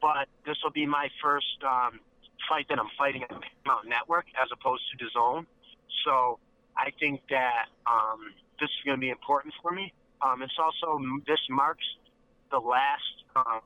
but 0.00 0.28
this 0.44 0.56
will 0.62 0.72
be 0.72 0.86
my 0.86 1.08
first 1.22 1.62
um, 1.64 2.00
fight 2.48 2.66
that 2.68 2.78
I'm 2.78 2.90
fighting 2.98 3.22
on 3.22 3.40
Paramount 3.64 3.88
Network 3.88 4.26
as 4.40 4.48
opposed 4.52 4.82
to 4.90 5.04
the 5.04 5.10
Zone. 5.12 5.46
So 6.04 6.38
I 6.76 6.90
think 6.98 7.22
that 7.30 7.66
um, 7.86 8.32
this 8.60 8.68
is 8.68 8.84
going 8.84 8.96
to 8.96 9.00
be 9.00 9.10
important 9.10 9.54
for 9.62 9.70
me. 9.70 9.92
Um, 10.22 10.42
it's 10.42 10.58
also 10.58 11.00
this 11.26 11.40
marks 11.50 11.84
the 12.50 12.58
last. 12.58 13.02
Um, 13.34 13.60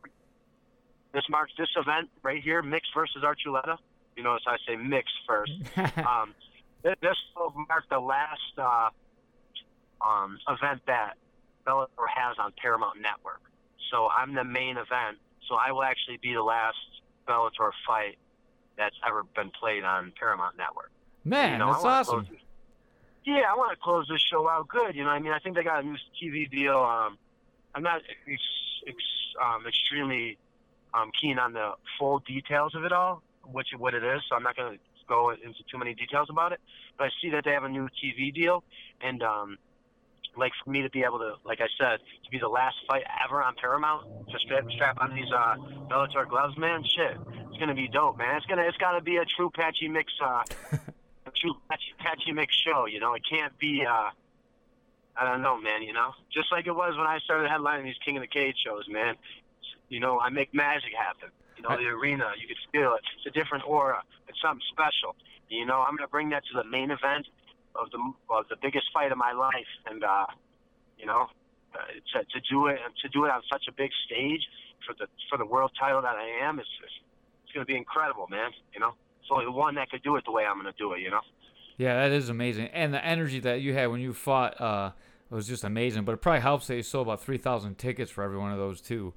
this 1.13 1.25
marks 1.29 1.53
this 1.59 1.69
event 1.77 2.09
right 2.23 2.43
here, 2.43 2.63
mixed 2.63 2.91
versus 2.95 3.23
Archuleta. 3.25 3.77
You 4.17 4.23
notice 4.23 4.45
I 4.47 4.57
say 4.67 4.77
mixed 4.77 5.15
first. 5.27 5.53
um, 6.07 6.35
this 6.83 7.17
will 7.37 7.55
mark 7.69 7.85
the 7.91 7.99
last 7.99 8.59
uh, 8.59 8.89
um, 10.05 10.39
event 10.49 10.83
that 10.87 11.15
Bellator 11.67 12.09
has 12.15 12.37
on 12.39 12.53
Paramount 12.61 13.01
Network. 13.01 13.43
So 13.91 14.09
I'm 14.09 14.35
the 14.35 14.45
main 14.45 14.77
event. 14.77 15.19
So 15.49 15.57
I 15.57 15.73
will 15.73 15.83
actually 15.83 16.19
be 16.23 16.33
the 16.33 16.43
last 16.43 16.77
Bellator 17.29 17.71
fight 17.87 18.19
that's 18.77 18.97
ever 19.07 19.25
been 19.35 19.51
played 19.51 19.85
on 19.85 20.13
Paramount 20.19 20.57
Network. 20.57 20.91
Man, 21.25 21.53
You 21.53 21.59
know, 21.59 21.73
that's 21.73 21.85
awesome. 21.85 22.27
Yeah, 23.25 23.43
I 23.51 23.57
want 23.57 23.73
to 23.73 23.83
close 23.83 24.07
this 24.09 24.21
show 24.21 24.49
out 24.49 24.69
good. 24.69 24.95
You 24.95 25.05
know, 25.05 25.11
I 25.11 25.19
mean, 25.19 25.33
I 25.33 25.39
think 25.39 25.57
they 25.57 25.63
got 25.63 25.85
a 25.85 25.87
new 25.87 25.97
TV 26.21 26.51
deal. 26.51 26.79
Um, 26.79 27.19
I'm 27.75 27.83
not 27.83 28.03
ex, 28.29 28.41
ex, 28.87 28.97
um, 29.43 29.67
extremely 29.67 30.39
um, 30.95 31.11
keen 31.21 31.39
on 31.39 31.53
the 31.53 31.73
full 31.99 32.21
details 32.21 32.75
of 32.75 32.85
it 32.85 32.93
all, 32.93 33.23
which 33.45 33.69
what 33.77 33.95
it 33.95 34.03
is. 34.03 34.23
So 34.29 34.37
I'm 34.37 34.43
not 34.43 34.57
going 34.57 34.75
to 34.75 34.79
go 35.09 35.31
into 35.31 35.63
too 35.71 35.79
many 35.79 35.95
details 35.95 36.29
about 36.31 36.53
it. 36.53 36.61
But 36.97 37.05
I 37.05 37.11
see 37.21 37.31
that 37.31 37.45
they 37.45 37.53
have 37.53 37.65
a 37.65 37.69
new 37.69 37.89
TV 38.03 38.33
deal, 38.33 38.65
and 39.03 39.23
um, 39.23 39.59
like 40.37 40.53
for 40.65 40.71
me 40.71 40.83
to 40.83 40.91
be 40.91 41.03
able 41.03 41.19
to, 41.19 41.35
like 41.45 41.61
I 41.61 41.69
said, 41.79 41.99
to 42.25 42.31
be 42.31 42.39
the 42.39 42.49
last 42.49 42.77
fight 42.89 43.03
ever 43.25 43.43
on 43.43 43.55
Paramount, 43.61 44.29
to 44.31 44.39
strap, 44.39 44.65
strap 44.71 44.99
on 45.01 45.15
these 45.15 45.31
uh, 45.35 45.57
Bellator 45.89 46.29
gloves, 46.29 46.57
man, 46.57 46.83
shit, 46.85 47.17
it's 47.49 47.59
gonna 47.59 47.75
be 47.75 47.89
dope, 47.89 48.17
man. 48.19 48.37
It's 48.37 48.47
gonna, 48.47 48.63
it's 48.63 48.77
gotta 48.79 49.03
be 49.03 49.17
a 49.17 49.25
true 49.25 49.51
patchy 49.51 49.89
mix, 49.89 50.13
uh, 50.25 50.43
a 51.41 51.47
true 51.47 51.57
patchy, 51.69 51.95
patchy 51.99 52.33
mix 52.33 52.55
show. 52.55 52.87
You 52.87 53.01
know, 53.01 53.15
it 53.15 53.23
can't 53.29 53.57
be, 53.59 53.85
uh, 53.87 54.11
I 55.17 55.25
don't 55.25 55.43
know, 55.43 55.61
man. 55.61 55.83
You 55.83 55.93
know, 55.93 56.13
just 56.33 56.53
like 56.53 56.67
it 56.67 56.75
was 56.75 56.97
when 56.97 57.07
I 57.07 57.19
started 57.21 57.51
headlining 57.51 57.85
these 57.85 57.99
King 58.05 58.17
of 58.17 58.23
the 58.23 58.29
Cage 58.29 58.57
shows, 58.65 58.85
man. 58.89 59.17
You 59.89 60.01
know, 60.01 60.21
I 60.21 60.31
make 60.31 60.55
magic 60.55 60.93
happen. 60.97 61.31
You 61.57 61.69
know, 61.69 61.77
the 61.77 61.89
arena, 61.89 62.33
you 62.41 62.47
could 62.47 62.57
feel 62.73 62.95
it. 62.95 63.03
It's 63.19 63.27
a 63.27 63.39
different 63.39 63.69
aura. 63.69 64.03
It's 64.29 64.41
something 64.41 64.65
special. 64.71 65.17
You 65.49 65.67
know, 65.67 65.81
I'm 65.87 65.97
gonna 65.97 66.09
bring 66.09 66.31
that 66.31 66.45
to 66.53 66.63
the 66.63 66.65
main 66.65 66.91
event 66.91 67.27
of 67.75 67.91
the 67.91 67.99
of 68.31 68.49
the 68.49 68.57
biggest 68.63 68.87
fight 68.95 69.13
of 69.13 69.19
my 69.19 69.33
life, 69.33 69.69
and 69.87 70.03
uh, 70.05 70.27
you 70.97 71.07
know, 71.07 71.27
uh, 71.75 71.79
to, 72.15 72.25
to 72.25 72.41
do 72.49 72.69
it 72.69 72.79
to 73.03 73.09
do 73.09 73.25
it 73.25 73.31
on 73.31 73.43
such 73.53 73.65
a 73.69 73.73
big 73.73 73.91
stage 74.07 74.47
for 74.87 74.95
the 74.95 75.07
for 75.29 75.37
the 75.37 75.45
world 75.45 75.73
title 75.79 76.01
that 76.03 76.17
I 76.17 76.47
am, 76.47 76.61
it's 76.61 76.69
it's, 76.83 76.93
it's 77.45 77.53
gonna 77.53 77.67
be 77.67 77.77
incredible, 77.77 78.27
man. 78.31 78.53
You 78.73 78.81
know, 78.81 78.95
only 79.31 79.49
one 79.49 79.75
that 79.77 79.91
could 79.91 80.03
do 80.03 80.17
it 80.17 80.25
the 80.25 80.33
way 80.33 80.45
I'm 80.45 80.57
gonna 80.57 80.73
do 80.79 80.93
it. 80.93 81.01
You 81.01 81.11
know. 81.11 81.21
Yeah, 81.77 81.95
that 81.95 82.13
is 82.13 82.29
amazing, 82.29 82.69
and 82.69 82.93
the 82.93 83.05
energy 83.05 83.41
that 83.41 83.61
you 83.61 83.73
had 83.75 83.87
when 83.87 84.01
you 84.01 84.13
fought 84.13 84.61
uh, 84.61 84.93
was 85.31 85.49
just 85.49 85.65
amazing. 85.65 86.05
But 86.05 86.13
it 86.13 86.19
probably 86.19 86.41
helps 86.41 86.67
that 86.67 86.77
you 86.77 86.83
sold 86.83 87.07
about 87.07 87.23
three 87.23 87.39
thousand 87.39 87.79
tickets 87.79 88.11
for 88.11 88.23
every 88.23 88.39
one 88.39 88.53
of 88.53 88.59
those 88.59 88.81
too. 88.81 89.15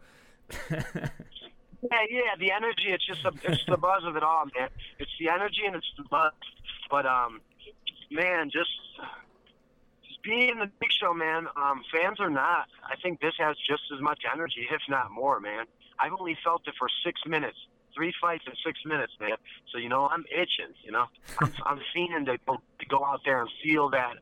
Yeah, 1.91 2.06
yeah, 2.10 2.36
the 2.39 2.52
energy. 2.52 2.88
It's 2.88 3.06
just 3.06 3.26
a, 3.26 3.34
it's 3.43 3.65
the 3.67 3.76
buzz 3.76 4.04
of 4.06 4.15
it 4.15 4.23
all, 4.23 4.45
man. 4.58 4.69
It's 4.99 5.12
the 5.19 5.28
energy 5.30 5.63
and 5.65 5.76
it's 5.76 5.91
the 5.97 6.04
buzz. 6.10 6.32
But 6.89 7.06
um, 7.06 7.41
man, 8.10 8.49
just 8.49 8.69
just 10.08 10.23
being 10.23 10.49
in 10.49 10.60
the 10.60 10.71
big 10.80 10.91
show, 10.91 11.13
man. 11.13 11.47
Um, 11.58 11.84
fans 11.91 12.19
or 12.19 12.30
not, 12.30 12.67
I 12.86 12.95
think 13.02 13.19
this 13.19 13.34
has 13.38 13.58
just 13.67 13.84
as 13.93 14.02
much 14.02 14.21
energy, 14.32 14.65
if 14.71 14.82
not 14.88 15.12
more, 15.12 15.41
man. 15.41 15.65
I've 15.99 16.13
only 16.17 16.38
felt 16.43 16.67
it 16.67 16.73
for 16.80 16.88
six 17.06 17.19
minutes, 17.28 17.58
three 17.95 18.13
fights 18.21 18.43
in 18.47 18.53
six 18.65 18.79
minutes, 18.86 19.13
man. 19.19 19.38
So 19.71 19.77
you 19.77 19.89
know, 19.89 20.08
I'm 20.08 20.25
itching. 20.32 20.73
You 20.84 20.91
know, 20.91 21.06
I'm, 21.39 21.53
I'm 21.65 21.79
fiending 21.95 22.25
to 22.25 22.38
go, 22.45 22.58
to 22.79 22.86
go 22.88 23.03
out 23.06 23.21
there 23.25 23.41
and 23.41 23.49
feel 23.63 23.89
that 23.91 24.13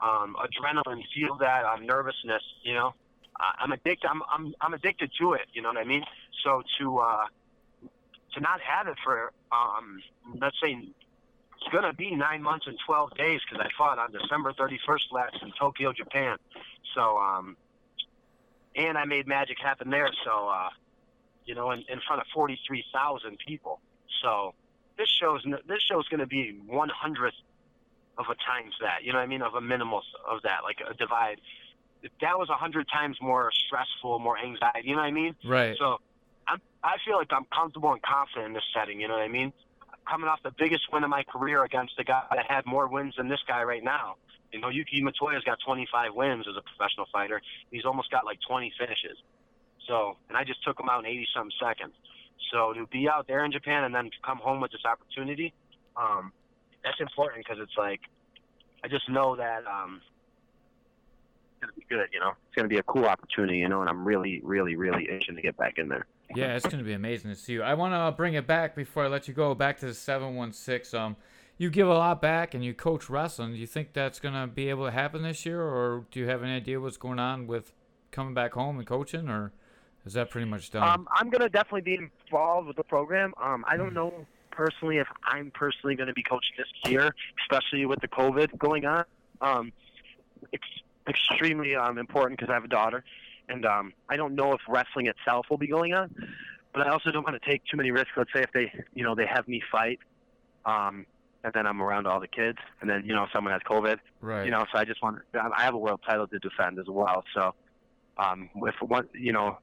um, 0.00 0.36
adrenaline, 0.38 1.02
feel 1.14 1.36
that 1.36 1.64
uh, 1.64 1.76
nervousness. 1.82 2.42
You 2.62 2.74
know, 2.74 2.94
I- 3.38 3.54
I'm 3.62 3.72
addicted. 3.72 4.08
I'm 4.08 4.22
I'm 4.32 4.54
I'm 4.60 4.74
addicted 4.74 5.10
to 5.20 5.32
it. 5.34 5.46
You 5.52 5.62
know 5.62 5.68
what 5.68 5.78
I 5.78 5.84
mean? 5.84 6.04
So 6.44 6.62
to 6.78 6.98
uh, 6.98 7.24
to 8.34 8.40
not 8.40 8.60
have 8.60 8.88
it 8.88 8.96
for 9.04 9.32
um, 9.52 10.00
let's 10.40 10.56
say 10.62 10.72
it's 10.72 11.72
gonna 11.72 11.92
be 11.94 12.14
nine 12.14 12.42
months 12.42 12.66
and 12.66 12.76
twelve 12.84 13.14
days 13.16 13.40
because 13.48 13.64
I 13.64 13.70
fought 13.78 13.98
on 13.98 14.10
December 14.12 14.52
31st 14.52 15.12
last 15.12 15.36
in 15.42 15.52
Tokyo, 15.58 15.92
Japan. 15.92 16.36
So 16.94 17.16
um, 17.16 17.56
and 18.76 18.98
I 18.98 19.04
made 19.04 19.26
magic 19.26 19.58
happen 19.62 19.88
there. 19.88 20.10
So 20.24 20.48
uh, 20.48 20.68
you 21.44 21.54
know, 21.54 21.70
in, 21.70 21.84
in 21.88 22.00
front 22.06 22.20
of 22.20 22.26
43,000 22.34 23.38
people. 23.46 23.80
So 24.22 24.54
this 24.96 25.08
show's 25.08 25.44
this 25.66 25.82
show's 25.82 26.06
gonna 26.08 26.26
be 26.26 26.58
one 26.66 26.88
hundredth 26.88 27.36
of 28.18 28.26
a 28.30 28.34
times 28.34 28.74
that. 28.80 29.02
You 29.02 29.12
know 29.12 29.18
what 29.18 29.24
I 29.24 29.26
mean? 29.26 29.42
Of 29.42 29.54
a 29.54 29.60
minimal 29.60 30.02
of 30.28 30.42
that, 30.42 30.62
like 30.62 30.78
a 30.88 30.94
divide. 30.94 31.40
That 32.20 32.38
was 32.38 32.48
a 32.50 32.54
hundred 32.54 32.86
times 32.92 33.16
more 33.20 33.50
stressful, 33.66 34.18
more 34.18 34.38
anxiety. 34.38 34.88
You 34.88 34.94
know 34.94 35.02
what 35.02 35.08
I 35.08 35.10
mean? 35.10 35.34
Right. 35.44 35.76
So 35.78 35.98
I'm, 36.46 36.60
I 36.82 36.96
feel 37.04 37.16
like 37.16 37.32
I'm 37.32 37.46
comfortable 37.52 37.92
and 37.92 38.02
confident 38.02 38.46
in 38.48 38.52
this 38.52 38.64
setting. 38.74 39.00
You 39.00 39.08
know 39.08 39.14
what 39.14 39.22
I 39.22 39.28
mean? 39.28 39.52
Coming 40.08 40.28
off 40.28 40.42
the 40.42 40.52
biggest 40.56 40.92
win 40.92 41.02
of 41.02 41.08
my 41.08 41.22
career 41.24 41.64
against 41.64 41.94
a 41.98 42.04
guy 42.04 42.22
that 42.30 42.44
had 42.46 42.66
more 42.66 42.88
wins 42.88 43.14
than 43.16 43.28
this 43.28 43.40
guy 43.48 43.62
right 43.62 43.82
now. 43.82 44.16
You 44.52 44.60
know, 44.60 44.68
Yuki 44.68 45.02
Motoya's 45.02 45.42
got 45.44 45.58
25 45.66 46.14
wins 46.14 46.44
as 46.48 46.54
a 46.56 46.62
professional 46.62 47.06
fighter. 47.10 47.40
He's 47.70 47.86
almost 47.86 48.10
got 48.10 48.26
like 48.26 48.38
20 48.46 48.72
finishes. 48.78 49.16
So, 49.86 50.16
and 50.28 50.36
I 50.36 50.44
just 50.44 50.62
took 50.64 50.78
him 50.78 50.88
out 50.88 51.00
in 51.00 51.06
80 51.06 51.28
some 51.36 51.48
seconds. 51.60 51.94
So 52.52 52.72
to 52.72 52.86
be 52.86 53.08
out 53.08 53.26
there 53.26 53.44
in 53.44 53.52
Japan 53.52 53.84
and 53.84 53.94
then 53.94 54.04
to 54.04 54.16
come 54.24 54.38
home 54.38 54.60
with 54.60 54.72
this 54.72 54.84
opportunity, 54.84 55.52
um, 55.96 56.32
that's 56.82 57.00
important 57.00 57.44
because 57.44 57.62
it's 57.62 57.76
like 57.76 58.00
I 58.84 58.88
just 58.88 59.08
know 59.08 59.36
that 59.36 59.64
um, 59.66 60.00
it's 61.52 61.60
gonna 61.60 61.72
be 61.72 61.86
good. 61.88 62.08
You 62.12 62.20
know, 62.20 62.32
it's 62.46 62.54
gonna 62.54 62.68
be 62.68 62.78
a 62.78 62.82
cool 62.82 63.06
opportunity. 63.06 63.58
You 63.58 63.68
know, 63.68 63.80
and 63.80 63.88
I'm 63.88 64.04
really, 64.06 64.40
really, 64.44 64.76
really 64.76 65.08
itching 65.10 65.36
to 65.36 65.42
get 65.42 65.56
back 65.56 65.78
in 65.78 65.88
there. 65.88 66.06
Yeah, 66.34 66.56
it's 66.56 66.66
going 66.66 66.78
to 66.78 66.84
be 66.84 66.94
amazing 66.94 67.30
to 67.30 67.36
see 67.36 67.52
you. 67.52 67.62
I 67.62 67.74
want 67.74 67.94
to 67.94 68.16
bring 68.16 68.34
it 68.34 68.46
back 68.46 68.74
before 68.74 69.04
I 69.04 69.08
let 69.08 69.28
you 69.28 69.34
go 69.34 69.54
back 69.54 69.78
to 69.80 69.86
the 69.86 69.94
716. 69.94 70.98
Um, 70.98 71.16
you 71.58 71.70
give 71.70 71.86
a 71.86 71.94
lot 71.94 72.20
back 72.20 72.54
and 72.54 72.64
you 72.64 72.74
coach 72.74 73.08
wrestling. 73.08 73.52
Do 73.52 73.58
you 73.58 73.66
think 73.66 73.92
that's 73.92 74.18
going 74.18 74.34
to 74.34 74.46
be 74.46 74.68
able 74.68 74.86
to 74.86 74.90
happen 74.90 75.22
this 75.22 75.46
year, 75.46 75.62
or 75.62 76.06
do 76.10 76.18
you 76.18 76.26
have 76.26 76.42
an 76.42 76.50
idea 76.50 76.80
what's 76.80 76.96
going 76.96 77.18
on 77.20 77.46
with 77.46 77.72
coming 78.10 78.34
back 78.34 78.54
home 78.54 78.78
and 78.78 78.86
coaching, 78.86 79.28
or 79.28 79.52
is 80.06 80.12
that 80.14 80.30
pretty 80.30 80.48
much 80.48 80.70
done? 80.70 80.82
Um, 80.82 81.08
I'm 81.12 81.30
gonna 81.30 81.48
definitely 81.48 81.82
be 81.82 81.98
involved 82.26 82.68
with 82.68 82.76
the 82.76 82.84
program. 82.84 83.34
Um, 83.42 83.64
I 83.68 83.76
don't 83.76 83.94
know 83.94 84.26
personally 84.54 84.98
if 84.98 85.08
I'm 85.24 85.50
personally 85.50 85.94
going 85.96 86.06
to 86.06 86.12
be 86.14 86.22
coaching 86.22 86.52
this 86.56 86.90
year, 86.90 87.14
especially 87.42 87.86
with 87.86 88.00
the 88.00 88.08
COVID 88.08 88.56
going 88.58 88.86
on. 88.86 89.04
Um, 89.40 89.72
it's 90.52 90.64
extremely 91.08 91.74
um, 91.74 91.98
important 91.98 92.38
because 92.38 92.50
I 92.50 92.54
have 92.54 92.64
a 92.64 92.68
daughter, 92.68 93.04
and 93.48 93.66
um, 93.66 93.92
I 94.08 94.16
don't 94.16 94.34
know 94.34 94.52
if 94.52 94.60
wrestling 94.68 95.06
itself 95.06 95.46
will 95.50 95.58
be 95.58 95.66
going 95.66 95.92
on. 95.92 96.14
But 96.72 96.86
I 96.86 96.90
also 96.90 97.10
don't 97.12 97.22
want 97.22 97.40
to 97.40 97.48
take 97.50 97.62
too 97.66 97.76
many 97.76 97.92
risks. 97.92 98.10
Let's 98.16 98.32
say 98.34 98.42
if 98.42 98.52
they, 98.52 98.72
you 98.94 99.04
know, 99.04 99.14
they 99.14 99.26
have 99.26 99.46
me 99.46 99.62
fight, 99.70 100.00
um, 100.66 101.06
and 101.44 101.52
then 101.52 101.66
I'm 101.66 101.80
around 101.80 102.06
all 102.06 102.18
the 102.20 102.26
kids, 102.26 102.58
and 102.80 102.90
then 102.90 103.04
you 103.04 103.14
know 103.14 103.26
someone 103.32 103.52
has 103.52 103.62
COVID, 103.62 103.98
right. 104.20 104.44
you 104.44 104.50
know. 104.50 104.64
So 104.72 104.78
I 104.78 104.84
just 104.84 105.02
want, 105.02 105.18
I 105.34 105.62
have 105.62 105.74
a 105.74 105.78
world 105.78 106.00
title 106.06 106.26
to 106.26 106.38
defend 106.40 106.78
as 106.80 106.86
well. 106.88 107.22
So, 107.32 107.54
um, 108.18 108.50
if 108.56 108.74
one, 108.80 109.08
you 109.14 109.32
know, 109.32 109.58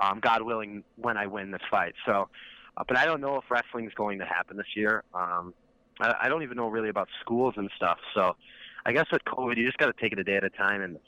um, 0.00 0.20
God 0.20 0.42
willing, 0.42 0.82
when 0.96 1.16
I 1.16 1.26
win 1.26 1.50
this 1.50 1.62
fight. 1.70 1.94
So, 2.06 2.28
uh, 2.76 2.84
but 2.86 2.96
I 2.96 3.04
don't 3.04 3.20
know 3.20 3.36
if 3.36 3.44
wrestling 3.50 3.86
is 3.86 3.94
going 3.94 4.18
to 4.18 4.24
happen 4.24 4.56
this 4.56 4.74
year. 4.74 5.04
Um, 5.14 5.54
I, 6.00 6.14
I 6.22 6.28
don't 6.28 6.42
even 6.42 6.56
know 6.56 6.68
really 6.68 6.88
about 6.88 7.08
schools 7.20 7.54
and 7.56 7.70
stuff. 7.76 7.98
So, 8.14 8.36
I 8.86 8.92
guess 8.92 9.06
with 9.12 9.22
COVID, 9.24 9.56
you 9.56 9.66
just 9.66 9.78
got 9.78 9.86
to 9.86 10.00
take 10.00 10.12
it 10.12 10.18
a 10.18 10.24
day 10.24 10.36
at 10.36 10.44
a 10.44 10.50
time. 10.50 10.82
And 10.82 10.98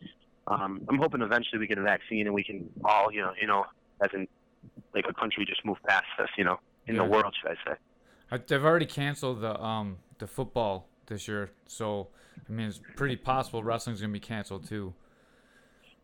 um, 0.47 0.83
I'm 0.89 0.99
hoping 0.99 1.23
eventually 1.23 1.59
we 1.59 1.67
get 1.67 1.79
a 1.79 1.83
vaccine 1.83 2.27
and 2.27 2.35
we 2.35 2.45
can 2.45 2.69
all, 2.85 3.11
you 3.11 3.23
know, 3.23 3.33
you 3.41 3.47
know, 3.47 3.65
as 4.03 4.11
in 4.13 4.29
like 4.95 5.07
a 5.09 5.15
country, 5.15 5.45
just 5.47 5.65
move 5.65 5.79
past 5.89 6.05
this. 6.19 6.29
You 6.37 6.45
know, 6.45 6.61
in 6.87 6.97
the 6.97 7.05
world, 7.05 7.35
should 7.41 7.53
I 7.53 7.71
say? 7.71 7.77
Uh, 8.31 8.39
They've 8.47 8.65
already 8.65 8.87
canceled 8.87 9.41
the 9.41 9.61
um 9.61 9.99
the 10.19 10.27
football 10.27 10.89
this 11.07 11.27
year, 11.27 11.51
so 11.67 12.09
I 12.49 12.53
mean 12.53 12.69
it's 12.69 12.81
pretty 12.97 13.17
possible 13.17 13.63
wrestling's 13.63 14.01
gonna 14.01 14.13
be 14.13 14.21
canceled 14.21 14.69
too. 14.69 14.95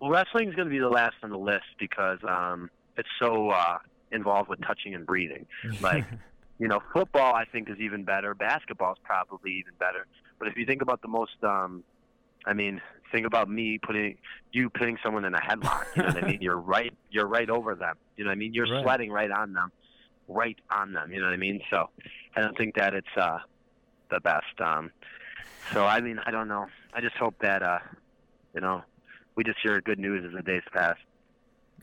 Well, 0.01 0.11
wrestling's 0.11 0.55
going 0.55 0.69
to 0.69 0.71
be 0.71 0.79
the 0.79 0.89
last 0.89 1.17
on 1.23 1.31
the 1.31 1.39
list 1.39 1.65
because 1.79 2.19
um, 2.23 2.71
it's 2.99 3.09
so 3.21 3.51
uh, 3.51 3.79
involved 4.13 4.49
with 4.51 4.61
touching 4.63 4.95
and 4.95 5.07
breathing. 5.07 5.47
Like, 5.81 6.05
you 6.59 6.67
know, 6.69 6.81
football 6.93 7.35
I 7.35 7.45
think 7.45 7.71
is 7.71 7.79
even 7.79 8.05
better. 8.05 8.35
Basketball 8.35 8.93
is 8.93 8.99
probably 9.05 9.53
even 9.53 9.73
better. 9.79 10.07
But 10.39 10.49
if 10.49 10.57
you 10.57 10.67
think 10.67 10.83
about 10.83 11.01
the 11.03 11.09
most, 11.09 11.37
um, 11.45 11.85
I 12.45 12.53
mean, 12.53 12.81
think 13.13 13.27
about 13.27 13.49
me 13.49 13.79
putting 13.81 14.19
you 14.53 14.69
putting 14.71 14.99
someone 15.05 15.25
in 15.25 15.35
a 15.35 15.41
headlock. 15.41 15.85
You 15.97 16.03
know 16.03 16.09
what 16.09 16.25
I 16.25 16.27
mean? 16.27 16.39
You're 16.47 16.59
right. 16.61 16.93
You're 17.11 17.27
right 17.29 17.49
over 17.49 17.75
them. 17.75 17.95
You 18.17 18.25
know 18.25 18.29
what 18.31 18.35
I 18.35 18.39
mean? 18.39 18.55
You're 18.55 18.67
Right. 18.71 18.83
sweating 18.83 19.11
right 19.13 19.31
on 19.31 19.53
them, 19.53 19.71
right 20.27 20.59
on 20.71 20.93
them. 20.93 21.13
You 21.13 21.21
know 21.21 21.27
what 21.27 21.33
I 21.35 21.39
mean? 21.39 21.61
So, 21.71 21.91
I 22.37 22.41
don't 22.41 22.57
think 22.59 22.75
that 22.77 22.93
it's 22.95 23.17
uh, 23.17 23.39
the 24.11 24.21
best. 24.21 24.61
Um, 24.61 24.91
so 25.73 25.85
I 25.85 26.01
mean, 26.01 26.19
I 26.27 26.31
don't 26.31 26.49
know. 26.49 26.67
I 26.95 27.01
just 27.01 27.17
hope 27.17 27.35
that 27.41 27.63
uh, 27.63 27.79
you 28.55 28.61
know, 28.61 28.83
we 29.37 29.45
just 29.45 29.59
hear 29.63 29.81
good 29.81 29.99
news 30.01 30.25
as 30.27 30.35
the 30.35 30.43
days 30.43 30.63
pass. 30.73 30.97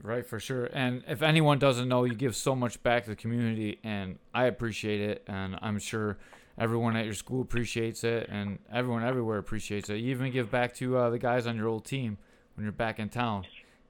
Right, 0.02 0.26
for 0.26 0.40
sure. 0.40 0.70
And 0.72 1.04
if 1.08 1.22
anyone 1.22 1.58
doesn't 1.58 1.88
know, 1.88 2.04
you 2.04 2.14
give 2.14 2.36
so 2.36 2.56
much 2.56 2.82
back 2.84 3.06
to 3.06 3.10
the 3.10 3.16
community, 3.16 3.80
and 3.84 4.20
I 4.34 4.46
appreciate 4.46 5.02
it. 5.02 5.24
And 5.28 5.58
I'm 5.62 5.80
sure 5.80 6.18
everyone 6.58 6.96
at 6.96 7.06
your 7.06 7.14
school 7.14 7.42
appreciates 7.42 8.04
it, 8.04 8.28
and 8.30 8.60
everyone 8.72 9.04
everywhere 9.04 9.38
appreciates 9.38 9.90
it. 9.90 9.96
You 9.96 10.12
even 10.12 10.32
give 10.32 10.52
back 10.52 10.76
to 10.76 10.98
uh, 10.98 11.10
the 11.10 11.20
guys 11.20 11.48
on 11.48 11.56
your 11.56 11.68
old 11.68 11.86
team 11.86 12.18
when 12.56 12.66
you're 12.66 12.72
back 12.72 13.00
in 13.00 13.10
town. 13.10 13.46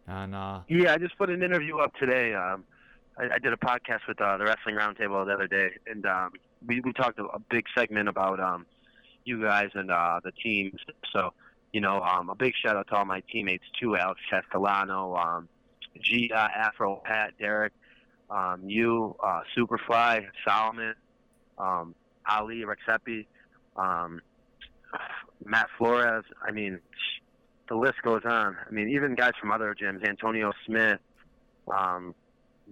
And 0.08 0.36
uh, 0.36 0.62
Yeah, 0.68 0.94
I 0.94 0.98
just 0.98 1.18
put 1.18 1.30
an 1.30 1.44
interview 1.44 1.78
up 1.78 1.94
today. 1.96 2.34
Um, 2.34 2.64
I, 3.18 3.36
I 3.36 3.40
did 3.40 3.54
a 3.54 3.58
podcast 3.58 4.08
with 4.08 4.20
uh, 4.22 4.38
the 4.38 4.46
Wrestling 4.46 4.76
Roundtable 4.76 5.26
the 5.26 5.34
other 5.34 5.48
day, 5.48 5.70
and 5.88 6.06
um, 6.06 6.32
we, 6.66 6.82
we 6.82 6.94
talked 6.94 7.20
a, 7.20 7.40
big 7.50 7.66
segment 7.78 8.10
about 8.10 8.40
um, 8.40 8.66
you 9.24 9.42
guys 9.42 9.70
and 9.74 9.92
uh, 9.92 10.20
the 10.24 10.32
teams. 10.32 10.80
So, 11.14 11.34
you 11.74 11.82
know, 11.82 12.02
um, 12.02 12.30
a 12.30 12.36
big 12.36 12.54
shout 12.64 12.76
out 12.76 12.88
to 12.88 12.96
all 12.96 13.06
my 13.06 13.22
teammates 13.32 13.66
too: 13.80 13.96
Alex 13.96 14.20
Castellano, 14.30 15.16
um, 15.16 15.50
G, 16.02 16.32
uh, 16.34 16.48
Afro, 16.56 17.02
Pat, 17.04 17.34
Derek, 17.40 17.74
um, 18.30 18.62
you, 18.68 19.16
uh, 19.24 19.42
Superfly, 19.56 20.26
Solomon, 20.48 20.96
um, 21.58 21.96
Ali, 22.30 22.64
Rexepi, 22.64 23.26
um, 23.76 24.22
Matt 25.44 25.68
Flores. 25.78 26.24
I 26.46 26.52
mean, 26.52 26.80
the 27.70 27.76
list 27.76 28.02
goes 28.04 28.22
on. 28.26 28.58
I 28.68 28.72
mean, 28.72 28.90
even 28.90 29.16
guys 29.16 29.34
from 29.40 29.52
other 29.52 29.76
gyms, 29.80 30.08
Antonio 30.08 30.52
Smith, 30.66 31.00
um, 31.72 32.16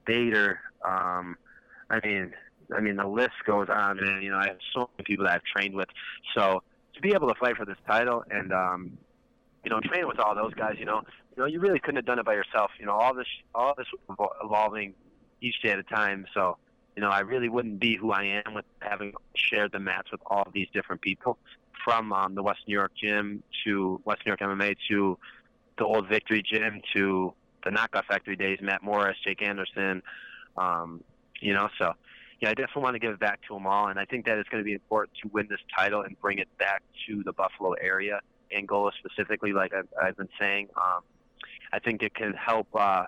Bader. 0.06 0.60
Um, 0.84 1.38
I 1.90 2.00
mean, 2.06 2.34
I 2.76 2.80
mean, 2.80 2.96
the 2.96 3.08
list 3.08 3.34
goes 3.46 3.68
on, 3.70 3.98
man. 4.02 4.22
You 4.22 4.32
know, 4.32 4.38
I 4.38 4.48
have 4.48 4.58
so 4.74 4.90
many 4.98 5.06
people 5.06 5.26
that 5.26 5.36
I've 5.36 5.44
trained 5.56 5.76
with. 5.76 5.90
So 6.36 6.64
to 6.96 7.02
be 7.02 7.14
able 7.14 7.28
to 7.28 7.36
fight 7.36 7.58
for 7.58 7.66
this 7.66 7.78
title 7.88 8.24
and 8.30 8.52
um, 8.52 8.98
you 9.64 9.70
know, 9.70 9.80
train 9.80 10.08
with 10.08 10.20
all 10.20 10.36
those 10.36 10.54
guys, 10.54 10.76
you 10.78 10.86
know, 10.86 11.02
you 11.36 11.44
know, 11.44 11.48
you 11.48 11.60
really 11.60 11.80
couldn't 11.80 11.98
have 11.98 12.06
done 12.06 12.20
it 12.20 12.26
by 12.26 12.34
yourself. 12.34 12.72
You 12.80 12.86
know, 12.86 12.94
all 12.94 13.14
this, 13.14 13.28
all 13.54 13.74
this 13.78 13.88
evolving 14.44 14.94
each 15.42 15.62
day 15.62 15.70
at 15.70 15.80
a 15.80 15.84
time. 15.84 16.26
So, 16.34 16.58
you 16.96 17.02
know, 17.02 17.10
I 17.10 17.22
really 17.22 17.50
wouldn't 17.50 17.80
be 17.80 17.96
who 17.96 18.12
I 18.12 18.42
am 18.46 18.54
with 18.54 18.66
having 18.80 19.14
shared 19.36 19.72
the 19.72 19.80
mats 19.80 20.12
with 20.12 20.22
all 20.28 20.48
these 20.54 20.68
different 20.74 21.02
people, 21.02 21.38
from 21.84 22.14
um, 22.14 22.36
the 22.36 22.44
West 22.44 22.60
New 22.68 22.74
York 22.74 22.92
gym 22.96 23.44
to 23.66 24.02
West 24.06 24.22
New 24.26 24.30
York 24.30 24.40
MMA 24.40 24.76
to 24.90 25.18
the 25.78 25.86
old 25.86 26.08
Victory 26.08 26.44
Gym 26.44 26.82
to 26.96 27.34
the 27.64 27.72
Knockout 27.72 28.06
Factory 28.06 28.36
days, 28.36 28.60
Matt 28.62 28.84
Morris, 28.84 29.18
Jake 29.26 29.42
Anderson, 29.42 30.04
um, 30.58 31.04
you 31.40 31.54
know, 31.54 31.70
so 31.78 31.94
yeah, 32.40 32.50
I 32.50 32.54
definitely 32.54 32.84
want 32.84 32.96
to 32.96 33.00
give 33.00 33.12
it 33.12 33.20
back 33.20 33.40
to 33.48 33.54
them 33.54 33.66
all, 33.66 33.88
and 33.88 34.00
I 34.00 34.06
think 34.06 34.26
that 34.26 34.38
it's 34.38 34.50
going 34.50 34.62
to 34.62 34.66
be 34.66 34.74
important 34.74 35.18
to 35.24 35.30
win 35.30 35.48
this 35.50 35.62
title 35.76 36.02
and 36.02 36.20
bring 36.20 36.40
it 36.40 36.50
back 36.58 36.84
to 37.08 37.24
the 37.24 37.32
Buffalo 37.32 37.74
area, 37.74 38.20
Angola 38.52 38.92
specifically, 39.00 39.54
like 39.54 39.74
I've, 39.74 39.88
I've 40.02 40.18
been 40.18 40.30
saying. 40.40 40.68
Um, 40.76 41.02
I 41.74 41.80
think 41.80 42.04
it 42.04 42.14
can 42.14 42.34
help 42.34 42.68
uh, 42.76 43.06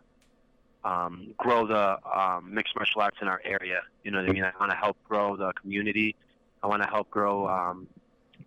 um, 0.84 1.34
grow 1.38 1.68
the 1.68 1.98
um, 2.10 2.52
mixed 2.52 2.76
martial 2.76 3.02
arts 3.02 3.18
in 3.22 3.28
our 3.28 3.40
area. 3.46 3.82
You 4.04 4.10
know 4.10 4.20
what 4.20 4.30
I 4.30 4.34
mean? 4.34 4.44
I 4.44 4.52
want 4.60 4.72
to 4.72 4.78
help 4.78 4.98
grow 5.08 5.38
the 5.38 5.54
community. 5.54 6.16
I 6.64 6.68
want 6.68 6.82
to 6.82 6.90
help 6.90 7.12
grow 7.12 7.48
um, 7.48 7.88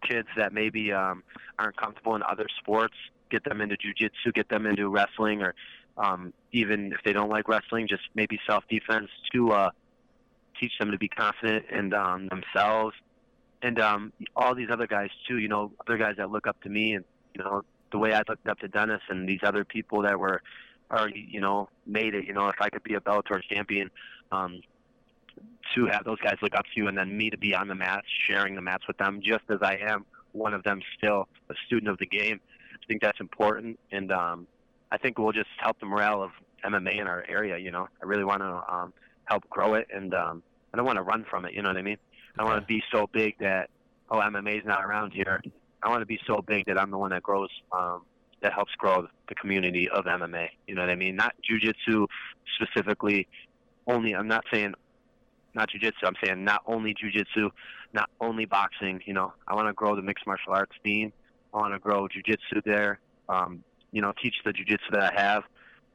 kids 0.02 0.26
that 0.36 0.52
maybe 0.52 0.92
um, 0.92 1.22
aren't 1.58 1.76
comfortable 1.76 2.16
in 2.16 2.22
other 2.24 2.46
sports, 2.58 2.94
get 3.30 3.44
them 3.44 3.60
into 3.60 3.76
jujitsu, 3.76 4.34
get 4.34 4.48
them 4.48 4.66
into 4.66 4.88
wrestling, 4.88 5.40
or 5.40 5.54
um, 5.96 6.34
even 6.50 6.92
if 6.92 6.98
they 7.04 7.12
don't 7.12 7.30
like 7.30 7.48
wrestling, 7.48 7.86
just 7.86 8.02
maybe 8.16 8.40
self 8.44 8.64
defense 8.68 9.08
to 9.32 9.52
uh, 9.52 9.70
teach 10.60 10.72
them 10.80 10.90
to 10.90 10.98
be 10.98 11.08
confident 11.08 11.66
in 11.70 11.94
um, 11.94 12.28
themselves. 12.28 12.96
And 13.62 13.80
um, 13.80 14.12
all 14.34 14.56
these 14.56 14.68
other 14.70 14.88
guys 14.88 15.10
too, 15.28 15.38
you 15.38 15.48
know, 15.48 15.70
other 15.86 15.96
guys 15.96 16.16
that 16.16 16.30
look 16.32 16.48
up 16.48 16.60
to 16.62 16.68
me, 16.68 16.94
and 16.94 17.04
you 17.34 17.44
know, 17.44 17.62
the 17.90 17.98
way 17.98 18.12
I 18.12 18.22
looked 18.28 18.48
up 18.48 18.58
to 18.60 18.68
Dennis 18.68 19.02
and 19.08 19.28
these 19.28 19.40
other 19.42 19.64
people 19.64 20.02
that 20.02 20.18
were 20.18 20.42
already, 20.90 21.26
you 21.30 21.40
know, 21.40 21.68
made 21.86 22.14
it. 22.14 22.26
You 22.26 22.32
know, 22.32 22.48
if 22.48 22.56
I 22.60 22.70
could 22.70 22.82
be 22.82 22.94
a 22.94 23.00
Bellator 23.00 23.40
champion, 23.42 23.90
um, 24.32 24.60
to 25.74 25.86
have 25.86 26.04
those 26.04 26.18
guys 26.20 26.36
look 26.42 26.54
up 26.54 26.64
to 26.64 26.70
you, 26.74 26.88
and 26.88 26.96
then 26.96 27.16
me 27.16 27.30
to 27.30 27.38
be 27.38 27.54
on 27.54 27.68
the 27.68 27.74
mats, 27.74 28.06
sharing 28.26 28.54
the 28.54 28.60
mats 28.60 28.86
with 28.88 28.96
them, 28.98 29.20
just 29.22 29.44
as 29.50 29.58
I 29.62 29.76
am 29.76 30.04
one 30.32 30.54
of 30.54 30.62
them, 30.62 30.80
still 30.96 31.28
a 31.50 31.54
student 31.66 31.90
of 31.90 31.98
the 31.98 32.06
game. 32.06 32.40
I 32.74 32.86
think 32.86 33.02
that's 33.02 33.20
important, 33.20 33.78
and 33.92 34.10
um, 34.12 34.46
I 34.90 34.98
think 34.98 35.18
we'll 35.18 35.32
just 35.32 35.48
help 35.58 35.78
the 35.80 35.86
morale 35.86 36.22
of 36.22 36.30
MMA 36.64 37.00
in 37.00 37.06
our 37.06 37.24
area. 37.28 37.58
You 37.58 37.70
know, 37.70 37.88
I 38.02 38.06
really 38.06 38.24
want 38.24 38.40
to 38.40 38.74
um, 38.74 38.92
help 39.26 39.48
grow 39.50 39.74
it, 39.74 39.88
and 39.94 40.14
um, 40.14 40.42
I 40.72 40.76
don't 40.76 40.86
want 40.86 40.96
to 40.96 41.02
run 41.02 41.24
from 41.28 41.44
it. 41.44 41.52
You 41.52 41.62
know 41.62 41.68
what 41.68 41.76
I 41.76 41.82
mean? 41.82 41.98
I 42.34 42.42
don't 42.42 42.50
want 42.50 42.62
to 42.62 42.66
be 42.66 42.82
so 42.92 43.08
big 43.12 43.38
that 43.40 43.70
oh 44.10 44.18
MMA 44.18 44.58
is 44.58 44.64
not 44.64 44.84
around 44.84 45.12
here. 45.12 45.42
I 45.82 45.88
want 45.88 46.02
to 46.02 46.06
be 46.06 46.18
so 46.26 46.42
big 46.42 46.66
that 46.66 46.80
I'm 46.80 46.90
the 46.90 46.98
one 46.98 47.10
that 47.10 47.22
grows, 47.22 47.50
um, 47.72 48.02
that 48.42 48.52
helps 48.52 48.72
grow 48.78 49.06
the 49.28 49.34
community 49.34 49.88
of 49.88 50.04
MMA. 50.04 50.48
You 50.66 50.74
know 50.74 50.82
what 50.82 50.90
I 50.90 50.96
mean? 50.96 51.16
Not 51.16 51.34
jujitsu 51.48 52.06
specifically. 52.60 53.28
Only 53.86 54.14
I'm 54.14 54.28
not 54.28 54.44
saying 54.52 54.74
not 55.54 55.70
jujitsu. 55.70 56.04
I'm 56.04 56.14
saying 56.22 56.44
not 56.44 56.62
only 56.66 56.94
jujitsu, 56.94 57.50
not 57.92 58.10
only 58.20 58.44
boxing. 58.44 59.00
You 59.06 59.14
know, 59.14 59.32
I 59.46 59.54
want 59.54 59.68
to 59.68 59.72
grow 59.72 59.96
the 59.96 60.02
mixed 60.02 60.26
martial 60.26 60.52
arts 60.52 60.72
scene. 60.84 61.12
I 61.52 61.58
want 61.58 61.74
to 61.74 61.78
grow 61.78 62.06
jujitsu 62.08 62.62
there. 62.64 63.00
Um, 63.28 63.64
you 63.92 64.02
know, 64.02 64.12
teach 64.22 64.34
the 64.44 64.52
jujitsu 64.52 64.92
that 64.92 65.14
I 65.14 65.20
have 65.20 65.44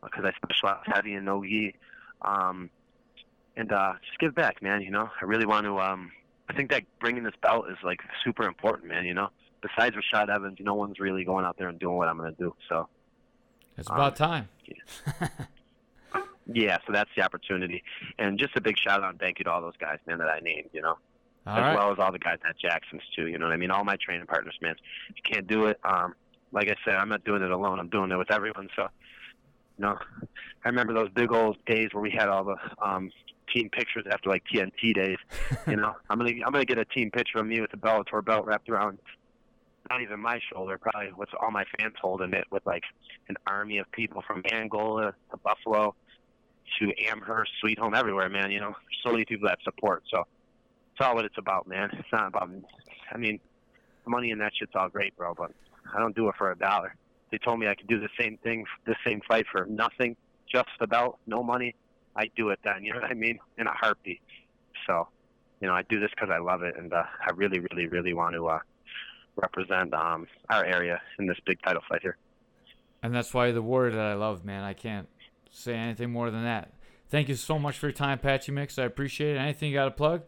because 0.03 0.25
I 0.25 0.31
specialize 0.35 0.83
heavy 0.85 1.13
in 1.13 1.25
no-gi. 1.25 1.75
Um, 2.21 2.69
and 3.55 3.71
uh, 3.71 3.93
just 4.05 4.19
give 4.19 4.35
back, 4.35 4.61
man. 4.61 4.81
You 4.81 4.91
know, 4.91 5.09
I 5.21 5.25
really 5.25 5.45
want 5.45 5.65
to. 5.65 5.79
Um, 5.79 6.11
I 6.49 6.53
think 6.53 6.71
that 6.71 6.83
bringing 6.99 7.23
this 7.23 7.35
belt 7.41 7.65
is 7.69 7.77
like 7.83 7.99
super 8.23 8.43
important, 8.43 8.89
man. 8.89 9.05
You 9.05 9.13
know, 9.13 9.29
besides 9.63 9.95
Rashad 9.95 10.29
Evans, 10.29 10.57
no 10.59 10.75
one's 10.75 10.99
really 10.99 11.23
going 11.23 11.45
out 11.45 11.57
there 11.57 11.69
and 11.69 11.79
doing 11.79 11.97
what 11.97 12.07
I'm 12.07 12.17
going 12.17 12.33
to 12.33 12.37
do. 12.37 12.55
So 12.69 12.87
it's 13.77 13.89
about 13.89 14.19
um, 14.21 14.29
time. 14.29 14.49
Yeah. 14.67 15.27
yeah, 16.53 16.77
so 16.85 16.93
that's 16.93 17.09
the 17.15 17.23
opportunity, 17.23 17.83
and 18.19 18.37
just 18.37 18.55
a 18.55 18.61
big 18.61 18.77
shout 18.77 19.03
out 19.03 19.11
and 19.11 19.19
thank 19.19 19.39
you 19.39 19.45
to 19.45 19.51
all 19.51 19.61
those 19.61 19.77
guys, 19.79 19.97
man, 20.05 20.19
that 20.19 20.27
I 20.27 20.39
named. 20.39 20.69
You 20.73 20.81
know. 20.81 20.97
All 21.45 21.57
as 21.57 21.61
right. 21.61 21.75
well 21.75 21.91
as 21.91 21.99
all 21.99 22.11
the 22.11 22.19
guys 22.19 22.37
at 22.47 22.57
Jackson's 22.57 23.01
too. 23.15 23.27
You 23.27 23.37
know 23.37 23.47
what 23.47 23.53
I 23.53 23.57
mean? 23.57 23.69
All 23.69 23.83
my 23.83 23.97
training 23.97 24.27
partners, 24.27 24.57
man. 24.61 24.75
If 25.09 25.15
you 25.17 25.33
can't 25.33 25.45
do 25.45 25.65
it, 25.65 25.77
um, 25.83 26.15
like 26.53 26.69
I 26.69 26.75
said, 26.85 26.95
I'm 26.95 27.09
not 27.09 27.25
doing 27.25 27.41
it 27.41 27.51
alone. 27.51 27.79
I'm 27.79 27.89
doing 27.89 28.11
it 28.11 28.15
with 28.15 28.31
everyone. 28.31 28.69
So, 28.77 28.83
you 29.77 29.85
know, 29.85 29.97
I 30.63 30.69
remember 30.69 30.93
those 30.93 31.09
big 31.13 31.33
old 31.33 31.57
days 31.65 31.89
where 31.91 32.01
we 32.01 32.11
had 32.11 32.29
all 32.29 32.45
the 32.45 32.55
um, 32.81 33.11
team 33.53 33.69
pictures 33.69 34.05
after 34.09 34.29
like 34.29 34.43
TNT 34.53 34.93
days. 34.93 35.17
you 35.67 35.75
know, 35.75 35.95
I'm 36.09 36.17
gonna 36.17 36.31
I'm 36.45 36.53
gonna 36.53 36.65
get 36.65 36.77
a 36.77 36.85
team 36.85 37.11
picture 37.11 37.39
of 37.39 37.45
me 37.45 37.59
with 37.59 37.71
the 37.71 37.77
Bellator 37.77 38.23
belt 38.23 38.45
wrapped 38.45 38.69
around 38.69 38.99
not 39.89 40.01
even 40.01 40.19
my 40.19 40.39
shoulder, 40.51 40.77
probably 40.77 41.11
with 41.13 41.29
all 41.39 41.51
my 41.51 41.65
fans 41.77 41.95
holding 42.01 42.33
it 42.33 42.45
with 42.51 42.65
like 42.65 42.83
an 43.27 43.35
army 43.47 43.77
of 43.77 43.91
people 43.91 44.23
from 44.25 44.43
Angola 44.51 45.13
to 45.31 45.37
Buffalo 45.37 45.95
to 46.79 46.91
Amherst, 47.09 47.51
Sweet 47.59 47.77
Home, 47.79 47.93
everywhere, 47.93 48.29
man. 48.29 48.51
You 48.51 48.59
know, 48.59 48.71
there's 48.71 49.01
so 49.03 49.11
many 49.11 49.25
people 49.25 49.47
that 49.47 49.59
support. 49.63 50.03
So 50.09 50.23
it's 50.93 51.01
all 51.05 51.15
what 51.15 51.25
it's 51.25 51.37
about, 51.37 51.67
man. 51.67 51.89
It's 51.93 52.11
not 52.11 52.27
about. 52.27 52.49
I 53.11 53.17
mean, 53.17 53.39
money 54.05 54.31
and 54.31 54.41
that 54.41 54.53
shit's 54.57 54.73
all 54.75 54.89
great, 54.89 55.15
bro, 55.15 55.33
but 55.33 55.51
I 55.93 55.99
don't 55.99 56.15
do 56.15 56.27
it 56.29 56.35
for 56.37 56.51
a 56.51 56.57
dollar. 56.57 56.95
They 57.31 57.37
told 57.37 57.59
me 57.59 57.67
I 57.67 57.75
could 57.75 57.87
do 57.87 57.99
the 57.99 58.09
same 58.19 58.37
thing, 58.37 58.65
the 58.85 58.95
same 59.05 59.21
fight 59.27 59.45
for 59.51 59.65
nothing, 59.65 60.15
just 60.51 60.69
belt, 60.89 61.17
no 61.25 61.43
money. 61.43 61.75
I 62.15 62.29
do 62.35 62.49
it 62.49 62.59
then. 62.63 62.83
You 62.83 62.93
know 62.93 62.99
what 62.99 63.09
I 63.09 63.15
mean? 63.15 63.39
In 63.57 63.65
a 63.65 63.73
heartbeat. 63.73 64.21
So, 64.85 65.07
you 65.59 65.67
know, 65.67 65.73
I 65.73 65.81
do 65.83 65.99
this 65.99 66.11
because 66.11 66.29
I 66.31 66.37
love 66.37 66.61
it, 66.61 66.75
and 66.77 66.93
uh, 66.93 67.03
I 67.21 67.31
really, 67.31 67.59
really, 67.59 67.87
really 67.87 68.13
want 68.13 68.35
to 68.35 68.47
uh, 68.47 68.59
represent 69.35 69.93
um, 69.93 70.27
our 70.49 70.63
area 70.65 71.01
in 71.19 71.27
this 71.27 71.37
big 71.45 71.61
title 71.61 71.81
fight 71.89 72.01
here. 72.01 72.17
And 73.01 73.13
that's 73.13 73.33
why 73.33 73.51
the 73.51 73.61
word 73.61 73.93
that 73.93 73.99
I 73.99 74.13
love, 74.13 74.45
man. 74.45 74.63
I 74.63 74.73
can't 74.73 75.07
say 75.51 75.75
anything 75.75 76.11
more 76.11 76.31
than 76.31 76.43
that. 76.43 76.73
Thank 77.09 77.29
you 77.29 77.35
so 77.35 77.59
much 77.59 77.77
for 77.77 77.87
your 77.87 77.93
time, 77.93 78.17
Patchy 78.19 78.51
Mix. 78.51 78.79
I 78.79 78.83
appreciate 78.83 79.35
it. 79.35 79.39
Anything 79.39 79.69
you 79.69 79.75
got 79.75 79.85
to 79.85 79.91
plug? 79.91 80.23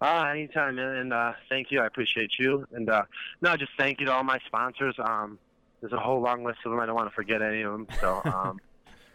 Uh, 0.00 0.26
anytime, 0.30 0.76
man. 0.76 0.96
And 0.96 1.12
uh, 1.12 1.32
thank 1.48 1.70
you. 1.70 1.80
I 1.80 1.86
appreciate 1.86 2.32
you. 2.38 2.66
And 2.72 2.88
uh, 2.88 3.02
no, 3.40 3.56
just 3.56 3.72
thank 3.76 3.98
you 3.98 4.06
to 4.06 4.12
all 4.12 4.22
my 4.22 4.38
sponsors. 4.46 4.94
Um, 4.98 5.38
there's 5.80 5.92
a 5.92 5.98
whole 5.98 6.20
long 6.20 6.44
list 6.44 6.58
of 6.64 6.70
them. 6.70 6.80
I 6.80 6.86
don't 6.86 6.94
want 6.94 7.08
to 7.08 7.14
forget 7.14 7.42
any 7.42 7.62
of 7.62 7.72
them. 7.72 7.86
So, 8.00 8.20
um, 8.24 8.60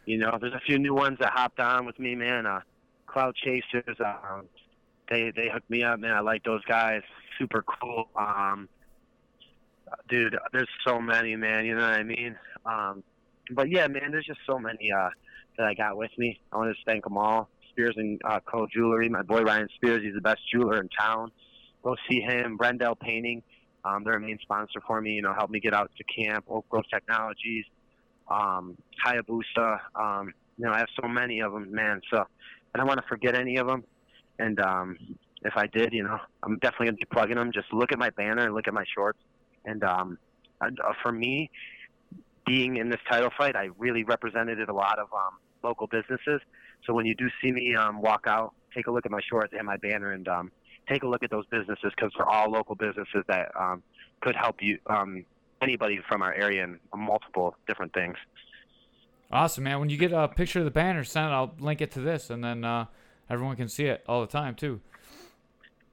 you 0.06 0.18
know, 0.18 0.38
there's 0.42 0.54
a 0.54 0.60
few 0.60 0.80
new 0.80 0.94
ones 0.94 1.20
that 1.20 1.32
hopped 1.32 1.60
on 1.60 1.86
with 1.86 2.00
me, 2.00 2.16
man. 2.16 2.46
Uh, 2.46 2.62
Cloud 3.06 3.36
Chasers. 3.36 3.98
Um, 4.00 4.48
they 5.10 5.32
they 5.36 5.50
hooked 5.52 5.70
me 5.70 5.84
up, 5.84 6.00
man. 6.00 6.12
I 6.12 6.20
like 6.22 6.44
those 6.44 6.64
guys. 6.66 7.02
Super 7.38 7.64
cool. 7.64 8.10
Um, 8.16 8.70
dude, 10.10 10.36
there's 10.52 10.70
so 10.86 11.00
many, 11.00 11.36
man. 11.36 11.66
You 11.66 11.76
know 11.76 11.84
what 11.84 12.00
I 12.00 12.04
mean? 12.04 12.36
Um, 12.66 13.04
but 13.52 13.70
yeah, 13.70 13.88
man, 13.88 14.12
there's 14.12 14.26
just 14.26 14.40
so 14.48 14.58
many 14.58 14.92
uh, 14.92 15.10
that 15.58 15.68
I 15.68 15.74
got 15.74 15.98
with 15.98 16.12
me. 16.18 16.40
I 16.52 16.58
want 16.58 16.76
to 16.76 16.84
thank 16.86 17.04
them 17.04 17.18
all. 17.18 17.50
Spears 17.70 17.96
and 17.98 18.20
uh, 18.26 18.40
Co 18.46 18.68
Jewelry. 18.68 19.10
My 19.10 19.24
boy 19.24 19.42
Ryan 19.42 19.68
Spears, 19.76 20.02
he's 20.04 20.14
the 20.14 20.22
best 20.22 20.42
jeweler 20.52 20.80
in 20.80 20.90
town. 20.90 21.32
Go 21.84 21.96
see 22.10 22.22
him. 22.22 22.56
Brendel 22.56 22.96
Painting, 22.96 23.44
um, 23.84 24.04
they're 24.04 24.14
a 24.14 24.20
main 24.20 24.40
sponsor 24.42 24.80
for 24.88 25.02
me. 25.02 25.12
You 25.12 25.22
know, 25.22 25.34
help 25.34 25.50
me 25.50 25.60
get 25.60 25.74
out 25.74 25.92
to 25.98 26.04
camp. 26.04 26.46
Oak 26.50 26.68
Grove 26.70 26.86
Technologies, 26.94 27.66
um, 28.30 28.78
Hayabusa. 29.06 29.80
Um, 29.96 30.34
you 30.58 30.66
know, 30.66 30.72
I 30.72 30.80
have 30.80 30.88
so 31.02 31.08
many 31.08 31.42
of 31.42 31.52
them, 31.52 31.72
man. 31.72 32.00
So 32.12 32.24
I 32.74 32.78
don't 32.78 32.88
want 32.88 33.02
to 33.02 33.08
forget 33.08 33.36
any 33.36 33.58
of 33.58 33.68
them. 33.68 33.84
And 34.40 34.60
um, 34.60 34.98
if 35.44 35.54
I 35.56 35.68
did, 35.68 35.94
you 35.94 36.04
know, 36.04 36.18
I'm 36.44 36.58
definitely 36.60 36.88
gonna 36.88 36.98
be 36.98 37.06
plugging 37.12 37.36
them. 37.36 37.52
Just 37.54 37.72
look 37.72 37.92
at 37.92 38.00
my 38.00 38.10
banner 38.12 38.46
and 38.46 38.54
look 38.54 38.68
at 38.68 38.74
my 38.74 38.86
shorts. 38.96 39.20
And 39.66 39.84
um, 39.84 40.18
and, 40.62 40.80
uh, 40.80 40.94
for 41.02 41.12
me, 41.12 41.50
being 42.46 42.78
in 42.78 42.90
this 42.90 43.00
title 43.10 43.30
fight, 43.38 43.56
I 43.56 43.70
really 43.78 44.04
represented 44.04 44.60
a 44.70 44.74
lot 44.74 45.00
of 45.00 45.08
um, 45.14 45.38
local 45.64 45.88
businesses. 45.88 46.42
So 46.86 46.94
when 46.94 47.06
you 47.06 47.16
do 47.16 47.30
see 47.42 47.52
me 47.52 47.76
um, 47.76 48.02
walk 48.02 48.26
out, 48.28 48.54
take 48.76 48.88
a 48.88 48.92
look 48.92 49.06
at 49.06 49.12
my 49.12 49.22
shorts 49.30 49.54
and 49.58 49.66
my 49.66 49.78
banner, 49.78 50.12
and 50.12 50.28
um, 50.28 50.52
take 50.90 51.04
a 51.04 51.08
look 51.08 51.24
at 51.24 51.32
those 51.32 51.46
businesses 51.48 51.92
because 51.96 52.12
they're 52.18 52.28
all 52.28 52.52
local 52.52 52.76
businesses 52.76 53.24
that 53.28 53.52
um, 53.60 53.82
could 54.22 54.36
help 54.36 54.58
you 54.62 54.78
um, 54.88 55.26
anybody 55.62 56.00
from 56.08 56.22
our 56.22 56.34
area 56.34 56.64
in 56.64 56.80
multiple 56.96 57.56
different 57.68 57.94
things. 57.94 58.18
Awesome, 59.32 59.64
man. 59.64 59.80
When 59.80 59.90
you 59.90 59.98
get 59.98 60.12
a 60.12 60.28
picture 60.28 60.60
of 60.60 60.66
the 60.66 60.72
banner, 60.72 61.04
send 61.04 61.28
it. 61.28 61.34
I'll 61.34 61.56
link 61.60 61.82
it 61.82 61.92
to 61.92 62.02
this, 62.02 62.30
and 62.30 62.44
then 62.44 62.64
uh, 62.64 62.86
everyone 63.34 63.56
can 63.56 63.68
see 63.68 63.86
it 63.86 64.04
all 64.08 64.22
the 64.22 64.28
time 64.28 64.56
too. 64.56 64.80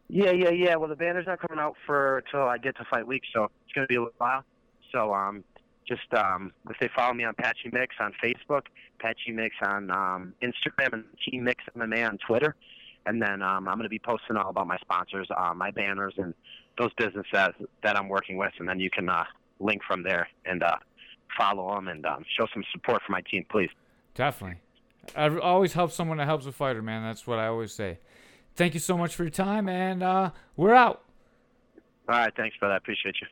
Yeah, 0.08 0.32
yeah, 0.32 0.50
yeah. 0.50 0.76
Well, 0.76 0.88
the 0.88 0.96
banner's 0.96 1.26
not 1.26 1.40
coming 1.40 1.60
out 1.62 1.76
for 1.86 2.22
till 2.30 2.42
I 2.42 2.58
get 2.58 2.76
to 2.76 2.84
fight 2.90 3.06
week, 3.06 3.22
so 3.32 3.44
it's 3.44 3.72
gonna 3.74 3.86
be 3.86 3.96
a 3.96 4.00
little 4.00 4.14
while. 4.18 4.44
So 4.92 5.14
um, 5.14 5.44
just 5.86 6.12
um, 6.14 6.52
if 6.68 6.76
they 6.80 6.88
follow 6.94 7.14
me 7.14 7.24
on 7.24 7.34
Patchy 7.34 7.70
Mix 7.72 7.94
on 8.00 8.12
Facebook, 8.22 8.62
Patchy 8.98 9.32
Mix 9.32 9.54
on 9.62 9.90
um, 9.90 10.34
Instagram, 10.42 10.92
and 10.92 11.04
Team 11.28 11.44
Mix 11.44 11.64
MMA 11.76 12.08
on 12.08 12.18
Twitter. 12.18 12.54
And 13.06 13.20
then 13.20 13.42
um, 13.42 13.66
I'm 13.66 13.76
going 13.76 13.84
to 13.84 13.88
be 13.88 13.98
posting 13.98 14.36
all 14.36 14.50
about 14.50 14.66
my 14.66 14.76
sponsors, 14.78 15.26
uh, 15.34 15.54
my 15.54 15.70
banners, 15.70 16.14
and 16.18 16.34
those 16.78 16.92
businesses 16.98 17.30
that, 17.32 17.54
that 17.82 17.96
I'm 17.96 18.08
working 18.08 18.36
with. 18.36 18.52
And 18.58 18.68
then 18.68 18.78
you 18.78 18.90
can 18.90 19.08
uh, 19.08 19.24
link 19.58 19.82
from 19.86 20.02
there 20.02 20.28
and 20.44 20.62
uh, 20.62 20.76
follow 21.36 21.74
them 21.74 21.88
and 21.88 22.04
um, 22.04 22.24
show 22.38 22.46
some 22.52 22.62
support 22.72 23.02
for 23.06 23.12
my 23.12 23.22
team, 23.22 23.46
please. 23.50 23.70
Definitely. 24.14 24.58
I 25.16 25.28
always 25.38 25.72
help 25.72 25.92
someone 25.92 26.18
that 26.18 26.26
helps 26.26 26.46
a 26.46 26.52
fighter, 26.52 26.82
man. 26.82 27.02
That's 27.02 27.26
what 27.26 27.38
I 27.38 27.46
always 27.46 27.72
say. 27.72 27.98
Thank 28.54 28.74
you 28.74 28.80
so 28.80 28.96
much 28.96 29.14
for 29.14 29.22
your 29.22 29.30
time, 29.30 29.68
and 29.68 30.02
uh, 30.02 30.30
we're 30.56 30.74
out. 30.74 31.02
All 32.08 32.16
right. 32.16 32.32
Thanks, 32.36 32.56
brother. 32.56 32.74
I 32.74 32.76
appreciate 32.76 33.16
you. 33.20 33.26